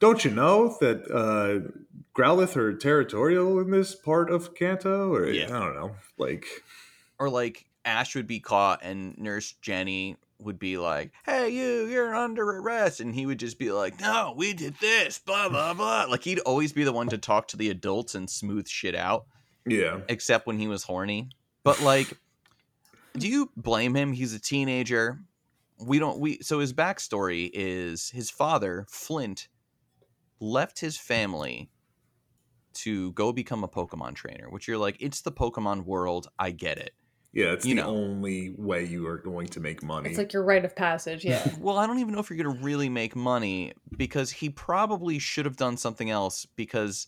don't 0.01 0.25
you 0.25 0.31
know 0.31 0.75
that 0.81 1.09
uh 1.09 1.71
growlithe 2.13 2.57
are 2.57 2.75
territorial 2.75 3.57
in 3.59 3.71
this 3.71 3.95
part 3.95 4.29
of 4.29 4.53
kanto 4.53 5.13
or 5.13 5.27
Yeah. 5.31 5.45
i 5.45 5.59
don't 5.59 5.75
know 5.75 5.95
like 6.17 6.45
Or 7.19 7.29
like 7.29 7.65
Ash 7.85 8.13
would 8.15 8.27
be 8.27 8.39
caught, 8.39 8.83
and 8.83 9.17
Nurse 9.17 9.55
Jenny 9.61 10.15
would 10.39 10.59
be 10.59 10.77
like, 10.77 11.11
"Hey, 11.25 11.49
you, 11.49 11.85
you're 11.87 12.13
under 12.15 12.43
arrest," 12.43 12.99
and 12.99 13.13
he 13.15 13.25
would 13.25 13.39
just 13.39 13.57
be 13.57 13.71
like, 13.71 13.99
"No, 13.99 14.33
we 14.37 14.53
did 14.53 14.75
this, 14.79 15.17
blah 15.17 15.49
blah 15.49 15.73
blah." 15.79 16.05
Like 16.09 16.23
he'd 16.23 16.39
always 16.41 16.73
be 16.73 16.83
the 16.83 16.91
one 16.93 17.09
to 17.09 17.17
talk 17.17 17.47
to 17.49 17.57
the 17.57 17.69
adults 17.71 18.13
and 18.13 18.29
smooth 18.29 18.67
shit 18.67 18.93
out. 18.95 19.25
yeah 19.65 20.01
except 20.09 20.45
when 20.47 20.59
he 20.59 20.67
was 20.67 20.83
horny. 20.83 21.29
But 21.63 21.81
like, 21.81 22.17
do 23.17 23.27
you 23.27 23.49
blame 23.57 23.95
him? 23.95 24.13
He's 24.13 24.33
a 24.35 24.39
teenager. 24.39 25.19
We 25.79 25.97
don't. 25.99 26.19
We 26.19 26.39
so 26.41 26.59
his 26.59 26.73
backstory 26.73 27.49
is 27.53 28.09
his 28.11 28.29
father 28.29 28.85
Flint 28.89 29.47
left 30.41 30.79
his 30.79 30.97
family 30.97 31.69
to 32.73 33.11
go 33.13 33.31
become 33.31 33.63
a 33.63 33.67
Pokemon 33.69 34.15
trainer. 34.15 34.49
Which 34.49 34.67
you're 34.67 34.77
like, 34.77 34.97
it's 34.99 35.21
the 35.21 35.31
Pokemon 35.31 35.85
world. 35.85 36.27
I 36.39 36.51
get 36.51 36.77
it. 36.77 36.91
yeah 37.33 37.53
it's 37.53 37.65
You 37.65 37.75
the 37.75 37.81
know. 37.83 37.89
only 37.89 38.53
way 38.57 38.83
you 38.85 39.07
are 39.07 39.17
going 39.17 39.47
to 39.47 39.59
make 39.61 39.81
money 39.83 40.09
It's 40.09 40.17
like 40.17 40.33
your 40.33 40.43
rite 40.43 40.65
of 40.65 40.75
passage. 40.75 41.23
Yeah. 41.23 41.47
Well, 41.59 41.77
I 41.77 41.87
don't 41.87 41.99
even 41.99 42.13
know 42.13 42.19
if 42.19 42.29
you're 42.29 42.41
gonna 42.43 42.59
really 42.61 42.89
make 42.89 43.15
money 43.15 43.73
because 43.95 44.31
he 44.31 44.49
probably 44.49 45.19
should 45.19 45.45
have 45.45 45.55
done 45.57 45.77
something 45.77 46.09
else 46.09 46.45
because 46.55 47.07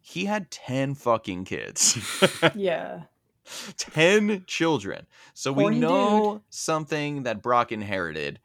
he 0.00 0.24
had 0.24 0.50
ten 0.50 0.94
fucking 0.94 1.44
kids. 1.44 1.96
yeah. 2.54 3.02
10 3.76 4.44
children. 4.46 5.06
So 5.34 5.52
we 5.52 5.64
Horny 5.64 5.80
know 5.80 6.42
something 6.50 7.24
that 7.24 7.42
Brock 7.42 7.72
inherited 7.72 8.38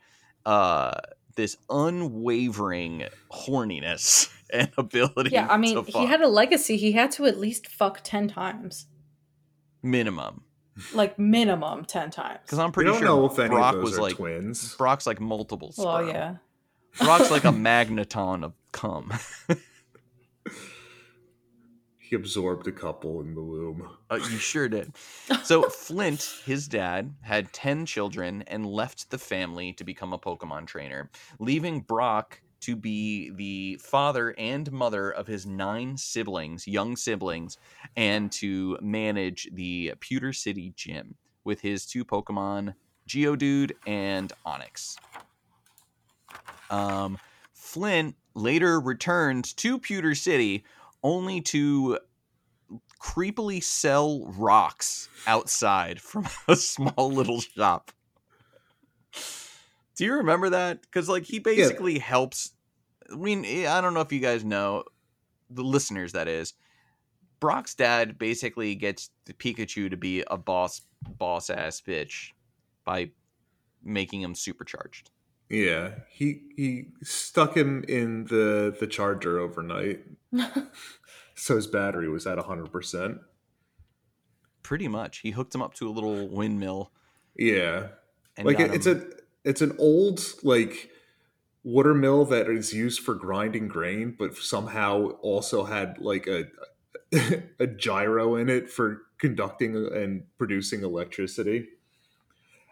uh 0.46 1.00
this 1.38 1.56
unwavering 1.70 3.06
horniness 3.32 4.30
and 4.52 4.70
ability 4.78 5.30
Yeah. 5.30 5.48
I 5.50 5.56
mean, 5.56 5.86
to 5.86 5.90
he 5.90 6.06
had 6.06 6.22
a 6.22 6.28
legacy. 6.28 6.76
He 6.76 6.92
had 6.92 7.12
to 7.12 7.26
at 7.26 7.40
least 7.40 7.68
fuck 7.68 8.02
10 8.04 8.28
times. 8.28 8.88
minimum 9.82 10.44
Like 10.94 11.18
minimum 11.18 11.86
10 11.86 12.12
times. 12.12 12.40
because 12.44 12.60
I'm 12.60 12.74
pretty 12.74 12.92
sure 12.92 13.02
know 13.02 13.26
if 13.26 13.40
any 13.40 13.50
Brock 13.50 13.76
of 13.76 13.82
those 13.82 13.92
was 13.92 14.00
are 14.00 14.02
like 14.02 14.16
twins 14.16 14.76
Brock's 14.76 15.08
like 15.08 15.22
multiple 15.22 15.72
sperm. 15.72 15.86
Well, 15.86 16.08
yeah. 16.08 16.36
Brock's 17.00 17.32
like 17.32 17.46
a 17.46 17.48
magneton 17.70 18.44
of 18.44 18.54
cum. 18.74 19.14
he 22.10 22.16
absorbed 22.16 22.68
a 22.68 22.72
couple 22.72 23.22
in 23.22 23.36
the 23.36 23.42
womb 23.42 23.90
Uh, 24.10 24.16
you 24.16 24.38
sure 24.38 24.70
did. 24.70 24.94
So 25.44 25.64
Flint, 25.70 26.42
his 26.46 26.68
dad, 26.68 27.14
had 27.22 27.52
10 27.54 27.86
children 27.86 28.44
and 28.48 28.66
left 28.66 29.10
the 29.10 29.18
family 29.18 29.74
to 29.74 29.84
become 29.84 30.14
a 30.14 30.20
Pokemon 30.20 30.68
trainer, 30.68 31.10
leaving 31.40 31.82
Brock 31.82 32.42
to 32.62 32.76
be 32.76 33.30
the 33.32 33.78
father 33.82 34.34
and 34.38 34.72
mother 34.72 35.12
of 35.12 35.28
his 35.28 35.46
nine 35.46 35.98
siblings, 35.98 36.68
young 36.68 36.96
siblings, 36.96 37.58
and 37.96 38.32
to 38.32 38.78
manage 38.82 39.50
the 39.54 39.94
Pewter 40.00 40.34
City 40.34 40.74
gym 40.76 41.16
with 41.44 41.62
his 41.62 41.86
two 41.86 42.04
Pokemon, 42.04 42.74
Geodude 43.08 43.72
and 43.86 44.34
Onix. 44.46 44.98
Um, 46.70 47.18
Flint 47.54 48.16
later 48.34 48.80
returned 48.80 49.56
to 49.58 49.80
Pewter 49.80 50.16
City 50.16 50.64
only 51.08 51.40
to 51.40 51.98
creepily 53.02 53.64
sell 53.64 54.26
rocks 54.26 55.08
outside 55.26 56.02
from 56.02 56.28
a 56.50 56.56
small 56.56 57.10
little 57.10 57.40
shop. 57.40 57.92
Do 59.96 60.04
you 60.04 60.16
remember 60.16 60.50
that? 60.50 60.82
Because 60.82 61.08
like 61.08 61.24
he 61.24 61.40
basically 61.40 61.98
helps. 61.98 62.52
I 63.12 63.16
mean, 63.16 63.46
eh, 63.46 63.72
I 63.72 63.80
don't 63.80 63.94
know 63.94 64.02
if 64.02 64.12
you 64.12 64.20
guys 64.20 64.44
know, 64.44 64.84
the 65.50 65.64
listeners 65.64 66.12
that 66.12 66.28
is. 66.28 66.54
Brock's 67.40 67.74
dad 67.74 68.18
basically 68.18 68.76
gets 68.76 69.10
the 69.26 69.34
Pikachu 69.34 69.90
to 69.90 69.98
be 69.98 70.24
a 70.30 70.38
boss, 70.38 70.82
boss 71.18 71.50
ass 71.50 71.82
bitch, 71.82 72.32
by 72.84 73.12
making 73.82 74.22
him 74.22 74.36
supercharged. 74.36 75.12
Yeah, 75.50 75.92
he 76.10 76.42
he 76.58 76.88
stuck 77.04 77.56
him 77.56 77.86
in 77.88 78.26
the 78.26 78.76
the 78.78 78.88
charger 78.88 79.40
overnight, 79.40 80.02
so 81.36 81.56
his 81.56 81.68
battery 81.68 82.10
was 82.10 82.28
at 82.28 82.38
hundred 82.40 82.72
percent. 82.72 83.20
Pretty 84.64 84.88
much, 84.88 85.20
he 85.20 85.32
hooked 85.32 85.56
him 85.56 85.62
up 85.62 85.74
to 85.76 85.88
a 85.88 85.92
little 85.92 86.28
windmill. 86.28 86.92
Yeah, 87.38 87.90
like 88.44 88.60
it, 88.60 88.74
it's 88.74 88.88
a 88.88 89.06
it's 89.44 89.62
an 89.62 89.76
old 89.80 90.22
like 90.44 90.90
water 91.64 91.94
mill 91.94 92.26
that 92.26 92.48
is 92.50 92.74
used 92.74 93.02
for 93.02 93.14
grinding 93.14 93.68
grain, 93.68 94.16
but 94.18 94.36
somehow 94.36 95.10
also 95.22 95.66
had 95.66 96.00
like 96.00 96.28
a 96.28 96.46
a 97.60 97.68
gyro 97.68 98.36
in 98.36 98.50
it 98.50 98.70
for 98.70 99.04
conducting 99.18 99.76
and 99.76 100.24
producing 100.38 100.84
electricity. 100.84 101.68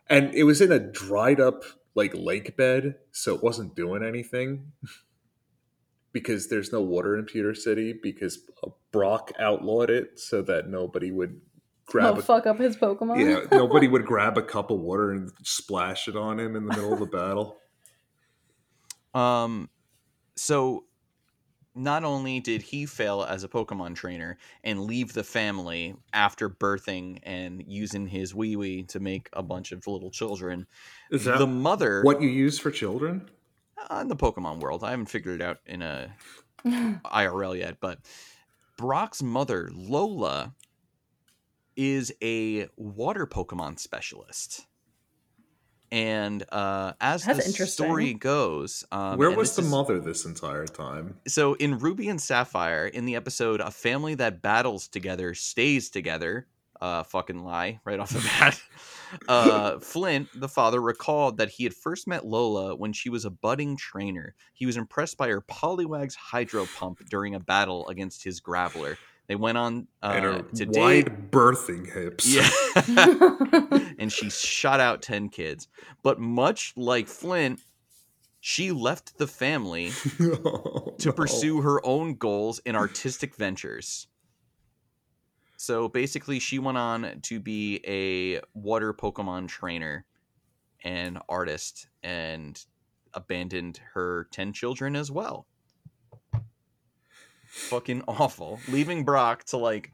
And 0.08 0.34
it 0.36 0.44
was 0.44 0.62
in 0.62 0.72
a 0.72 0.80
dried 0.80 1.40
up 1.40 1.64
like 1.96 2.14
lake 2.14 2.56
bed, 2.58 2.96
so 3.12 3.36
it 3.36 3.44
wasn't 3.44 3.76
doing 3.76 4.04
anything. 4.04 4.72
because 6.16 6.48
there's 6.48 6.72
no 6.72 6.80
water 6.80 7.18
in 7.18 7.26
Pewter 7.26 7.54
City 7.54 7.94
because 8.02 8.40
Brock 8.94 9.34
outlawed 9.38 9.90
it 9.90 10.18
so 10.18 10.42
that 10.44 10.70
nobody 10.70 11.12
would 11.12 11.42
grab 11.86 12.16
Oh, 12.16 12.20
a 12.20 12.22
fuck 12.22 12.48
up 12.48 12.58
his 12.58 12.78
Pokemon. 12.78 13.20
yeah, 13.20 13.42
nobody 13.58 13.90
would 13.90 14.06
grab 14.06 14.38
a 14.38 14.42
cup 14.42 14.72
of 14.72 14.80
water 14.80 15.12
and 15.12 15.30
splash 15.44 16.08
it 16.08 16.16
on 16.16 16.40
him 16.40 16.56
in 16.56 16.66
the 16.66 16.74
middle 16.74 16.94
of 16.94 17.00
the 17.00 17.06
battle. 17.06 17.58
Um, 19.14 19.70
so 20.36 20.84
not 21.74 22.04
only 22.04 22.42
did 22.42 22.62
he 22.62 22.86
fail 22.86 23.24
as 23.24 23.46
a 23.46 23.48
Pokemon 23.48 23.96
trainer 23.96 24.38
and 24.66 24.82
leave 24.84 25.14
the 25.14 25.24
family 25.24 25.96
after 26.12 26.50
birthing 26.50 27.20
and 27.24 27.64
using 27.66 28.08
his 28.08 28.36
wee 28.36 28.58
wee 28.58 28.84
to 28.84 29.00
make 29.00 29.30
a 29.32 29.42
bunch 29.42 29.72
of 29.72 29.88
little 29.88 30.12
children, 30.12 30.68
Is 31.12 31.24
that 31.24 31.38
the 31.38 31.48
mother 31.48 32.02
what 32.04 32.22
you 32.22 32.28
use 32.28 32.60
for 32.60 32.72
children? 32.72 33.30
Uh, 33.90 34.00
in 34.02 34.08
the 34.08 34.16
Pokemon 34.16 34.60
world, 34.60 34.84
I 34.84 34.92
haven't 34.92 35.08
figured 35.08 35.42
it 35.42 35.44
out 35.44 35.60
in 35.66 35.82
a 35.82 36.14
IRL 36.66 37.58
yet, 37.58 37.78
but 37.80 38.00
Brock's 38.78 39.22
mother, 39.24 39.70
Lola, 39.74 40.54
is 41.76 42.14
a 42.22 42.68
water 42.78 43.26
Pokemon 43.28 43.80
specialist. 43.80 44.66
And 45.92 46.44
uh, 46.52 46.94
as 47.00 47.24
That's 47.24 47.58
the 47.58 47.68
story 47.68 48.14
goes, 48.16 48.84
um, 48.92 49.18
Where 49.18 49.32
was 49.32 49.56
the 49.56 49.62
is- 49.62 49.70
mother 49.70 50.00
this 50.00 50.26
entire 50.26 50.66
time? 50.66 51.18
so 51.28 51.54
in 51.54 51.78
Ruby 51.78 52.10
and 52.10 52.20
Sapphire, 52.20 52.88
in 52.88 53.06
the 53.06 53.16
episode 53.16 53.62
"A 53.62 53.72
Family 53.72 54.16
That 54.16 54.42
Battles 54.42 54.88
Together 54.88 55.34
Stays 55.36 55.90
Together," 55.90 56.48
uh, 56.82 57.04
fucking 57.04 57.44
lie 57.44 57.80
right 57.86 58.00
off 58.00 58.10
the 58.10 58.20
bat. 58.40 58.60
Uh, 59.28 59.80
Flint, 59.80 60.30
the 60.36 60.50
father, 60.50 60.82
recalled 60.82 61.38
that 61.38 61.50
he 61.50 61.64
had 61.64 61.74
first 61.74 62.08
met 62.08 62.26
Lola 62.26 62.76
when 62.76 62.94
she 62.94 63.10
was 63.10 63.26
a 63.26 63.30
budding 63.30 63.78
trainer. 63.78 64.36
He 64.54 64.66
was 64.66 64.78
impressed 64.78 65.18
by 65.18 65.28
her 65.30 65.42
Poliwag's 65.42 66.16
hydro 66.16 66.68
pump 66.78 67.00
during 67.10 67.36
a 67.36 67.40
battle 67.40 67.88
against 67.88 68.24
his 68.24 68.42
Graveler. 68.42 68.98
They 69.28 69.36
went 69.36 69.58
on 69.58 69.88
and 70.04 70.26
uh, 70.26 70.34
her 70.34 70.42
to 70.44 70.66
wide 70.66 71.06
date. 71.06 71.32
birthing 71.32 71.92
hips. 71.92 72.28
Yeah. 72.28 72.48
and 74.00 74.12
she 74.14 74.30
shot 74.30 74.80
out 74.80 75.02
10 75.02 75.30
kids. 75.30 75.68
But 76.04 76.20
much 76.20 76.74
like 76.76 77.08
Flint, 77.08 77.60
she 78.40 78.72
left 78.72 79.18
the 79.18 79.26
family 79.26 79.92
Oh, 80.20 80.94
to 81.00 81.08
no. 81.08 81.14
pursue 81.14 81.62
her 81.62 81.84
own 81.84 82.14
goals 82.16 82.60
in 82.66 82.76
artistic 82.76 83.36
ventures. 83.36 84.08
So 85.66 85.90
basically, 85.90 86.38
she 86.38 86.60
went 86.60 86.78
on 86.78 87.22
to 87.24 87.40
be 87.40 87.82
a 87.88 88.40
water 88.54 88.94
Pokemon 88.94 89.48
trainer 89.48 90.06
and 90.84 91.18
artist 91.28 91.88
and 92.04 92.64
abandoned 93.16 93.80
her 93.96 94.28
10 94.30 94.54
children 94.54 94.96
as 94.96 95.10
well. 95.10 95.48
Fucking 97.48 98.04
awful. 98.08 98.60
Leaving 98.68 99.06
Brock 99.06 99.44
to 99.46 99.58
like. 99.58 99.92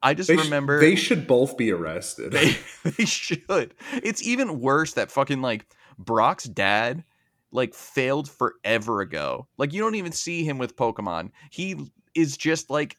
I 0.00 0.14
just 0.14 0.28
They 0.28 0.36
sh- 0.36 0.44
remember. 0.44 0.78
they 0.78 0.94
should 0.94 1.26
both 1.26 1.56
be 1.56 1.72
arrested. 1.72 2.30
They 2.30 2.56
they 2.84 3.04
should. 3.04 3.74
It's 3.94 4.22
even 4.24 4.60
worse 4.60 4.92
that 4.92 5.10
fucking 5.10 5.42
like 5.42 5.66
Brock's 5.98 6.44
dad 6.44 7.02
like 7.50 7.74
failed 7.74 8.30
forever 8.30 9.00
ago. 9.00 9.48
Like 9.58 9.72
you 9.72 9.80
don't 9.80 9.96
even 9.96 10.12
see 10.12 10.44
him 10.44 10.58
with 10.58 10.76
Pokemon. 10.76 11.32
He 11.50 11.90
is 12.14 12.36
just 12.36 12.70
like 12.70 12.96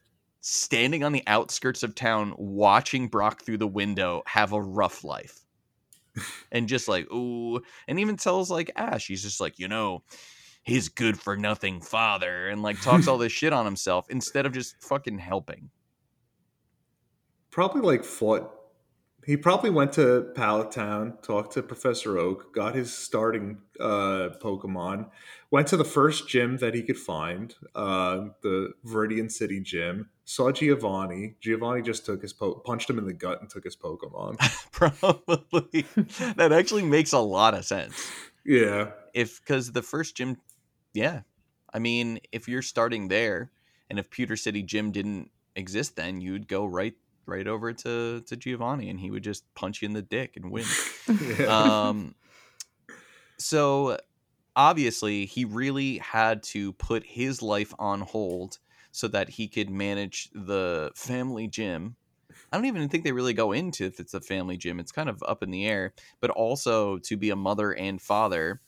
standing 0.50 1.04
on 1.04 1.12
the 1.12 1.22
outskirts 1.26 1.82
of 1.82 1.94
town 1.94 2.32
watching 2.38 3.06
Brock 3.08 3.42
through 3.42 3.58
the 3.58 3.66
window 3.66 4.22
have 4.26 4.52
a 4.52 4.62
rough 4.62 5.04
life. 5.04 5.40
and 6.52 6.66
just 6.66 6.88
like, 6.88 7.10
ooh, 7.12 7.60
and 7.86 8.00
even 8.00 8.16
tells 8.16 8.50
like 8.50 8.70
Ash, 8.74 9.06
he's 9.06 9.22
just 9.22 9.40
like, 9.40 9.58
you 9.58 9.68
know, 9.68 10.02
his 10.62 10.88
good 10.88 11.18
for 11.18 11.36
nothing 11.36 11.80
father 11.80 12.48
and 12.48 12.62
like 12.62 12.80
talks 12.80 13.06
all 13.06 13.18
this 13.18 13.32
shit 13.32 13.52
on 13.52 13.66
himself 13.66 14.06
instead 14.08 14.46
of 14.46 14.52
just 14.52 14.82
fucking 14.82 15.18
helping. 15.18 15.70
probably 17.50 17.82
like 17.82 18.04
fought. 18.04 18.57
He 19.28 19.36
probably 19.36 19.68
went 19.68 19.92
to 19.92 20.32
Pallet 20.34 20.72
Town, 20.72 21.18
talked 21.20 21.52
to 21.52 21.62
Professor 21.62 22.16
Oak, 22.16 22.54
got 22.54 22.74
his 22.74 22.90
starting 22.90 23.58
uh, 23.78 24.30
Pokemon, 24.42 25.10
went 25.50 25.66
to 25.66 25.76
the 25.76 25.84
first 25.84 26.28
gym 26.28 26.56
that 26.56 26.74
he 26.74 26.82
could 26.82 26.96
find, 26.96 27.54
uh, 27.74 28.28
the 28.40 28.72
Viridian 28.86 29.30
City 29.30 29.60
gym. 29.60 30.08
Saw 30.24 30.50
Giovanni. 30.50 31.36
Giovanni 31.40 31.82
just 31.82 32.06
took 32.06 32.22
his 32.22 32.32
po- 32.32 32.54
punched 32.54 32.88
him 32.88 32.98
in 32.98 33.04
the 33.04 33.12
gut 33.12 33.42
and 33.42 33.50
took 33.50 33.64
his 33.64 33.76
Pokemon. 33.76 34.38
Probably. 34.72 35.84
that 36.36 36.50
actually 36.50 36.84
makes 36.84 37.12
a 37.12 37.18
lot 37.18 37.52
of 37.52 37.66
sense. 37.66 38.10
yeah, 38.46 38.92
if 39.12 39.40
because 39.40 39.72
the 39.72 39.82
first 39.82 40.16
gym 40.16 40.38
yeah 40.94 41.20
i 41.74 41.78
mean 41.78 42.18
if 42.32 42.48
you're 42.48 42.62
starting 42.62 43.08
there 43.08 43.50
and 43.90 43.98
if 43.98 44.10
pewter 44.10 44.36
city 44.36 44.62
gym 44.62 44.90
didn't 44.90 45.30
exist 45.56 45.96
then 45.96 46.20
you'd 46.20 46.48
go 46.48 46.64
right 46.64 46.94
right 47.28 47.46
over 47.46 47.72
to 47.72 48.22
to 48.22 48.36
giovanni 48.36 48.90
and 48.90 49.00
he 49.00 49.10
would 49.10 49.22
just 49.24 49.52
punch 49.54 49.82
you 49.82 49.86
in 49.86 49.92
the 49.94 50.02
dick 50.02 50.36
and 50.36 50.50
win. 50.50 50.78
Yeah. 51.20 51.70
um 51.90 52.14
so 53.38 53.98
obviously 54.56 55.26
he 55.26 55.44
really 55.44 55.98
had 55.98 56.42
to 56.42 56.72
put 56.74 57.04
his 57.06 57.42
life 57.42 57.74
on 57.78 58.02
hold 58.02 58.58
so 58.92 59.08
that 59.08 59.30
he 59.30 59.48
could 59.48 59.70
manage 59.70 60.30
the 60.32 60.92
family 60.96 61.48
gym. 61.48 61.96
I 62.52 62.56
don't 62.56 62.66
even 62.66 62.88
think 62.88 63.04
they 63.04 63.12
really 63.12 63.34
go 63.34 63.52
into 63.52 63.84
if 63.86 64.00
it's 64.00 64.14
a 64.14 64.20
family 64.20 64.56
gym. 64.56 64.80
It's 64.80 64.92
kind 64.92 65.08
of 65.08 65.22
up 65.26 65.42
in 65.42 65.50
the 65.50 65.66
air 65.66 65.94
but 66.20 66.30
also 66.30 66.98
to 67.00 67.16
be 67.16 67.30
a 67.30 67.36
mother 67.36 67.74
and 67.74 68.02
father 68.02 68.62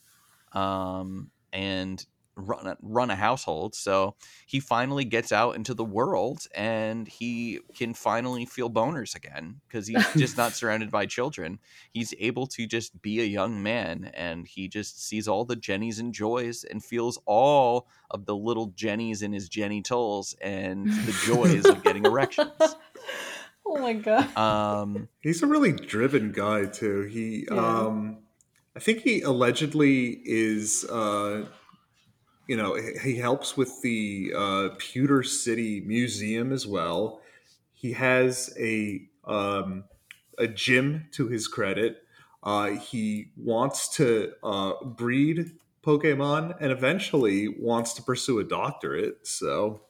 um 0.53 1.31
and 1.53 2.05
run 2.35 2.65
a, 2.67 2.77
run 2.81 3.09
a 3.09 3.15
household 3.15 3.75
so 3.75 4.15
he 4.45 4.59
finally 4.59 5.03
gets 5.03 5.31
out 5.31 5.55
into 5.55 5.73
the 5.73 5.83
world 5.83 6.47
and 6.55 7.07
he 7.07 7.59
can 7.75 7.93
finally 7.93 8.45
feel 8.45 8.69
boners 8.69 9.15
again 9.15 9.59
because 9.67 9.85
he's 9.87 10.05
just 10.15 10.37
not 10.37 10.53
surrounded 10.53 10.89
by 10.89 11.05
children 11.05 11.59
he's 11.91 12.13
able 12.19 12.47
to 12.47 12.65
just 12.65 13.01
be 13.01 13.19
a 13.19 13.25
young 13.25 13.61
man 13.61 14.09
and 14.13 14.47
he 14.47 14.67
just 14.67 15.05
sees 15.05 15.27
all 15.27 15.43
the 15.43 15.55
jennies 15.55 15.99
and 15.99 16.13
joys 16.13 16.63
and 16.63 16.83
feels 16.83 17.19
all 17.25 17.87
of 18.09 18.25
the 18.25 18.35
little 18.35 18.67
jennies 18.75 19.21
in 19.21 19.33
his 19.33 19.49
jenny 19.49 19.81
tolls 19.81 20.35
and 20.41 20.87
the 21.05 21.13
joys 21.25 21.65
of 21.65 21.83
getting 21.83 22.05
erections 22.05 22.51
oh 23.65 23.77
my 23.77 23.93
god. 23.93 24.35
um 24.37 25.07
He's 25.19 25.43
a 25.43 25.47
really 25.47 25.71
driven 25.71 26.31
guy 26.31 26.65
too. 26.65 27.03
He 27.03 27.45
Yeah. 27.51 27.79
um 27.85 28.17
I 28.75 28.79
think 28.79 29.01
he 29.01 29.21
allegedly 29.21 30.21
is 30.25 30.85
uh 30.85 31.45
you 32.51 32.57
know, 32.57 32.71
he- 32.75 32.97
he 33.07 33.15
helps 33.27 33.49
with 33.59 33.71
the 33.81 34.33
uh 34.45 34.69
Pewter 34.83 35.23
City 35.23 35.73
Museum 35.95 36.51
as 36.57 36.63
well. 36.75 37.21
He 37.83 37.91
has 37.93 38.33
a 38.59 39.07
um 39.25 39.85
a 40.37 40.47
gym 40.47 41.07
to 41.17 41.23
his 41.35 41.47
credit. 41.47 41.93
Uh 42.43 42.69
he 42.89 43.05
wants 43.37 43.79
to 43.97 44.07
uh 44.43 44.73
breed 45.01 45.39
Pokemon 45.87 46.43
and 46.61 46.71
eventually 46.71 47.39
wants 47.47 47.93
to 47.95 48.01
pursue 48.09 48.39
a 48.39 48.43
doctorate. 48.59 49.17
So 49.27 49.81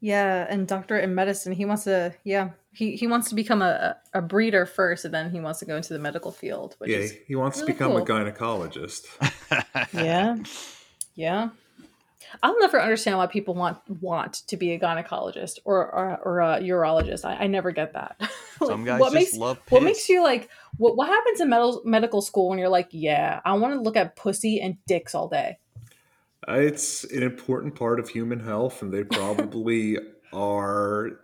Yeah, 0.00 0.46
and 0.48 0.66
doctorate 0.66 1.04
in 1.04 1.14
medicine. 1.14 1.52
He 1.52 1.64
wants 1.64 1.84
to. 1.84 2.14
Yeah, 2.24 2.50
he 2.72 2.96
he 2.96 3.06
wants 3.06 3.28
to 3.30 3.34
become 3.34 3.62
a 3.62 3.96
a 4.14 4.22
breeder 4.22 4.66
first, 4.66 5.04
and 5.04 5.12
then 5.14 5.30
he 5.30 5.40
wants 5.40 5.58
to 5.60 5.66
go 5.66 5.76
into 5.76 5.92
the 5.92 5.98
medical 5.98 6.32
field. 6.32 6.76
Which 6.78 6.90
yeah, 6.90 6.98
is 6.98 7.12
he 7.26 7.34
wants 7.36 7.58
really 7.60 7.72
to 7.72 7.72
become 7.74 7.92
cool. 7.92 8.02
a 8.02 8.06
gynecologist. 8.06 9.02
yeah, 9.92 10.36
yeah. 11.14 11.50
I'll 12.42 12.58
never 12.58 12.80
understand 12.80 13.18
why 13.18 13.26
people 13.26 13.54
want 13.54 13.78
want 14.00 14.34
to 14.48 14.56
be 14.56 14.72
a 14.72 14.78
gynecologist 14.78 15.58
or 15.64 15.86
or, 15.92 16.18
or 16.24 16.40
a 16.40 16.60
urologist. 16.60 17.24
I, 17.24 17.44
I 17.44 17.46
never 17.46 17.70
get 17.70 17.92
that. 17.94 18.16
Like, 18.58 18.70
some 18.70 18.84
guys 18.86 19.00
what 19.00 19.12
just 19.12 19.14
makes 19.14 19.36
love 19.36 19.58
what 19.68 19.82
makes 19.82 20.08
you 20.08 20.22
like 20.22 20.48
what 20.78 20.96
what 20.96 21.08
happens 21.08 21.42
in 21.42 21.50
medical 21.50 21.82
medical 21.84 22.22
school 22.22 22.48
when 22.48 22.58
you're 22.58 22.70
like, 22.70 22.88
yeah, 22.90 23.42
I 23.44 23.52
want 23.52 23.74
to 23.74 23.80
look 23.80 23.96
at 23.96 24.16
pussy 24.16 24.62
and 24.62 24.78
dicks 24.86 25.14
all 25.14 25.28
day. 25.28 25.58
Uh, 26.48 26.52
It's 26.54 27.04
an 27.04 27.22
important 27.22 27.74
part 27.74 28.00
of 28.00 28.08
human 28.08 28.40
health, 28.40 28.80
and 28.80 28.94
they 28.94 29.04
probably 29.18 29.98
are 30.32 31.20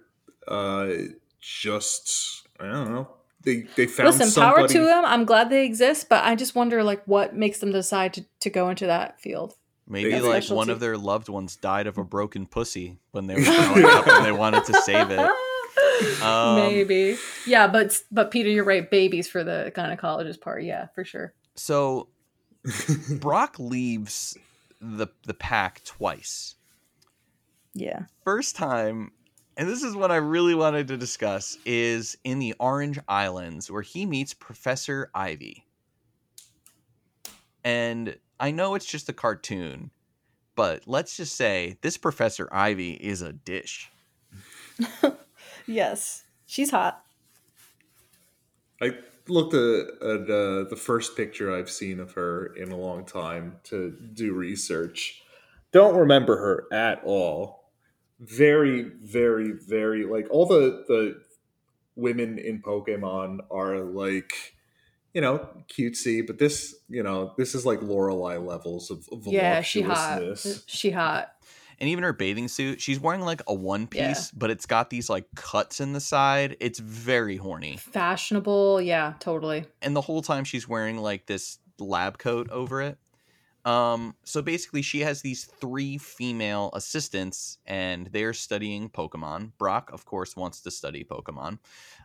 uh, 0.47 0.89
just 1.41 2.47
I 2.61 2.67
don't 2.67 2.93
know. 2.93 3.09
They 3.43 3.63
they 3.77 3.87
found 3.87 4.09
Listen, 4.09 4.29
somebody. 4.29 4.57
power 4.57 4.69
to 4.69 4.81
them. 4.85 5.05
I'm 5.05 5.25
glad 5.25 5.51
they 5.51 5.65
exist, 5.65 6.09
but 6.09 6.25
I 6.25 6.35
just 6.35 6.55
wonder 6.55 6.83
like 6.85 7.03
what 7.07 7.35
makes 7.35 7.59
them 7.59 7.73
decide 7.73 8.15
to, 8.15 8.25
to 8.41 8.51
go 8.51 8.69
into 8.69 8.87
that 8.87 9.21
field. 9.21 9.55
Maybe 9.93 10.13
like 10.13 10.43
specialty. 10.43 10.57
one 10.57 10.71
of 10.71 10.81
their 10.81 10.97
loved 10.97 11.29
ones 11.29 11.57
died 11.57 11.87
of 11.87 11.99
a 11.99 12.05
broken 12.05 12.47
pussy 12.47 12.99
when 13.11 13.27
they 13.27 13.35
were 13.37 13.43
growing 13.43 13.85
up 13.85 14.07
and 14.07 14.25
they 14.25 14.33
wanted 14.33 14.65
to 14.65 14.75
save 14.83 15.11
it. 15.11 15.31
Um, 16.23 16.57
Maybe. 16.57 17.17
Yeah, 17.47 17.67
but 17.69 18.01
but 18.11 18.31
Peter, 18.31 18.49
you're 18.49 18.65
right. 18.65 18.91
Babies 18.91 19.29
for 19.29 19.45
the 19.45 19.73
gynecologist 19.77 20.41
part. 20.41 20.65
Yeah, 20.65 20.87
for 20.95 21.05
sure. 21.05 21.35
So 21.55 22.09
Brock 23.21 23.57
leaves 23.59 24.37
the 24.81 25.09
the 25.25 25.35
pack 25.35 25.85
twice. 25.85 26.57
Yeah. 27.75 28.05
First 28.25 28.57
time, 28.57 29.13
and 29.57 29.69
this 29.69 29.83
is 29.83 29.95
what 29.95 30.11
I 30.11 30.17
really 30.17 30.55
wanted 30.55 30.89
to 30.89 30.97
discuss, 30.97 31.57
is 31.65 32.17
in 32.25 32.39
the 32.39 32.55
Orange 32.59 32.99
Islands 33.09 33.71
where 33.71 33.83
he 33.83 34.07
meets 34.07 34.35
Professor 34.35 35.11
Ivy. 35.15 35.67
And 37.65 38.17
I 38.43 38.51
know 38.51 38.75
it's 38.75 38.85
just 38.85 39.09
a 39.09 39.13
cartoon, 39.13 39.93
but 40.57 40.83
let's 40.87 41.17
just 41.17 41.37
say 41.37 41.79
this 41.81 41.97
Professor 41.97 42.49
Ivy 42.51 42.95
is 42.95 43.23
a 43.23 43.33
dish. 43.33 43.89
Yes, 45.65 46.25
she's 46.45 46.73
hot. 46.73 47.05
I 48.81 48.97
looked 49.29 49.55
at, 49.55 49.87
at 50.03 50.23
uh, 50.23 50.65
the 50.69 50.77
first 50.77 51.17
picture 51.17 51.55
I've 51.55 51.71
seen 51.71 52.01
of 52.01 52.15
her 52.15 52.47
in 52.57 52.73
a 52.73 52.77
long 52.77 53.05
time 53.05 53.59
to 53.65 53.97
do 54.13 54.35
research. 54.35 55.23
Don't 55.71 55.97
remember 55.97 56.37
her 56.39 56.65
at 56.73 57.01
all. 57.05 57.71
Very, 58.19 58.83
very, 58.83 59.53
very 59.53 60.05
like 60.05 60.27
all 60.31 60.47
the 60.47 60.85
the 60.89 61.23
women 61.95 62.39
in 62.39 62.61
Pokemon 62.61 63.39
are 63.53 63.79
like, 63.85 64.57
you 65.15 65.21
know, 65.21 65.47
cutesy, 65.69 66.27
but 66.27 66.39
this, 66.39 66.75
you 66.89 67.03
know, 67.03 67.33
this 67.37 67.55
is 67.55 67.67
like 67.67 67.83
Lorelei 67.83 68.37
levels 68.39 68.91
of, 68.91 69.07
of 69.13 69.27
Yeah, 69.27 69.61
she 69.61 69.83
hot. 69.83 70.23
She 70.67 70.91
hot. 70.91 71.33
And 71.79 71.89
even 71.89 72.05
her 72.05 72.13
bathing 72.13 72.47
suit, 72.49 72.81
she's 72.81 73.01
wearing 73.01 73.23
like 73.23 73.43
a 73.49 73.55
one 73.55 73.87
piece, 73.89 74.01
Yeah. 74.01 74.39
but 74.39 74.51
it's 74.51 74.67
got 74.67 74.89
these 74.89 75.11
like 75.11 75.27
cuts 75.35 75.81
in 75.81 75.93
the 75.93 76.01
side. 76.01 76.57
It's 76.61 76.79
very 76.79 77.37
horny. 77.37 77.77
Fashionable. 77.79 78.81
Yeah, 78.81 79.15
totally. 79.19 79.65
and 79.83 79.97
the 79.97 80.01
whole 80.01 80.23
time 80.23 80.45
she's 80.45 80.69
wearing 80.69 80.99
like 80.99 81.27
this 81.27 81.59
lab 81.79 82.19
coat 82.19 82.49
over 82.51 82.81
it. 82.83 82.99
Um, 83.65 84.17
so 84.25 84.43
basically, 84.43 84.83
she 84.83 85.01
has 85.01 85.23
these 85.23 85.45
three 85.45 85.97
female 85.97 86.71
assistants, 86.75 87.59
and 87.67 88.09
they're 88.09 88.35
studying 88.35 88.89
Pokemon. 88.89 89.53
Brock, 89.57 89.91
of 89.93 90.05
course, 90.05 90.35
wants 90.35 90.61
to 90.63 90.71
study 90.71 91.05
Pokemon, 91.05 91.59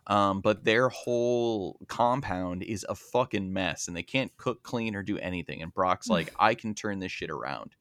um, 0.05 0.41
but 0.41 0.63
their 0.63 0.89
whole 0.89 1.79
compound 1.87 2.61
is 2.61 2.85
a 2.89 2.95
fucking 2.95 3.51
mess, 3.51 3.87
and 3.87 3.97
they 3.97 4.03
can't 4.03 4.35
cook, 4.37 4.61
clean, 4.61 4.95
or 4.95 5.01
do 5.01 5.17
anything. 5.17 5.63
And 5.63 5.73
Brock's 5.73 6.09
like, 6.09 6.31
I 6.39 6.53
can 6.53 6.75
turn 6.75 6.99
this 6.99 7.11
shit 7.11 7.31
around. 7.31 7.75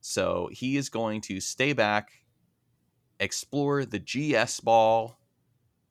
So 0.00 0.50
he 0.52 0.76
is 0.76 0.90
going 0.90 1.22
to 1.22 1.40
stay 1.40 1.72
back, 1.72 2.10
explore 3.20 3.86
the 3.86 3.98
GS 3.98 4.60
ball, 4.60 5.18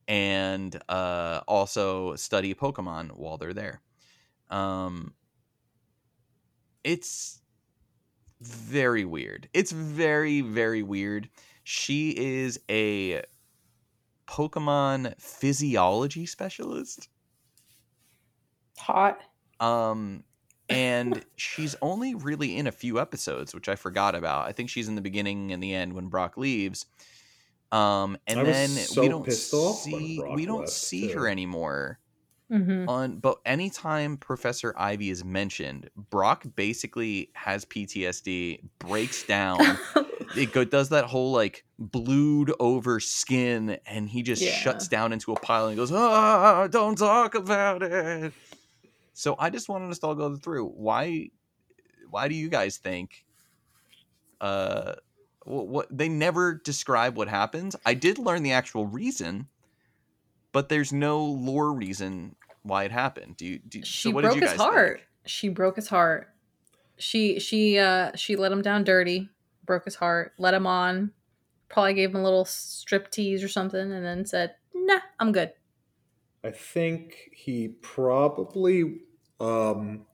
and 0.07 0.79
uh, 0.87 1.41
also 1.47 2.15
study 2.15 2.53
Pokemon 2.53 3.17
while 3.17 3.37
they're 3.37 3.53
there. 3.53 3.81
Um, 4.51 5.15
it's 6.83 7.41
very 8.41 9.05
weird. 9.05 9.47
It's 9.53 9.71
very, 9.71 10.41
very 10.41 10.83
weird. 10.83 11.29
She 11.63 12.11
is 12.11 12.59
a 12.69 13.23
Pokemon 14.27 15.19
physiology 15.19 16.25
specialist. 16.25 17.07
Hot. 18.77 19.19
Um, 19.59 20.23
and 20.69 21.23
she's 21.35 21.75
only 21.81 22.15
really 22.15 22.57
in 22.57 22.67
a 22.67 22.71
few 22.71 22.99
episodes, 22.99 23.53
which 23.53 23.69
I 23.69 23.75
forgot 23.75 24.15
about. 24.15 24.47
I 24.47 24.51
think 24.51 24.69
she's 24.69 24.87
in 24.87 24.95
the 24.95 25.01
beginning 25.01 25.51
and 25.51 25.61
the 25.61 25.73
end 25.73 25.93
when 25.93 26.07
Brock 26.07 26.37
leaves. 26.37 26.85
Um, 27.71 28.17
and 28.27 28.45
then 28.45 28.69
so 28.69 29.01
we 29.01 29.07
don't 29.07 29.25
pissed 29.25 29.53
off 29.53 29.85
when 29.87 29.99
see 29.99 30.23
we 30.35 30.45
don't 30.45 30.61
left, 30.61 30.71
see 30.71 31.07
too. 31.07 31.17
her 31.17 31.27
anymore 31.27 31.97
hmm 32.49 32.85
on 32.85 33.17
but 33.19 33.37
anytime 33.45 34.17
professor 34.17 34.73
ivy 34.77 35.09
is 35.09 35.23
mentioned 35.23 35.89
brock 35.95 36.45
basically 36.55 37.31
has 37.35 37.65
ptsd 37.65 38.59
breaks 38.79 39.23
down. 39.23 39.79
It 40.35 40.51
go, 40.51 40.63
does 40.65 40.89
that 40.89 41.05
whole 41.05 41.31
like 41.31 41.63
blued 41.77 42.53
over 42.59 42.99
skin 42.99 43.77
and 43.85 44.09
he 44.09 44.23
just 44.23 44.41
Yeah. 44.41 44.51
shuts 44.63 44.87
down 44.87 45.13
into 45.13 45.31
a 45.31 45.37
pile 45.37 45.67
and 45.67 45.77
goes 45.77 45.91
ah 45.93 46.67
don't 46.67 46.97
talk 46.97 47.35
about 47.35 47.83
it. 47.83 48.33
So 49.13 49.35
i 49.39 49.49
just 49.49 49.69
wanted 49.69 49.91
us 49.91 49.99
to 49.99 50.07
all 50.07 50.15
go 50.15 50.35
through 50.35 50.67
why 50.67 51.29
why 52.09 52.27
do 52.27 52.35
you 52.35 52.49
guys 52.49 52.77
think 52.77 53.25
uh 54.41 54.95
what, 55.45 55.67
what 55.67 55.97
they 55.97 56.07
never 56.07 56.55
describe 56.63 57.17
what 57.17 57.27
happens. 57.27 57.75
I 57.85 57.95
did 57.95 58.17
learn 58.17 58.43
the 58.43 58.53
actual 58.53 58.87
reason 58.87 59.49
but 60.53 60.69
there's 60.69 60.93
no 60.93 61.21
lore 61.25 61.73
reason 61.73 62.37
why 62.61 62.85
it 62.85 62.91
happened 62.91 63.35
do 63.35 63.45
you 63.45 63.59
do, 63.59 63.83
so 63.83 63.85
She 63.85 64.13
what 64.13 64.21
did 64.21 64.27
broke 64.27 64.35
you 64.35 64.41
his 64.41 64.51
guys 64.51 64.59
think? 64.59 64.71
heart. 64.71 65.01
She 65.25 65.49
broke 65.49 65.75
his 65.75 65.89
heart. 65.89 66.29
She 66.97 67.39
she 67.39 67.77
uh 67.77 68.11
she 68.15 68.37
let 68.37 68.51
him 68.53 68.61
down 68.61 68.85
dirty, 68.85 69.29
broke 69.65 69.83
his 69.83 69.95
heart, 69.95 70.33
let 70.37 70.53
him 70.53 70.65
on, 70.65 71.11
probably 71.67 71.93
gave 71.95 72.11
him 72.11 72.21
a 72.21 72.23
little 72.23 72.45
strip 72.45 73.11
tease 73.11 73.43
or 73.43 73.49
something, 73.49 73.91
and 73.91 74.05
then 74.05 74.25
said, 74.25 74.55
"Nah, 74.73 74.99
I'm 75.19 75.33
good." 75.33 75.53
I 76.45 76.51
think 76.51 77.29
he 77.33 77.69
probably 77.81 79.01
um, 79.39 80.05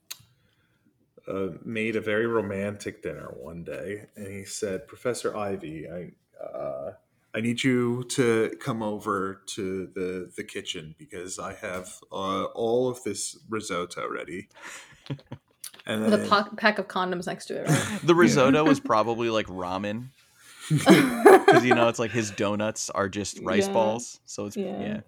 uh, 1.28 1.50
made 1.66 1.96
a 1.96 2.02
very 2.02 2.28
romantic 2.28 3.02
dinner 3.04 3.34
one 3.38 3.64
day, 3.64 4.08
and 4.16 4.28
he 4.28 4.46
said, 4.46 4.88
"Professor 4.88 5.36
Ivy, 5.36 5.88
I 5.90 6.12
uh, 6.44 6.94
I 7.36 7.42
need 7.42 7.64
you 7.64 8.04
to 8.10 8.52
come 8.60 8.82
over 8.82 9.42
to 9.48 9.88
the 9.94 10.32
the 10.36 10.44
kitchen 10.44 10.96
because 10.98 11.38
I 11.40 11.54
have 11.54 12.00
uh, 12.12 12.46
all 12.46 12.90
of 12.90 13.04
this 13.04 13.38
risotto 13.50 14.08
ready." 14.10 14.50
And 15.86 16.06
With 16.06 16.14
a 16.14 16.28
po- 16.28 16.56
pack 16.56 16.78
of 16.78 16.88
condoms 16.88 17.26
next 17.26 17.46
to 17.48 17.62
it, 17.62 17.68
right? 17.68 18.00
the 18.04 18.14
risotto 18.14 18.64
was 18.64 18.80
probably 18.80 19.30
like 19.30 19.48
ramen 19.48 20.10
because 20.70 21.66
you 21.66 21.74
know 21.74 21.88
it's 21.88 21.98
like 21.98 22.12
his 22.12 22.30
donuts 22.32 22.92
are 22.92 23.10
just 23.10 23.40
rice 23.42 23.66
Yeah. 23.68 23.74
balls 23.74 24.20
so 24.26 24.46
it's 24.46 24.58
Yeah. 24.58 24.82
yeah, 24.82 25.00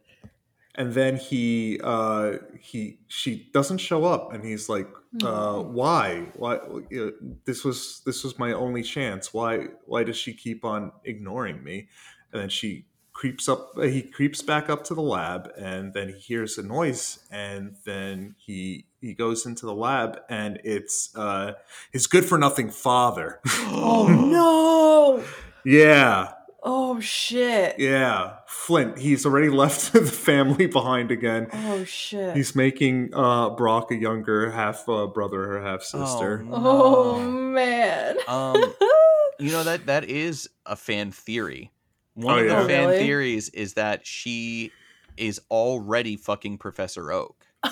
and 0.82 0.96
then 0.96 1.16
he 1.16 1.80
uh, 1.84 2.38
he 2.60 2.98
she 3.08 3.48
doesn't 3.54 3.78
show 3.78 4.04
up, 4.04 4.34
and 4.34 4.44
he's 4.44 4.68
like, 4.68 4.88
uh, 5.24 5.60
why? 5.62 6.32
Why 6.36 6.58
you 6.90 7.06
know, 7.06 7.34
this 7.46 7.64
was 7.64 8.02
this 8.04 8.24
was 8.24 8.40
my 8.40 8.54
only 8.54 8.82
chance. 8.82 9.32
Why 9.32 9.68
why 9.86 10.04
does 10.04 10.18
she 10.18 10.34
keep 10.34 10.66
on 10.66 10.92
ignoring 11.06 11.64
me? 11.64 11.88
And 12.34 12.42
then 12.42 12.50
she 12.50 12.88
creeps 13.14 13.48
up 13.48 13.74
uh, 13.78 13.82
he 13.82 14.02
creeps 14.02 14.42
back 14.42 14.72
up 14.72 14.84
to 14.86 14.96
the 14.96 15.04
lab 15.04 15.52
and 15.56 15.94
then 15.94 16.08
he 16.08 16.18
hears 16.20 16.58
a 16.58 16.64
noise 16.64 17.20
and 17.30 17.76
then 17.86 18.34
he 18.40 18.86
he 19.02 19.14
goes 19.14 19.46
into 19.46 19.68
the 19.68 19.76
lab 19.76 20.20
and 20.30 20.60
it's 20.64 21.16
uh 21.16 21.52
his 21.92 22.08
good 22.08 22.26
for 22.26 22.40
nothing 22.40 22.72
father. 22.72 23.40
Oh 23.74 24.08
no! 24.08 25.24
yeah 25.64 26.32
Oh 26.64 26.99
shit! 26.99 27.80
yeah 27.80 28.38
flint 28.45 28.99
he's 28.99 29.26
already 29.26 29.49
left 29.64 29.93
the 29.93 30.01
family 30.05 30.68
behind 30.68 31.09
again 31.12 31.47
Oh 31.51 31.84
shit! 31.84 32.36
he's 32.36 32.55
making 32.55 33.14
uh 33.16 33.49
brock 33.51 33.89
a 33.91 33.95
younger 33.95 34.51
half 34.51 34.88
uh, 34.88 35.07
brother 35.07 35.57
or 35.57 35.62
half 35.62 35.82
sister 35.82 36.45
oh 36.51 37.18
no. 37.20 37.32
man! 37.32 38.18
um 38.28 38.55
you 39.39 39.51
know 39.51 39.64
that 39.64 39.88
that 39.88 40.03
is 40.05 40.49
a 40.68 40.76
fan 40.76 41.12
theory 41.12 41.72
one 42.14 42.36
Oh, 42.36 42.41
of 42.41 42.45
yeah? 42.47 42.62
the 42.64 42.68
fan 42.70 42.88
Really? 42.89 42.99
theories 42.99 43.49
is 43.49 43.74
that 43.74 44.05
she 44.05 44.72
is 45.18 45.41
already 45.49 46.16
fucking 46.18 46.57
professor 46.59 47.12
oak 47.12 47.36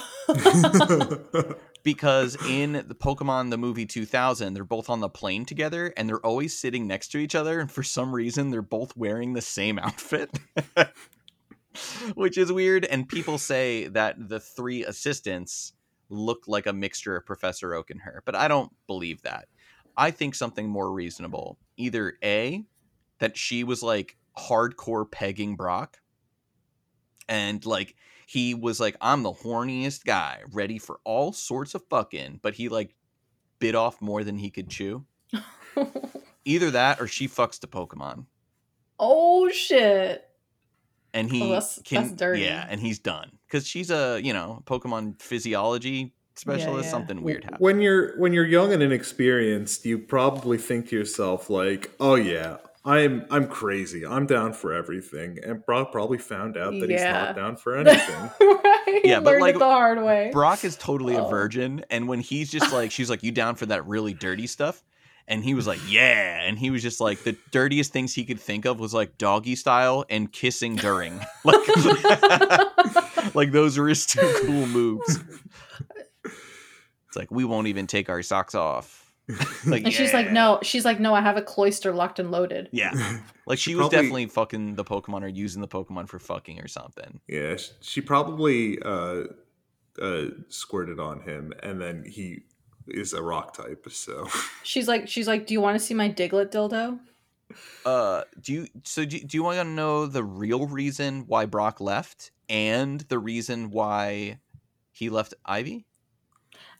because 1.93 2.37
in 2.47 2.73
the 2.73 2.93
Pokemon 2.93 3.49
the 3.49 3.57
movie 3.57 3.87
2000 3.87 4.53
they're 4.53 4.63
both 4.63 4.91
on 4.91 4.99
the 4.99 5.09
plane 5.09 5.43
together 5.43 5.91
and 5.97 6.07
they're 6.07 6.23
always 6.23 6.55
sitting 6.55 6.85
next 6.85 7.07
to 7.07 7.17
each 7.17 7.33
other 7.33 7.59
and 7.59 7.71
for 7.71 7.81
some 7.81 8.13
reason 8.13 8.51
they're 8.51 8.61
both 8.61 8.95
wearing 8.95 9.33
the 9.33 9.41
same 9.41 9.79
outfit. 9.79 10.37
Which 12.13 12.37
is 12.37 12.51
weird 12.51 12.85
and 12.85 13.09
people 13.09 13.39
say 13.39 13.87
that 13.87 14.29
the 14.29 14.39
three 14.39 14.85
assistants 14.85 15.73
look 16.09 16.43
like 16.45 16.67
a 16.67 16.73
mixture 16.73 17.15
of 17.15 17.25
Professor 17.25 17.73
Oak 17.73 17.89
and 17.89 18.01
her 18.01 18.21
but 18.23 18.35
I 18.35 18.47
don't 18.47 18.71
believe 18.85 19.23
that. 19.23 19.47
I 19.97 20.11
think 20.11 20.35
something 20.35 20.69
more 20.69 20.91
reasonable 20.91 21.57
either 21.75 22.19
A 22.23 22.65
that 23.17 23.35
she 23.35 23.63
was 23.63 23.81
like 23.81 24.15
hardcore 24.37 25.09
pegging 25.09 25.55
Brock 25.55 25.97
and 27.27 27.65
like 27.65 27.95
he 28.31 28.53
was 28.53 28.79
like 28.79 28.95
i'm 29.01 29.23
the 29.23 29.33
horniest 29.33 30.05
guy 30.05 30.39
ready 30.51 30.77
for 30.77 30.99
all 31.03 31.33
sorts 31.33 31.73
of 31.73 31.81
fucking 31.89 32.39
but 32.43 32.53
he 32.53 32.69
like 32.69 32.93
bit 33.57 33.73
off 33.73 33.99
more 34.01 34.23
than 34.23 34.37
he 34.37 34.51
could 34.51 34.69
chew 34.69 35.03
either 36.45 36.69
that 36.71 37.01
or 37.01 37.07
she 37.07 37.27
fucks 37.27 37.59
the 37.59 37.67
pokemon 37.67 38.25
oh 38.99 39.49
shit! 39.49 40.23
and 41.13 41.31
he 41.31 41.41
Oh, 41.41 41.49
that's- 41.49 41.81
can 41.83 42.03
that's 42.03 42.15
dirty. 42.15 42.41
yeah 42.41 42.67
and 42.69 42.79
he's 42.79 42.99
done 42.99 43.31
because 43.47 43.65
she's 43.65 43.89
a 43.89 44.19
you 44.23 44.33
know 44.33 44.61
pokemon 44.65 45.19
physiology 45.21 46.13
specialist 46.35 46.85
yeah. 46.85 46.91
something 46.91 47.21
weird 47.23 47.43
happened 47.43 47.59
when 47.61 47.81
you're 47.81 48.17
when 48.19 48.31
you're 48.31 48.45
young 48.45 48.71
and 48.71 48.81
inexperienced 48.83 49.85
you 49.85 49.97
probably 49.97 50.57
think 50.57 50.87
to 50.89 50.95
yourself 50.95 51.49
like 51.49 51.91
oh 51.99 52.15
yeah 52.15 52.57
i'm 52.85 53.25
i'm 53.29 53.47
crazy. 53.47 54.05
I'm 54.05 54.25
down 54.25 54.53
for 54.53 54.73
everything. 54.73 55.37
And 55.43 55.63
brock 55.65 55.91
probably 55.91 56.17
found 56.17 56.57
out 56.57 56.71
that 56.79 56.89
he's 56.89 57.01
not 57.03 57.35
down 57.35 57.55
for 57.57 57.75
anything. 57.81 58.29
Right? 58.39 59.01
Yeah, 59.03 59.19
but, 59.19 59.31
Learned 59.31 59.41
like, 59.41 59.55
it 59.55 59.59
the 59.59 59.65
hard 59.65 60.01
way. 60.03 60.29
brock 60.31 60.63
is 60.63 60.75
totally 60.77 61.15
a 61.15 61.23
Oh. 61.23 61.29
virgin 61.29 61.83
and 61.89 62.07
when 62.07 62.19
he's 62.21 62.49
just 62.51 62.71
like 62.79 62.91
she's 62.91 63.09
like 63.09 63.21
you 63.23 63.31
down 63.31 63.55
for 63.55 63.65
that 63.67 63.85
really 63.85 64.13
dirty 64.13 64.47
stuff? 64.47 64.83
And 65.27 65.43
he 65.43 65.53
was 65.53 65.67
like 65.67 65.79
yeah. 65.87 66.41
And 66.43 66.57
he 66.57 66.71
was 66.71 66.81
just 66.81 66.99
like 66.99 67.23
the 67.23 67.35
dirtiest 67.51 67.91
things 67.93 68.15
he 68.15 68.25
could 68.25 68.39
think 68.39 68.65
of 68.65 68.79
was 68.79 68.93
like 68.95 69.17
doggy 69.19 69.55
style 69.55 70.05
and 70.09 70.31
kissing 70.31 70.75
during. 70.75 71.19
Like 71.43 73.35
like 73.35 73.51
those 73.51 73.77
were 73.77 73.87
his 73.89 74.05
two 74.05 74.41
cool 74.45 74.65
moves. 74.67 75.19
It's 76.25 77.15
like 77.15 77.31
we 77.31 77.43
won't 77.45 77.67
even 77.67 77.87
take 77.87 78.09
our 78.09 78.21
socks 78.23 78.55
off 78.55 79.08
like 79.65 79.83
and 79.83 79.93
she's 79.93 80.13
like, 80.13 80.31
no, 80.31 80.59
she's 80.63 80.83
like, 80.85 80.99
no, 80.99 81.13
I 81.13 81.21
have 81.21 81.37
a 81.37 81.41
Cloyster 81.41 81.93
locked 81.93 82.19
and 82.19 82.31
loaded. 82.31 82.69
yeah. 82.71 83.19
Like 83.45 83.57
she, 83.57 83.71
She 83.71 83.75
was 83.75 83.83
probably- 83.89 83.97
definitely 83.97 84.25
fucking 84.27 84.75
the 84.75 84.83
pokemon 84.85 85.23
or 85.23 85.27
using 85.27 85.61
the 85.61 85.67
pokemon 85.67 86.07
for 86.07 86.19
fucking 86.19 86.59
or 86.59 86.67
something. 86.67 87.19
Yeah 87.27 87.57
she 87.81 87.99
probably 88.01 88.79
uh 88.83 89.23
uh 90.01 90.25
squirted 90.49 90.99
on 90.99 91.19
him 91.21 91.53
and 91.63 91.81
then 91.81 92.03
he 92.05 92.43
is 92.87 93.13
a 93.13 93.21
rock 93.23 93.53
type 93.55 93.85
so. 93.89 94.27
She's 94.63 94.87
like, 94.87 95.07
she's 95.07 95.27
like, 95.27 95.45
do 95.47 95.53
you 95.53 95.61
want 95.61 95.79
to 95.79 95.83
see 95.83 95.93
my 95.93 96.09
Diglett 96.09 96.51
dildo? 96.51 96.99
uh 97.85 98.21
do 98.39 98.53
you 98.53 98.67
so 98.83 99.03
do, 99.05 99.19
do 99.19 99.35
you 99.35 99.41
want 99.43 99.57
to 99.57 99.63
know 99.63 100.05
the 100.05 100.23
real 100.23 100.67
reason 100.67 101.23
why 101.25 101.45
brock 101.47 101.81
left 101.81 102.29
and 102.47 103.01
the 103.09 103.17
reason 103.17 103.71
why 103.71 104.37
he 104.91 105.09
left 105.09 105.33
ivy 105.45 105.87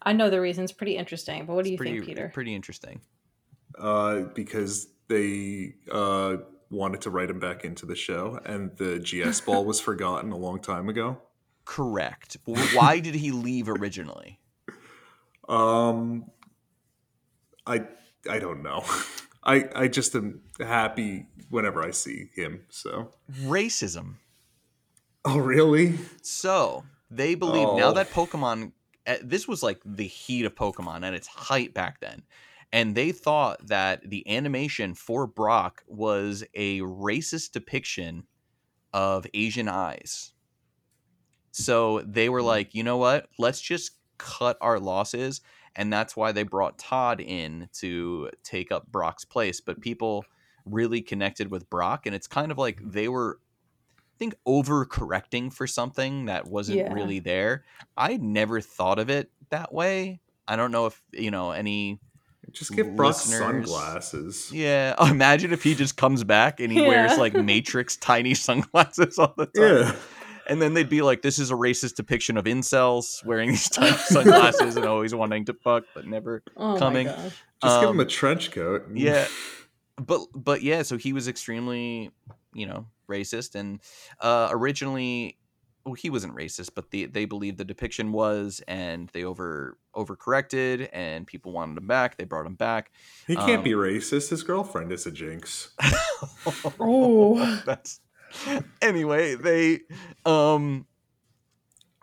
I 0.01 0.13
know 0.13 0.29
the 0.29 0.39
reason 0.41 0.63
reason's 0.63 0.71
pretty 0.71 0.97
interesting, 0.97 1.45
but 1.45 1.55
what 1.55 1.65
do 1.65 1.71
you 1.71 1.77
pretty, 1.77 1.93
think, 1.93 2.05
Peter? 2.05 2.31
pretty 2.33 2.53
interesting 2.55 3.01
uh 3.77 4.21
because 4.33 4.87
they 5.07 5.75
uh 5.91 6.37
wanted 6.71 7.01
to 7.01 7.09
write 7.09 7.29
him 7.29 7.39
back 7.39 7.63
into 7.63 7.85
the 7.85 7.95
show 7.95 8.39
and 8.45 8.75
the 8.77 8.99
gs 8.99 9.39
ball 9.45 9.63
was 9.63 9.79
forgotten 9.79 10.31
a 10.31 10.37
long 10.37 10.59
time 10.59 10.89
ago 10.89 11.17
correct 11.65 12.37
why 12.73 12.99
did 12.99 13.13
he 13.15 13.31
leave 13.31 13.69
originally 13.69 14.39
Um, 15.47 16.29
I 17.65 17.87
I 18.29 18.39
don't 18.39 18.61
know. 18.63 18.83
I 19.43 19.69
I 19.75 19.87
just 19.87 20.13
am 20.15 20.41
happy 20.59 21.25
whenever 21.49 21.81
I 21.81 21.91
see 21.91 22.29
him. 22.35 22.65
So. 22.69 23.11
Racism. 23.41 24.15
Oh 25.25 25.37
really? 25.39 25.97
So 26.21 26.83
they 27.09 27.35
believe 27.35 27.67
now 27.75 27.89
Oh. 27.89 27.93
that 27.93 28.09
Pokemon, 28.11 28.73
this 29.23 29.47
was 29.47 29.63
like 29.63 29.81
the 29.85 30.07
heat 30.07 30.45
of 30.45 30.55
Pokemon 30.55 31.05
at 31.05 31.13
its 31.13 31.27
height 31.27 31.73
back 31.73 31.99
then, 31.99 32.23
and 32.71 32.95
they 32.95 33.11
thought 33.11 33.67
that 33.67 34.07
the 34.09 34.27
animation 34.29 34.93
for 34.93 35.25
Brock 35.25 35.83
was 35.87 36.43
a 36.53 36.79
racist 36.81 37.51
depiction 37.51 38.25
of 38.93 39.25
Asian 39.33 39.67
eyes. 39.67 40.33
So 41.51 42.01
they 42.01 42.29
were 42.29 42.41
hmm. 42.41 42.47
like, 42.47 42.75
you 42.75 42.83
know 42.83 42.97
what? 42.97 43.27
Let's 43.37 43.61
just 43.61 43.91
cut 44.17 44.57
our 44.61 44.79
losses, 44.79 45.41
and 45.75 45.91
that's 45.91 46.15
why 46.15 46.31
they 46.31 46.43
brought 46.43 46.77
Todd 46.77 47.19
in 47.19 47.69
to 47.73 48.29
take 48.43 48.71
up 48.71 48.91
Brock's 48.91 49.25
place. 49.25 49.61
But 49.61 49.81
people 49.81 50.25
really 50.65 51.01
connected 51.01 51.49
with 51.49 51.69
Brock, 51.69 52.05
and 52.05 52.15
it's 52.15 52.27
kind 52.27 52.51
of 52.51 52.57
like 52.57 52.79
hmm. 52.79 52.91
they 52.91 53.07
were 53.07 53.39
think 54.19 54.35
overcorrecting 54.47 55.51
for 55.53 55.65
something 55.65 56.25
that 56.25 56.47
wasn't 56.47 56.77
Yeah. 56.79 56.93
really 56.93 57.19
there. 57.19 57.63
I 57.97 58.17
never 58.17 58.61
thought 58.61 58.99
of 58.99 59.09
it 59.09 59.31
that 59.49 59.73
way. 59.73 60.19
I 60.47 60.55
don't 60.55 60.71
know 60.71 60.85
if 60.87 61.01
you 61.13 61.31
know 61.31 61.51
any. 61.51 61.99
Just 62.51 62.71
give 62.75 62.95
Brock 62.95 63.13
sunglasses. 63.15 64.51
Yeah, 64.51 64.95
imagine 65.09 65.53
if 65.53 65.63
he 65.63 65.75
just 65.75 65.97
comes 65.97 66.23
back 66.23 66.59
and 66.59 66.71
he 66.71 66.81
wears 66.81 67.17
like 67.17 67.33
Matrix 67.33 67.95
tiny 67.97 68.33
sunglasses 68.47 69.17
all 69.19 69.33
the 69.37 69.45
time. 69.47 69.63
Yeah. 69.63 69.95
And 70.47 70.59
then 70.59 70.73
they'd 70.73 70.89
be 70.89 71.03
like, 71.03 71.21
"This 71.21 71.37
is 71.37 71.51
a 71.51 71.53
racist 71.53 71.95
depiction 71.95 72.35
of 72.37 72.45
incels 72.45 73.23
wearing 73.23 73.49
these 73.49 73.69
tiny 73.69 73.95
sunglasses 73.97 74.75
and 74.77 74.85
always 74.85 75.13
wanting 75.13 75.45
to 75.45 75.53
fuck 75.53 75.83
but 75.93 76.07
never." 76.07 76.41
Oh 76.57 76.75
Coming. 76.79 77.07
my 77.07 77.13
gosh. 77.13 77.23
Just 77.61 77.79
give 77.81 77.89
Um, 77.89 77.95
him 77.95 77.99
a 77.99 78.05
trench 78.05 78.49
coat. 78.51 78.87
and- 78.87 78.97
Yeah, 78.97 79.27
but 79.97 80.21
but 80.33 80.63
yeah, 80.63 80.81
so 80.81 80.97
he 80.97 81.13
was 81.13 81.27
extremely, 81.27 82.09
you 82.53 82.65
know, 82.65 82.87
racist, 83.09 83.55
and 83.55 83.81
uh, 84.21 84.47
originally, 84.51 85.37
well, 85.85 85.95
he 85.95 86.09
wasn't 86.09 86.35
racist, 86.35 86.71
but 86.75 86.91
the, 86.91 87.05
they 87.07 87.25
believed 87.25 87.57
the 87.57 87.65
depiction 87.65 88.11
was, 88.11 88.61
and 88.67 89.09
they 89.13 89.23
over 89.23 89.77
overcorrected, 89.95 90.87
and 90.93 91.25
people 91.27 91.51
wanted 91.51 91.77
him 91.77 91.87
back. 91.87 92.17
They 92.17 92.23
brought 92.23 92.45
him 92.45 92.55
back. 92.55 92.91
He 93.27 93.35
can't 93.35 93.57
Um, 93.59 93.63
be 93.63 93.71
racist. 93.71 94.29
His 94.29 94.43
girlfriend 94.43 94.91
is 94.91 95.05
a 95.05 95.11
Jynx. 95.11 95.69
Oh. 96.79 97.61
that's 97.65 97.99
anyway. 98.81 99.35
They 99.35 99.79
um 100.25 100.85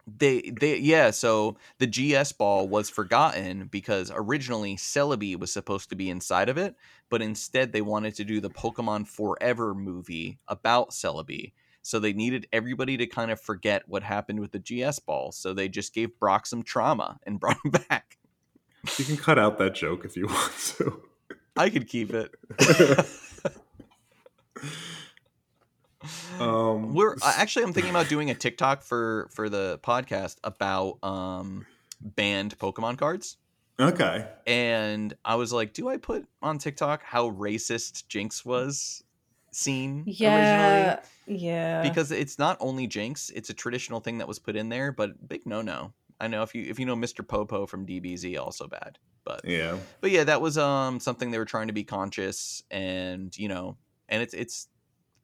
they 0.06 0.52
they 0.60 0.76
yeah 0.78 1.10
so 1.10 1.56
the 1.78 1.86
gs 1.86 2.30
ball 2.32 2.68
was 2.68 2.88
forgotten 2.88 3.66
because 3.66 4.12
originally 4.14 4.76
celebi 4.76 5.36
was 5.36 5.52
supposed 5.52 5.88
to 5.88 5.96
be 5.96 6.08
inside 6.08 6.48
of 6.48 6.56
it 6.56 6.76
but 7.08 7.22
instead 7.22 7.72
they 7.72 7.82
wanted 7.82 8.14
to 8.14 8.24
do 8.24 8.40
the 8.40 8.50
pokemon 8.50 9.06
forever 9.06 9.74
movie 9.74 10.38
about 10.48 10.90
celebi. 10.90 11.52
So 11.82 12.00
they 12.00 12.12
needed 12.12 12.48
everybody 12.52 12.96
to 12.96 13.06
kind 13.06 13.30
of 13.30 13.40
forget 13.40 13.84
what 13.86 14.02
happened 14.02 14.40
with 14.40 14.52
the 14.52 14.58
gs 14.58 14.98
ball 14.98 15.32
so 15.32 15.54
they 15.54 15.68
just 15.68 15.94
gave 15.94 16.18
brock 16.18 16.46
some 16.46 16.62
trauma 16.62 17.18
and 17.24 17.38
brought 17.40 17.58
him 17.64 17.72
back. 17.88 18.18
You 18.98 19.04
can 19.04 19.16
cut 19.16 19.38
out 19.38 19.58
that 19.58 19.74
joke 19.74 20.04
if 20.04 20.16
you 20.16 20.26
want 20.26 20.74
to. 20.76 21.02
i 21.56 21.70
could 21.70 21.88
keep 21.88 22.12
it 22.12 22.34
Um, 26.40 26.94
We're 26.94 27.16
actually 27.24 27.64
I'm 27.64 27.72
thinking 27.72 27.90
about 27.90 28.08
doing 28.08 28.30
a 28.30 28.34
TikTok 28.34 28.82
for 28.82 29.28
for 29.32 29.48
the 29.48 29.78
podcast 29.82 30.36
about 30.44 30.98
um 31.02 31.66
banned 32.00 32.58
Pokemon 32.58 32.98
cards. 32.98 33.36
okay. 33.80 34.26
And 34.46 35.14
I 35.24 35.34
was 35.36 35.52
like, 35.52 35.72
do 35.72 35.88
I 35.88 35.96
put 35.96 36.26
on 36.42 36.58
TikTok 36.58 37.02
how 37.02 37.30
racist 37.30 38.06
Jynx 38.08 38.44
was 38.44 39.02
seen 39.52 40.04
Yeah. 40.06 40.34
originally? 40.36 40.96
Yeah. 41.26 41.82
Because 41.82 42.12
it's 42.12 42.38
not 42.38 42.56
only 42.60 42.86
Jynx, 42.86 43.30
it's 43.34 43.50
a 43.50 43.54
traditional 43.54 44.00
thing 44.00 44.18
that 44.18 44.28
was 44.28 44.38
put 44.38 44.56
in 44.56 44.68
there, 44.68 44.92
but 44.92 45.28
big 45.28 45.46
no 45.46 45.62
no. 45.62 45.92
I 46.20 46.28
know 46.28 46.42
if 46.42 46.54
you 46.54 46.64
if 46.70 46.78
you 46.78 46.86
know 46.86 46.96
Mr. 46.96 47.26
Popo 47.26 47.66
from 47.66 47.86
DBZ, 47.86 48.38
also 48.38 48.66
bad. 48.68 48.98
But 49.24 49.40
Yeah. 49.44 49.78
but 50.00 50.10
yeah, 50.10 50.24
that 50.24 50.40
was 50.40 50.56
um 50.56 51.00
something 51.00 51.30
they 51.30 51.38
were 51.38 51.44
trying 51.44 51.66
to 51.66 51.72
be 51.74 51.84
conscious 51.84 52.62
and 52.70 53.36
you 53.36 53.48
know, 53.48 53.76
and 54.08 54.22
it's 54.22 54.32
it's 54.34 54.68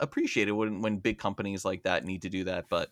appreciated 0.03 0.53
when 0.53 0.83
when 0.83 0.99
big 0.99 1.19
companies 1.19 1.65
like 1.65 1.85
that 1.85 2.05
need 2.05 2.23
to 2.23 2.29
do 2.29 2.45
that. 2.45 2.67
But 2.69 2.91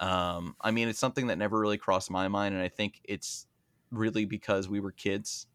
um, 0.00 0.56
I 0.60 0.72
mean, 0.72 0.88
it's 0.88 0.98
something 0.98 1.28
that 1.28 1.38
never 1.38 1.58
really 1.58 1.78
crossed 1.78 2.10
my 2.10 2.28
mind, 2.28 2.54
and 2.54 2.62
I 2.62 2.68
think 2.68 3.00
it's 3.04 3.46
really 3.90 4.24
because 4.24 4.68
we 4.68 4.80
were 4.80 4.92
kids 4.92 5.46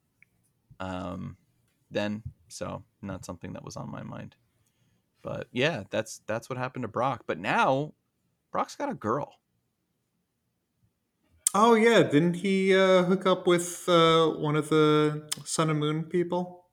um, 0.79 1.37
then, 1.91 2.23
so 2.47 2.83
not 3.01 3.25
something 3.25 3.53
that 3.53 3.63
was 3.63 3.75
on 3.75 3.91
my 3.91 4.03
mind. 4.03 4.35
But 5.21 5.47
yeah, 5.51 5.83
that's 5.89 6.21
that's 6.25 6.49
what 6.49 6.57
happened 6.57 6.83
to 6.83 6.87
Brock. 6.87 7.23
But 7.27 7.37
now, 7.37 7.93
Brock's 8.51 8.75
got 8.75 8.89
a 8.89 8.95
girl. 8.95 9.35
Oh 11.53 11.75
yeah, 11.75 12.01
didn't 12.01 12.35
he 12.35 12.75
uh, 12.75 13.03
hook 13.03 13.25
up 13.25 13.45
with 13.45 13.87
uh, 13.87 14.29
one 14.29 14.55
of 14.55 14.69
the 14.69 15.29
Sun 15.43 15.69
and 15.69 15.79
Moon 15.79 16.03
people? 16.05 16.65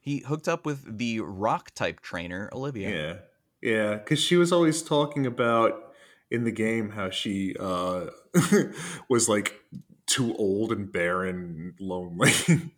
He 0.00 0.18
hooked 0.18 0.48
up 0.48 0.66
with 0.66 0.98
the 0.98 1.20
rock 1.20 1.72
type 1.74 2.00
trainer 2.00 2.50
Olivia. 2.52 2.90
Yeah, 2.90 3.14
yeah, 3.62 3.94
because 3.94 4.18
she 4.18 4.36
was 4.36 4.52
always 4.52 4.82
talking 4.82 5.24
about 5.26 5.92
in 6.30 6.44
the 6.44 6.50
game 6.52 6.90
how 6.90 7.10
she 7.10 7.54
uh, 7.60 8.06
was 9.08 9.28
like 9.28 9.60
too 10.06 10.34
old 10.36 10.72
and 10.72 10.90
barren, 10.92 11.36
and 11.36 11.74
lonely. 11.80 12.32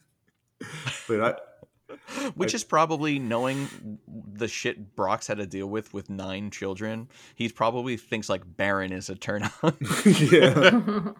but 1.09 1.20
I, 1.20 1.94
Which 2.35 2.55
I- 2.55 2.56
is 2.56 2.65
probably 2.65 3.19
knowing 3.19 3.98
the 4.09 4.48
shit 4.48 4.94
Brock's 4.97 5.27
had 5.27 5.39
to 5.39 5.47
deal 5.47 5.66
with 5.66 5.93
with 5.94 6.11
nine 6.11 6.51
children. 6.51 7.09
He 7.35 7.48
probably 7.48 7.97
thinks 7.97 8.28
like 8.28 8.43
barren 8.44 8.93
is 8.93 9.09
a 9.09 9.15
turn 9.15 9.48
on. 9.62 9.77
yeah, 10.05 11.12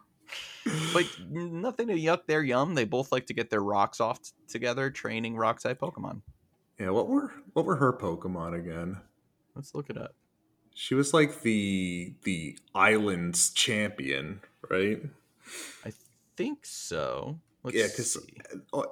but 0.93 1.07
nothing 1.31 1.89
to 1.89 1.95
yuck 1.95 2.27
their 2.27 2.43
yum. 2.43 2.75
They 2.75 2.85
both 2.85 3.13
like 3.13 3.27
to 3.27 3.35
get 3.35 3.51
their 3.51 3.63
rocks 3.63 4.01
off 4.01 4.21
t- 4.23 4.31
together, 4.49 4.91
training 4.91 5.37
rock 5.37 5.61
type 5.61 5.81
Pokemon. 5.81 6.23
yeah. 6.79 6.91
What 6.91 7.09
were 7.09 7.33
what 7.53 7.65
were 7.65 7.77
her 7.77 7.93
Pokemon 7.93 8.59
again? 8.59 8.99
Let's 9.55 9.75
look 9.75 9.91
it 9.91 9.97
up. 9.97 10.15
She 10.75 10.95
was 10.95 11.15
like 11.15 11.43
the 11.43 12.15
the 12.25 12.59
island's 12.75 13.51
champion, 13.51 14.41
right? 14.69 15.03
I 15.85 15.93
think 16.37 16.67
so. 16.67 17.39
Let's 17.63 17.77
Yeah, 17.77 17.89
'cause- 17.89 18.13
see. 18.25 18.41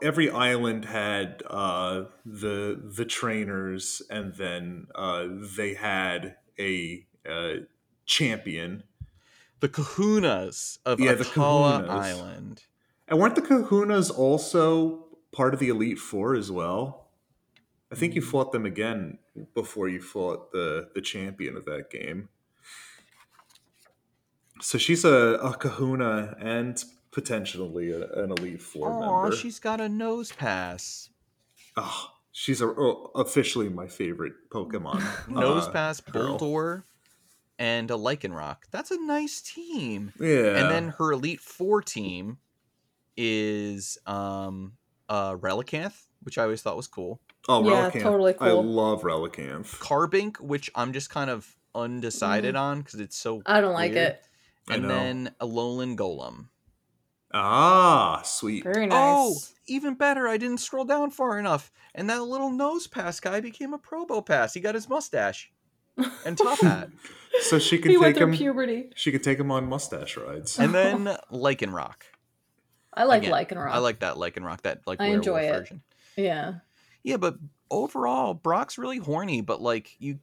every 0.01 0.31
island 0.31 0.85
had 0.87 1.43
uh, 1.49 2.05
the 2.25 2.81
the 2.83 3.05
trainers, 3.05 4.01
and 4.09 4.35
then 4.35 4.87
uh, 4.95 5.27
they 5.57 5.75
had 5.75 6.37
a 6.59 7.07
uh, 7.29 7.55
champion. 8.07 8.85
the 9.61 9.69
Kahunas 9.69 10.79
of 10.85 10.99
Yeah, 11.01 11.15
Kahunas. 11.15 11.89
Island. 11.89 12.65
And 13.09 13.19
weren't 13.21 13.35
the 13.37 13.43
Kahunas 13.43 14.11
also 14.17 15.07
part 15.33 15.55
of 15.55 15.61
the 15.61 15.69
Elite 15.69 15.99
Four 15.99 16.35
as 16.35 16.51
well? 16.51 17.09
I 17.91 17.95
think 17.95 18.15
you 18.15 18.23
fought 18.23 18.53
them 18.53 18.65
again 18.67 19.19
before 19.55 19.89
you 19.89 20.01
fought 20.01 20.53
the 20.53 20.89
the 20.95 21.01
champion 21.01 21.57
of 21.57 21.65
that 21.65 21.91
game. 21.91 22.29
So 24.61 24.79
she's 24.79 25.05
a, 25.05 25.39
a 25.43 25.55
Kahuna 25.57 26.37
and 26.39 26.83
potentially 27.11 27.91
a, 27.91 28.07
an 28.13 28.31
Elite 28.31 28.61
Four 28.63 28.89
Oh, 28.89 29.01
member. 29.01 29.27
Oh, 29.27 29.31
she's 29.31 29.59
got 29.59 29.81
a 29.81 29.89
nose 29.89 30.31
pass. 30.33 31.11
Oh, 31.77 32.11
she's 32.33 32.61
a, 32.61 32.67
oh, 32.67 33.11
officially 33.15 33.69
my 33.69 33.89
favorite 33.89 34.35
Pokemon. 34.51 35.29
Nose 35.29 35.67
uh, 35.67 35.71
pass, 35.73 36.01
girl. 36.01 36.39
Boldore, 36.39 36.85
and 37.59 37.91
a 37.91 37.95
Lycanroc. 37.95 38.57
That's 38.71 38.91
a 38.91 39.01
nice 39.01 39.41
team. 39.41 40.13
Yeah. 40.21 40.57
And 40.57 40.71
then 40.71 40.89
her 40.99 41.13
Elite 41.13 41.41
Four 41.41 41.83
team 41.83 42.39
is 43.17 43.99
um 44.07 44.75
uh 45.09 45.35
Relicanth, 45.37 46.07
which 46.23 46.39
I 46.39 46.43
always 46.45 46.63
thought 46.63 46.77
was 46.77 46.89
cool. 46.89 47.21
Oh, 47.49 47.69
Yeah, 47.69 47.91
Relicanth. 47.91 48.03
totally 48.03 48.33
cool. 48.35 48.49
I 48.49 48.53
love 48.53 49.03
Relicanth. 49.03 49.79
Carbink, 49.79 50.41
which 50.41 50.71
I'm 50.75 50.93
just 50.93 51.11
kind 51.11 51.29
of 51.31 51.57
undecided 51.75 52.55
on 52.57 52.83
because 52.83 53.01
it's 53.01 53.17
so 53.17 53.43
I 53.47 53.61
don't 53.61 53.73
like 53.73 53.93
weird. 53.93 54.09
it. 54.13 54.25
And 54.71 54.83
know. 54.83 54.89
then 54.89 55.35
Alolan 55.41 55.97
Golem. 55.97 56.47
Ah, 57.35 58.21
sweet. 58.25 58.63
Very 58.65 58.87
nice. 58.87 58.95
Oh, 58.95 59.35
even 59.67 59.95
better, 59.95 60.29
I 60.29 60.37
didn't 60.37 60.59
scroll 60.61 60.85
down 60.85 61.11
far 61.11 61.39
enough. 61.39 61.73
And 61.95 62.09
that 62.11 62.23
little 62.23 62.51
Nosepass 62.51 63.21
guy 63.23 63.41
became 63.41 63.73
a 63.75 63.79
Probopass. 63.79 64.55
He 64.55 64.61
got 64.61 64.75
his 64.75 64.89
mustache 64.89 65.51
and 66.27 66.37
top 66.37 66.61
hat. 66.61 66.89
So 67.41 67.59
she 67.59 67.77
he 67.77 67.83
can 67.83 67.93
went 67.99 68.15
take 68.15 68.17
through 68.19 68.33
him. 68.33 68.37
puberty. 68.37 68.91
She 68.95 69.11
could 69.11 69.23
take 69.23 69.41
him 69.41 69.51
on 69.51 69.67
mustache 69.67 70.19
rides. 70.19 70.59
And 70.59 70.75
then 70.75 71.05
Lycanroc. 71.33 71.95
I 72.93 73.05
like 73.05 73.23
Again, 73.23 73.33
Lycanroc. 73.33 73.71
I 73.71 73.79
like 73.79 74.01
that 74.01 74.17
Lycanroc, 74.17 74.61
that 74.63 74.83
like 74.87 75.01
I 75.01 75.07
enjoy 75.07 75.41
it. 75.41 75.51
version. 75.53 75.83
Yeah. 76.15 76.57
Yeah, 77.05 77.17
but 77.17 77.37
overall, 77.71 78.35
Brock's 78.35 78.79
really 78.79 78.99
horny, 78.99 79.41
but 79.41 79.61
like 79.61 79.97
you 79.99 80.19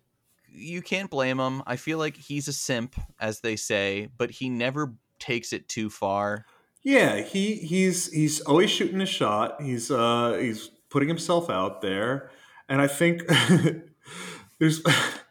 you 0.51 0.81
can't 0.81 1.09
blame 1.09 1.39
him. 1.39 1.61
I 1.67 1.75
feel 1.75 1.97
like 1.97 2.17
he's 2.17 2.47
a 2.47 2.53
simp, 2.53 2.95
as 3.19 3.41
they 3.41 3.55
say, 3.55 4.09
but 4.17 4.31
he 4.31 4.49
never 4.49 4.93
takes 5.19 5.53
it 5.53 5.67
too 5.67 5.89
far. 5.89 6.45
Yeah, 6.81 7.21
he 7.21 7.55
he's 7.55 8.11
he's 8.11 8.41
always 8.41 8.69
shooting 8.69 9.01
a 9.01 9.05
shot. 9.05 9.61
He's 9.61 9.91
uh 9.91 10.37
he's 10.39 10.69
putting 10.89 11.09
himself 11.09 11.49
out 11.49 11.81
there, 11.81 12.31
and 12.67 12.81
I 12.81 12.87
think 12.87 13.23
there's 14.59 14.81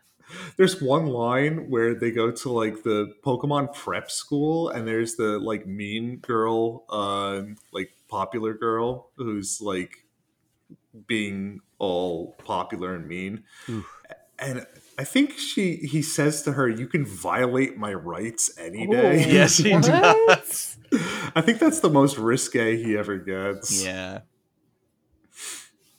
there's 0.56 0.82
one 0.82 1.06
line 1.06 1.70
where 1.70 1.94
they 1.94 2.10
go 2.10 2.30
to 2.30 2.52
like 2.52 2.82
the 2.82 3.14
Pokemon 3.24 3.74
prep 3.74 4.10
school, 4.10 4.68
and 4.68 4.86
there's 4.86 5.14
the 5.16 5.38
like 5.38 5.66
mean 5.66 6.18
girl, 6.18 6.84
uh, 6.90 7.42
like 7.72 7.92
popular 8.08 8.54
girl 8.54 9.10
who's 9.16 9.60
like 9.60 10.04
being 11.06 11.60
all 11.78 12.32
popular 12.44 12.94
and 12.94 13.06
mean, 13.06 13.44
and 14.38 14.66
I 14.98 15.04
think 15.04 15.38
she 15.38 15.76
he 15.76 16.02
says 16.02 16.42
to 16.42 16.52
her, 16.52 16.68
"You 16.68 16.86
can 16.86 17.04
violate 17.04 17.76
my 17.76 17.94
rights 17.94 18.50
any 18.58 18.86
day." 18.86 19.24
Ooh. 19.24 19.28
Yes, 19.32 19.58
he 19.58 19.70
does. 19.70 20.76
I 21.34 21.40
think 21.40 21.58
that's 21.58 21.80
the 21.80 21.90
most 21.90 22.18
risque 22.18 22.76
he 22.82 22.96
ever 22.96 23.18
gets. 23.18 23.84
Yeah. 23.84 24.20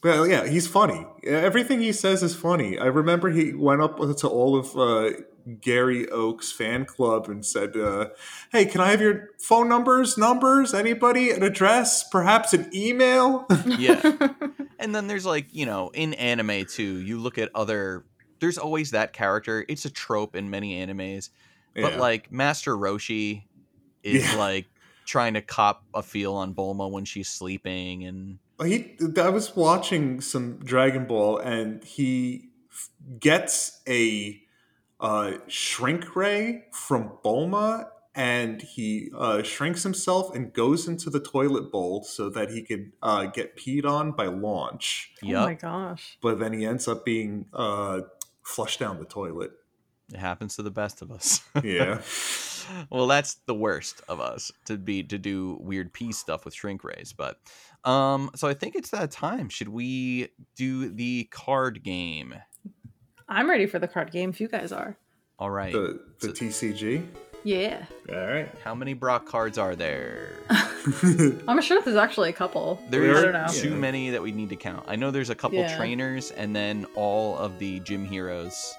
Well, 0.02 0.26
yeah, 0.26 0.48
he's 0.48 0.68
funny. 0.68 1.06
Everything 1.24 1.82
he 1.82 1.92
says 1.92 2.24
is 2.24 2.34
funny. 2.34 2.80
I 2.80 2.86
remember 2.86 3.30
he 3.30 3.54
went 3.54 3.82
up 3.82 3.98
to 3.98 4.28
all 4.28 4.58
of 4.58 4.76
uh, 4.78 5.12
Gary 5.62 6.08
Oak's 6.10 6.52
fan 6.52 6.86
club 6.86 7.28
and 7.30 7.46
said, 7.46 7.76
uh, 7.78 8.10
"Hey, 8.52 8.66
can 8.66 8.82
I 8.82 8.92
have 8.92 9.02
your 9.02 9.30
phone 9.40 9.68
numbers, 9.70 10.18
numbers, 10.18 10.74
anybody, 10.74 11.32
an 11.32 11.44
address, 11.44 12.08
perhaps 12.10 12.54
an 12.54 12.70
email?" 12.74 13.46
Yeah. 13.78 14.02
and 14.80 14.94
then 14.96 15.08
there's 15.08 15.26
like, 15.26 15.48
you 15.52 15.66
know, 15.66 15.90
in 15.94 16.14
anime 16.16 16.66
too, 16.66 17.00
you 17.00 17.20
look 17.20 17.38
at 17.38 17.50
other 17.56 18.06
there's 18.40 18.58
always 18.58 18.92
that 18.92 19.12
character. 19.12 19.66
It's 19.68 19.84
a 19.84 19.90
trope 19.90 20.34
in 20.36 20.50
many 20.50 20.74
animes. 20.86 21.30
But 21.76 21.94
Yeah. 21.94 22.00
like 22.00 22.32
Master 22.32 22.76
Roshi 22.76 23.44
is 24.02 24.24
Yeah. 24.32 24.38
like 24.48 24.68
trying 25.06 25.34
to 25.34 25.42
cop 25.42 25.84
a 25.94 26.02
feel 26.02 26.34
on 26.36 26.54
Bulma 26.54 26.90
when 26.90 27.04
she's 27.04 27.28
sleeping 27.28 28.06
and 28.06 28.40
he 28.64 28.96
I 29.18 29.30
was 29.30 29.56
watching 29.56 30.22
some 30.22 30.58
Dragon 30.60 31.06
Ball 31.06 31.38
and 31.38 31.84
he 31.84 32.50
f- 32.72 32.90
gets 33.20 33.82
a 33.88 34.42
uh, 35.00 35.34
shrink 35.48 36.16
ray 36.16 36.66
from 36.72 37.12
Bulma 37.24 37.88
and 38.16 38.62
he 38.62 39.10
uh, 39.18 39.44
shrinks 39.44 39.84
himself 39.84 40.36
and 40.36 40.52
goes 40.52 40.88
into 40.88 41.10
the 41.10 41.20
toilet 41.20 41.72
bowl 41.72 42.04
so 42.04 42.30
that 42.30 42.50
he 42.52 42.62
could 42.64 42.92
uh, 43.02 43.26
get 43.28 43.56
peed 43.56 43.86
on 43.86 44.12
by 44.12 44.26
launch. 44.26 45.14
Oh 45.24 45.28
my 45.46 45.54
gosh. 45.54 46.18
But 46.22 46.40
then 46.40 46.54
he 46.54 46.66
ends 46.66 46.88
up 46.88 47.06
being 47.06 47.46
uh, 47.54 48.02
flushed 48.44 48.80
down 48.80 49.00
the 49.00 49.06
toilet. 49.06 49.52
it 50.12 50.18
happens 50.18 50.56
to 50.56 50.64
the 50.64 50.72
best 50.72 51.02
of 51.02 51.12
us. 51.12 51.42
Yeah. 51.64 52.02
well, 52.90 53.08
that's 53.08 53.36
the 53.46 53.56
worst 53.56 54.02
of 54.10 54.20
us 54.20 54.52
to 54.66 54.78
be 54.78 55.04
to 55.04 55.18
do 55.18 55.58
weird 55.62 55.94
pee 55.94 56.12
stuff 56.12 56.46
with 56.46 56.54
shrink 56.54 56.84
rays. 56.84 57.14
But 57.14 57.40
um, 57.84 58.32
so 58.36 58.48
I 58.48 58.54
think 58.54 58.76
it's 58.76 58.90
that 58.90 59.12
time. 59.12 59.50
Should 59.50 59.70
we 59.70 60.30
do 60.56 60.90
the 60.90 61.28
card 61.32 61.84
game? 61.84 62.36
I'm 63.30 63.50
ready 63.50 63.66
for 63.68 63.80
the 63.80 63.88
card 63.88 64.12
game 64.12 64.32
if 64.32 64.42
you 64.42 64.48
guys 64.48 64.72
are. 64.72 64.98
All 65.38 65.50
right. 65.52 65.72
The, 65.72 66.02
the 66.20 66.28
TCG. 66.30 67.06
Yeah. 67.44 67.86
All 68.12 68.16
right. 68.18 68.50
How 68.64 68.76
many 68.76 68.94
Brock 68.94 69.26
cards 69.26 69.58
are 69.58 69.76
there? 69.76 70.32
I'm 71.48 71.62
sure 71.62 71.82
there's 71.82 71.96
actually 71.96 72.30
a 72.30 72.34
couple. 72.34 72.82
There's 72.90 73.24
I 73.24 73.48
too 73.48 73.70
Yeah. 73.70 73.76
many 73.76 74.10
that 74.10 74.22
we 74.22 74.32
need 74.34 74.50
to 74.50 74.56
count. 74.58 74.84
I 74.88 74.96
know 74.98 75.12
there's 75.12 75.30
a 75.30 75.36
couple 75.36 75.60
Yeah. 75.60 75.78
trainers 75.78 76.32
and 76.32 76.54
then 76.56 76.86
all 76.96 77.38
of 77.38 77.58
the 77.60 77.80
gym 77.82 78.06
heroes 78.06 78.74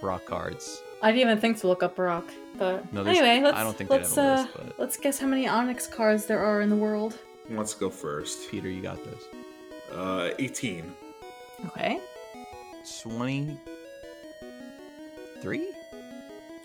Brock 0.00 0.24
cards. 0.26 0.82
I 1.02 1.12
didn't 1.12 1.28
even 1.28 1.40
think 1.40 1.58
to 1.60 1.66
look 1.68 1.82
up 1.82 1.94
Brock, 1.96 2.24
but 2.58 2.92
No, 2.92 3.04
anyway, 3.04 3.40
let's 3.42 3.56
I 3.56 3.62
don't 3.62 3.76
think 3.76 3.90
they 3.90 3.96
let's 3.98 4.14
have 4.16 4.24
a 4.24 4.28
uh, 4.28 4.36
list, 4.42 4.54
but- 4.56 4.78
let's 4.78 4.96
guess 4.96 5.18
how 5.20 5.26
many 5.26 5.46
Onix 5.46 5.90
cards 5.90 6.26
there 6.26 6.40
are 6.40 6.62
in 6.62 6.70
the 6.70 6.76
world. 6.76 7.16
Let's 7.50 7.74
go 7.74 7.90
first. 7.90 8.50
Peter, 8.50 8.68
you 8.68 8.82
got 8.82 8.98
this. 9.04 9.24
Uh, 9.94 10.30
18. 10.38 10.92
Okay. 11.66 12.00
23? 15.42 15.72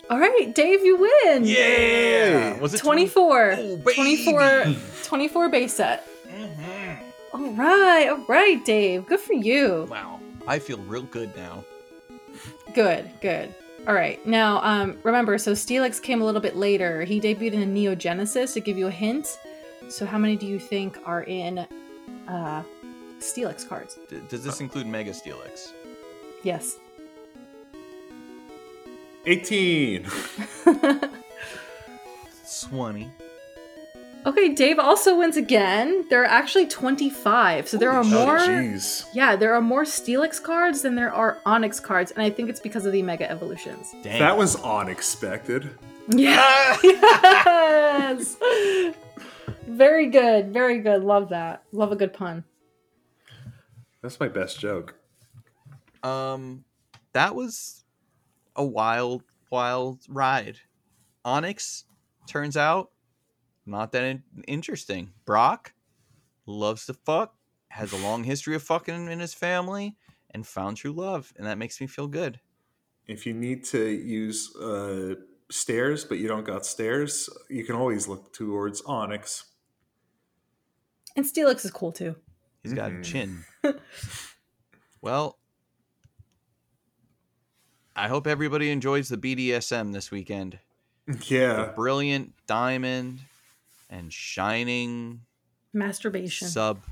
All 0.08 0.18
right, 0.20 0.54
Dave, 0.54 0.84
you 0.84 0.96
win. 0.98 1.44
Yeah! 1.44 2.58
Was 2.60 2.74
it 2.74 2.78
24. 2.78 3.52
Oh, 3.58 3.76
24 3.94 4.64
24 5.04 5.48
base 5.48 5.74
set. 5.74 6.06
Mhm. 6.28 6.98
All 7.32 7.50
right. 7.52 8.08
All 8.08 8.24
right, 8.28 8.64
Dave. 8.64 9.06
Good 9.06 9.20
for 9.20 9.32
you. 9.32 9.86
Wow. 9.90 10.20
I 10.46 10.58
feel 10.60 10.78
real 10.78 11.02
good 11.02 11.34
now. 11.36 11.64
Good, 12.74 13.10
good. 13.20 13.52
All 13.88 13.94
right. 13.94 14.24
Now, 14.26 14.62
um, 14.62 14.98
remember, 15.02 15.38
so 15.38 15.52
Steelix 15.52 16.00
came 16.00 16.20
a 16.22 16.24
little 16.24 16.40
bit 16.40 16.56
later. 16.56 17.02
He 17.04 17.20
debuted 17.20 17.54
in 17.54 17.72
Neo 17.74 17.94
Genesis 17.94 18.52
to 18.54 18.60
give 18.60 18.78
you 18.78 18.86
a 18.86 18.90
hint. 18.90 19.38
So, 19.88 20.06
how 20.06 20.18
many 20.18 20.36
do 20.36 20.46
you 20.46 20.58
think 20.58 20.98
are 21.04 21.22
in 21.24 21.66
uh, 22.28 22.62
Steelix 23.20 23.68
cards? 23.68 23.98
D- 24.08 24.20
does 24.28 24.44
this 24.44 24.60
include 24.60 24.86
Mega 24.86 25.10
Steelix? 25.12 25.72
Yes. 26.42 26.76
18. 29.26 30.06
20. 32.68 33.10
okay, 34.26 34.48
Dave 34.54 34.78
also 34.78 35.18
wins 35.18 35.36
again. 35.36 36.04
There 36.08 36.22
are 36.22 36.26
actually 36.26 36.66
25. 36.66 37.68
So, 37.68 37.76
there 37.76 37.90
are 37.90 38.02
Holy 38.02 38.10
shit. 38.10 38.26
more. 38.26 38.38
Jeez. 38.38 39.06
Yeah, 39.12 39.36
there 39.36 39.54
are 39.54 39.60
more 39.60 39.84
Steelix 39.84 40.42
cards 40.42 40.82
than 40.82 40.94
there 40.94 41.12
are 41.12 41.38
Onix 41.46 41.82
cards, 41.82 42.10
and 42.12 42.22
I 42.22 42.30
think 42.30 42.48
it's 42.48 42.60
because 42.60 42.86
of 42.86 42.92
the 42.92 43.02
Mega 43.02 43.30
Evolutions. 43.30 43.94
Dang. 44.02 44.18
That 44.18 44.36
was 44.36 44.56
unexpected. 44.62 45.70
Yeah. 46.08 46.76
yes. 46.84 48.36
Very 49.66 50.06
good. 50.06 50.52
Very 50.52 50.78
good. 50.78 51.02
Love 51.02 51.28
that. 51.30 51.62
Love 51.72 51.90
a 51.92 51.96
good 51.96 52.12
pun. 52.12 52.44
That's 54.02 54.20
my 54.20 54.28
best 54.28 54.60
joke. 54.60 54.94
Um, 56.04 56.64
that 57.12 57.34
was 57.34 57.82
a 58.56 58.64
wild, 58.64 59.22
wild 59.50 60.00
ride. 60.08 60.58
Onix 61.24 61.84
turns 62.26 62.56
out 62.56 62.90
not 63.64 63.92
that 63.92 64.04
in- 64.04 64.22
interesting. 64.46 65.12
Brock 65.24 65.74
loves 66.46 66.86
to 66.86 66.94
fuck, 66.94 67.34
has 67.70 67.92
a 67.92 67.96
long 67.96 68.24
history 68.24 68.54
of 68.54 68.62
fucking 68.62 69.10
in 69.10 69.18
his 69.20 69.34
family, 69.34 69.96
and 70.30 70.46
found 70.46 70.76
true 70.76 70.92
love, 70.92 71.32
and 71.36 71.46
that 71.46 71.58
makes 71.58 71.80
me 71.80 71.86
feel 71.86 72.06
good. 72.06 72.40
If 73.06 73.26
you 73.26 73.34
need 73.34 73.64
to 73.66 73.88
use 73.88 74.54
uh, 74.56 75.14
stairs, 75.50 76.04
but 76.04 76.18
you 76.18 76.28
don't 76.28 76.44
got 76.44 76.64
stairs, 76.66 77.28
you 77.48 77.64
can 77.64 77.74
always 77.76 78.08
look 78.08 78.32
towards 78.32 78.82
Onix. 78.82 79.44
And 81.16 81.24
Steelix 81.24 81.64
is 81.64 81.70
cool 81.70 81.92
too. 81.92 82.16
He's 82.62 82.72
got 82.74 82.90
a 82.90 82.94
Mhm. 82.94 83.04
chin. 83.04 83.44
well, 85.00 85.38
I 87.96 88.08
hope 88.08 88.26
everybody 88.26 88.70
enjoys 88.70 89.08
the 89.08 89.16
BDSM 89.16 89.92
this 89.92 90.10
weekend. 90.10 90.58
The 91.06 91.18
Yeah. 91.26 91.72
brilliant 91.74 92.34
diamond 92.46 93.20
and 93.88 94.12
shining 94.12 95.22
Masturbation. 95.72 96.48
sub. 96.48 96.82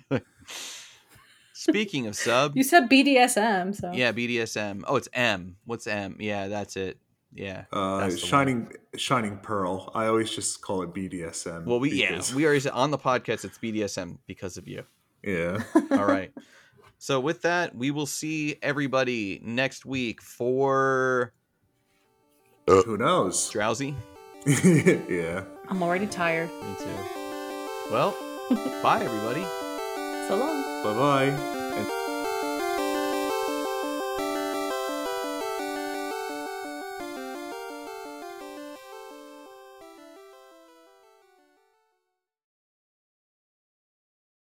Speaking 1.52 2.06
of 2.06 2.14
sub, 2.14 2.56
you 2.56 2.62
said 2.62 2.88
BDSM, 2.88 3.74
so 3.74 3.90
yeah, 3.92 4.12
BDSM. 4.12 4.84
Oh, 4.86 4.96
it's 4.96 5.08
M. 5.12 5.56
What's 5.64 5.86
M? 5.88 6.16
Yeah, 6.20 6.46
that's 6.48 6.76
it. 6.76 6.98
Yeah. 7.34 7.64
Uh, 7.72 7.98
that's 8.00 8.14
the 8.14 8.20
one. 8.20 8.28
shining, 8.28 8.72
shining 8.96 9.38
pearl. 9.38 9.90
I 9.94 10.06
always 10.06 10.30
just 10.30 10.60
call 10.62 10.82
it 10.82 10.94
BDSM. 10.94 11.64
Well, 11.64 11.80
we 11.80 11.90
yeah, 11.92 12.22
we 12.34 12.44
already 12.44 12.60
said 12.60 12.72
on 12.72 12.90
the 12.92 12.98
podcast 12.98 13.44
it's 13.44 13.58
BDSM 13.58 14.18
because 14.26 14.56
of 14.56 14.68
you. 14.68 14.84
yeah. 15.24 15.62
All 15.90 16.04
right. 16.06 16.32
So 16.98 17.20
with 17.20 17.42
that, 17.42 17.74
we 17.74 17.90
will 17.90 18.06
see 18.06 18.56
everybody 18.60 19.40
next 19.42 19.86
week 19.86 20.20
for 20.20 21.32
uh, 22.66 22.82
Who 22.82 22.96
knows? 22.96 23.50
drowsy. 23.50 23.94
yeah. 24.46 25.44
I'm 25.68 25.82
already 25.82 26.06
tired. 26.06 26.48
Me 26.48 26.74
too. 26.78 27.90
Well, 27.90 28.16
bye 28.82 29.00
everybody. 29.02 29.44
So 30.28 30.36
long. 30.36 30.82
Bye 30.82 30.94
bye. 30.94 31.24
And 31.24 31.57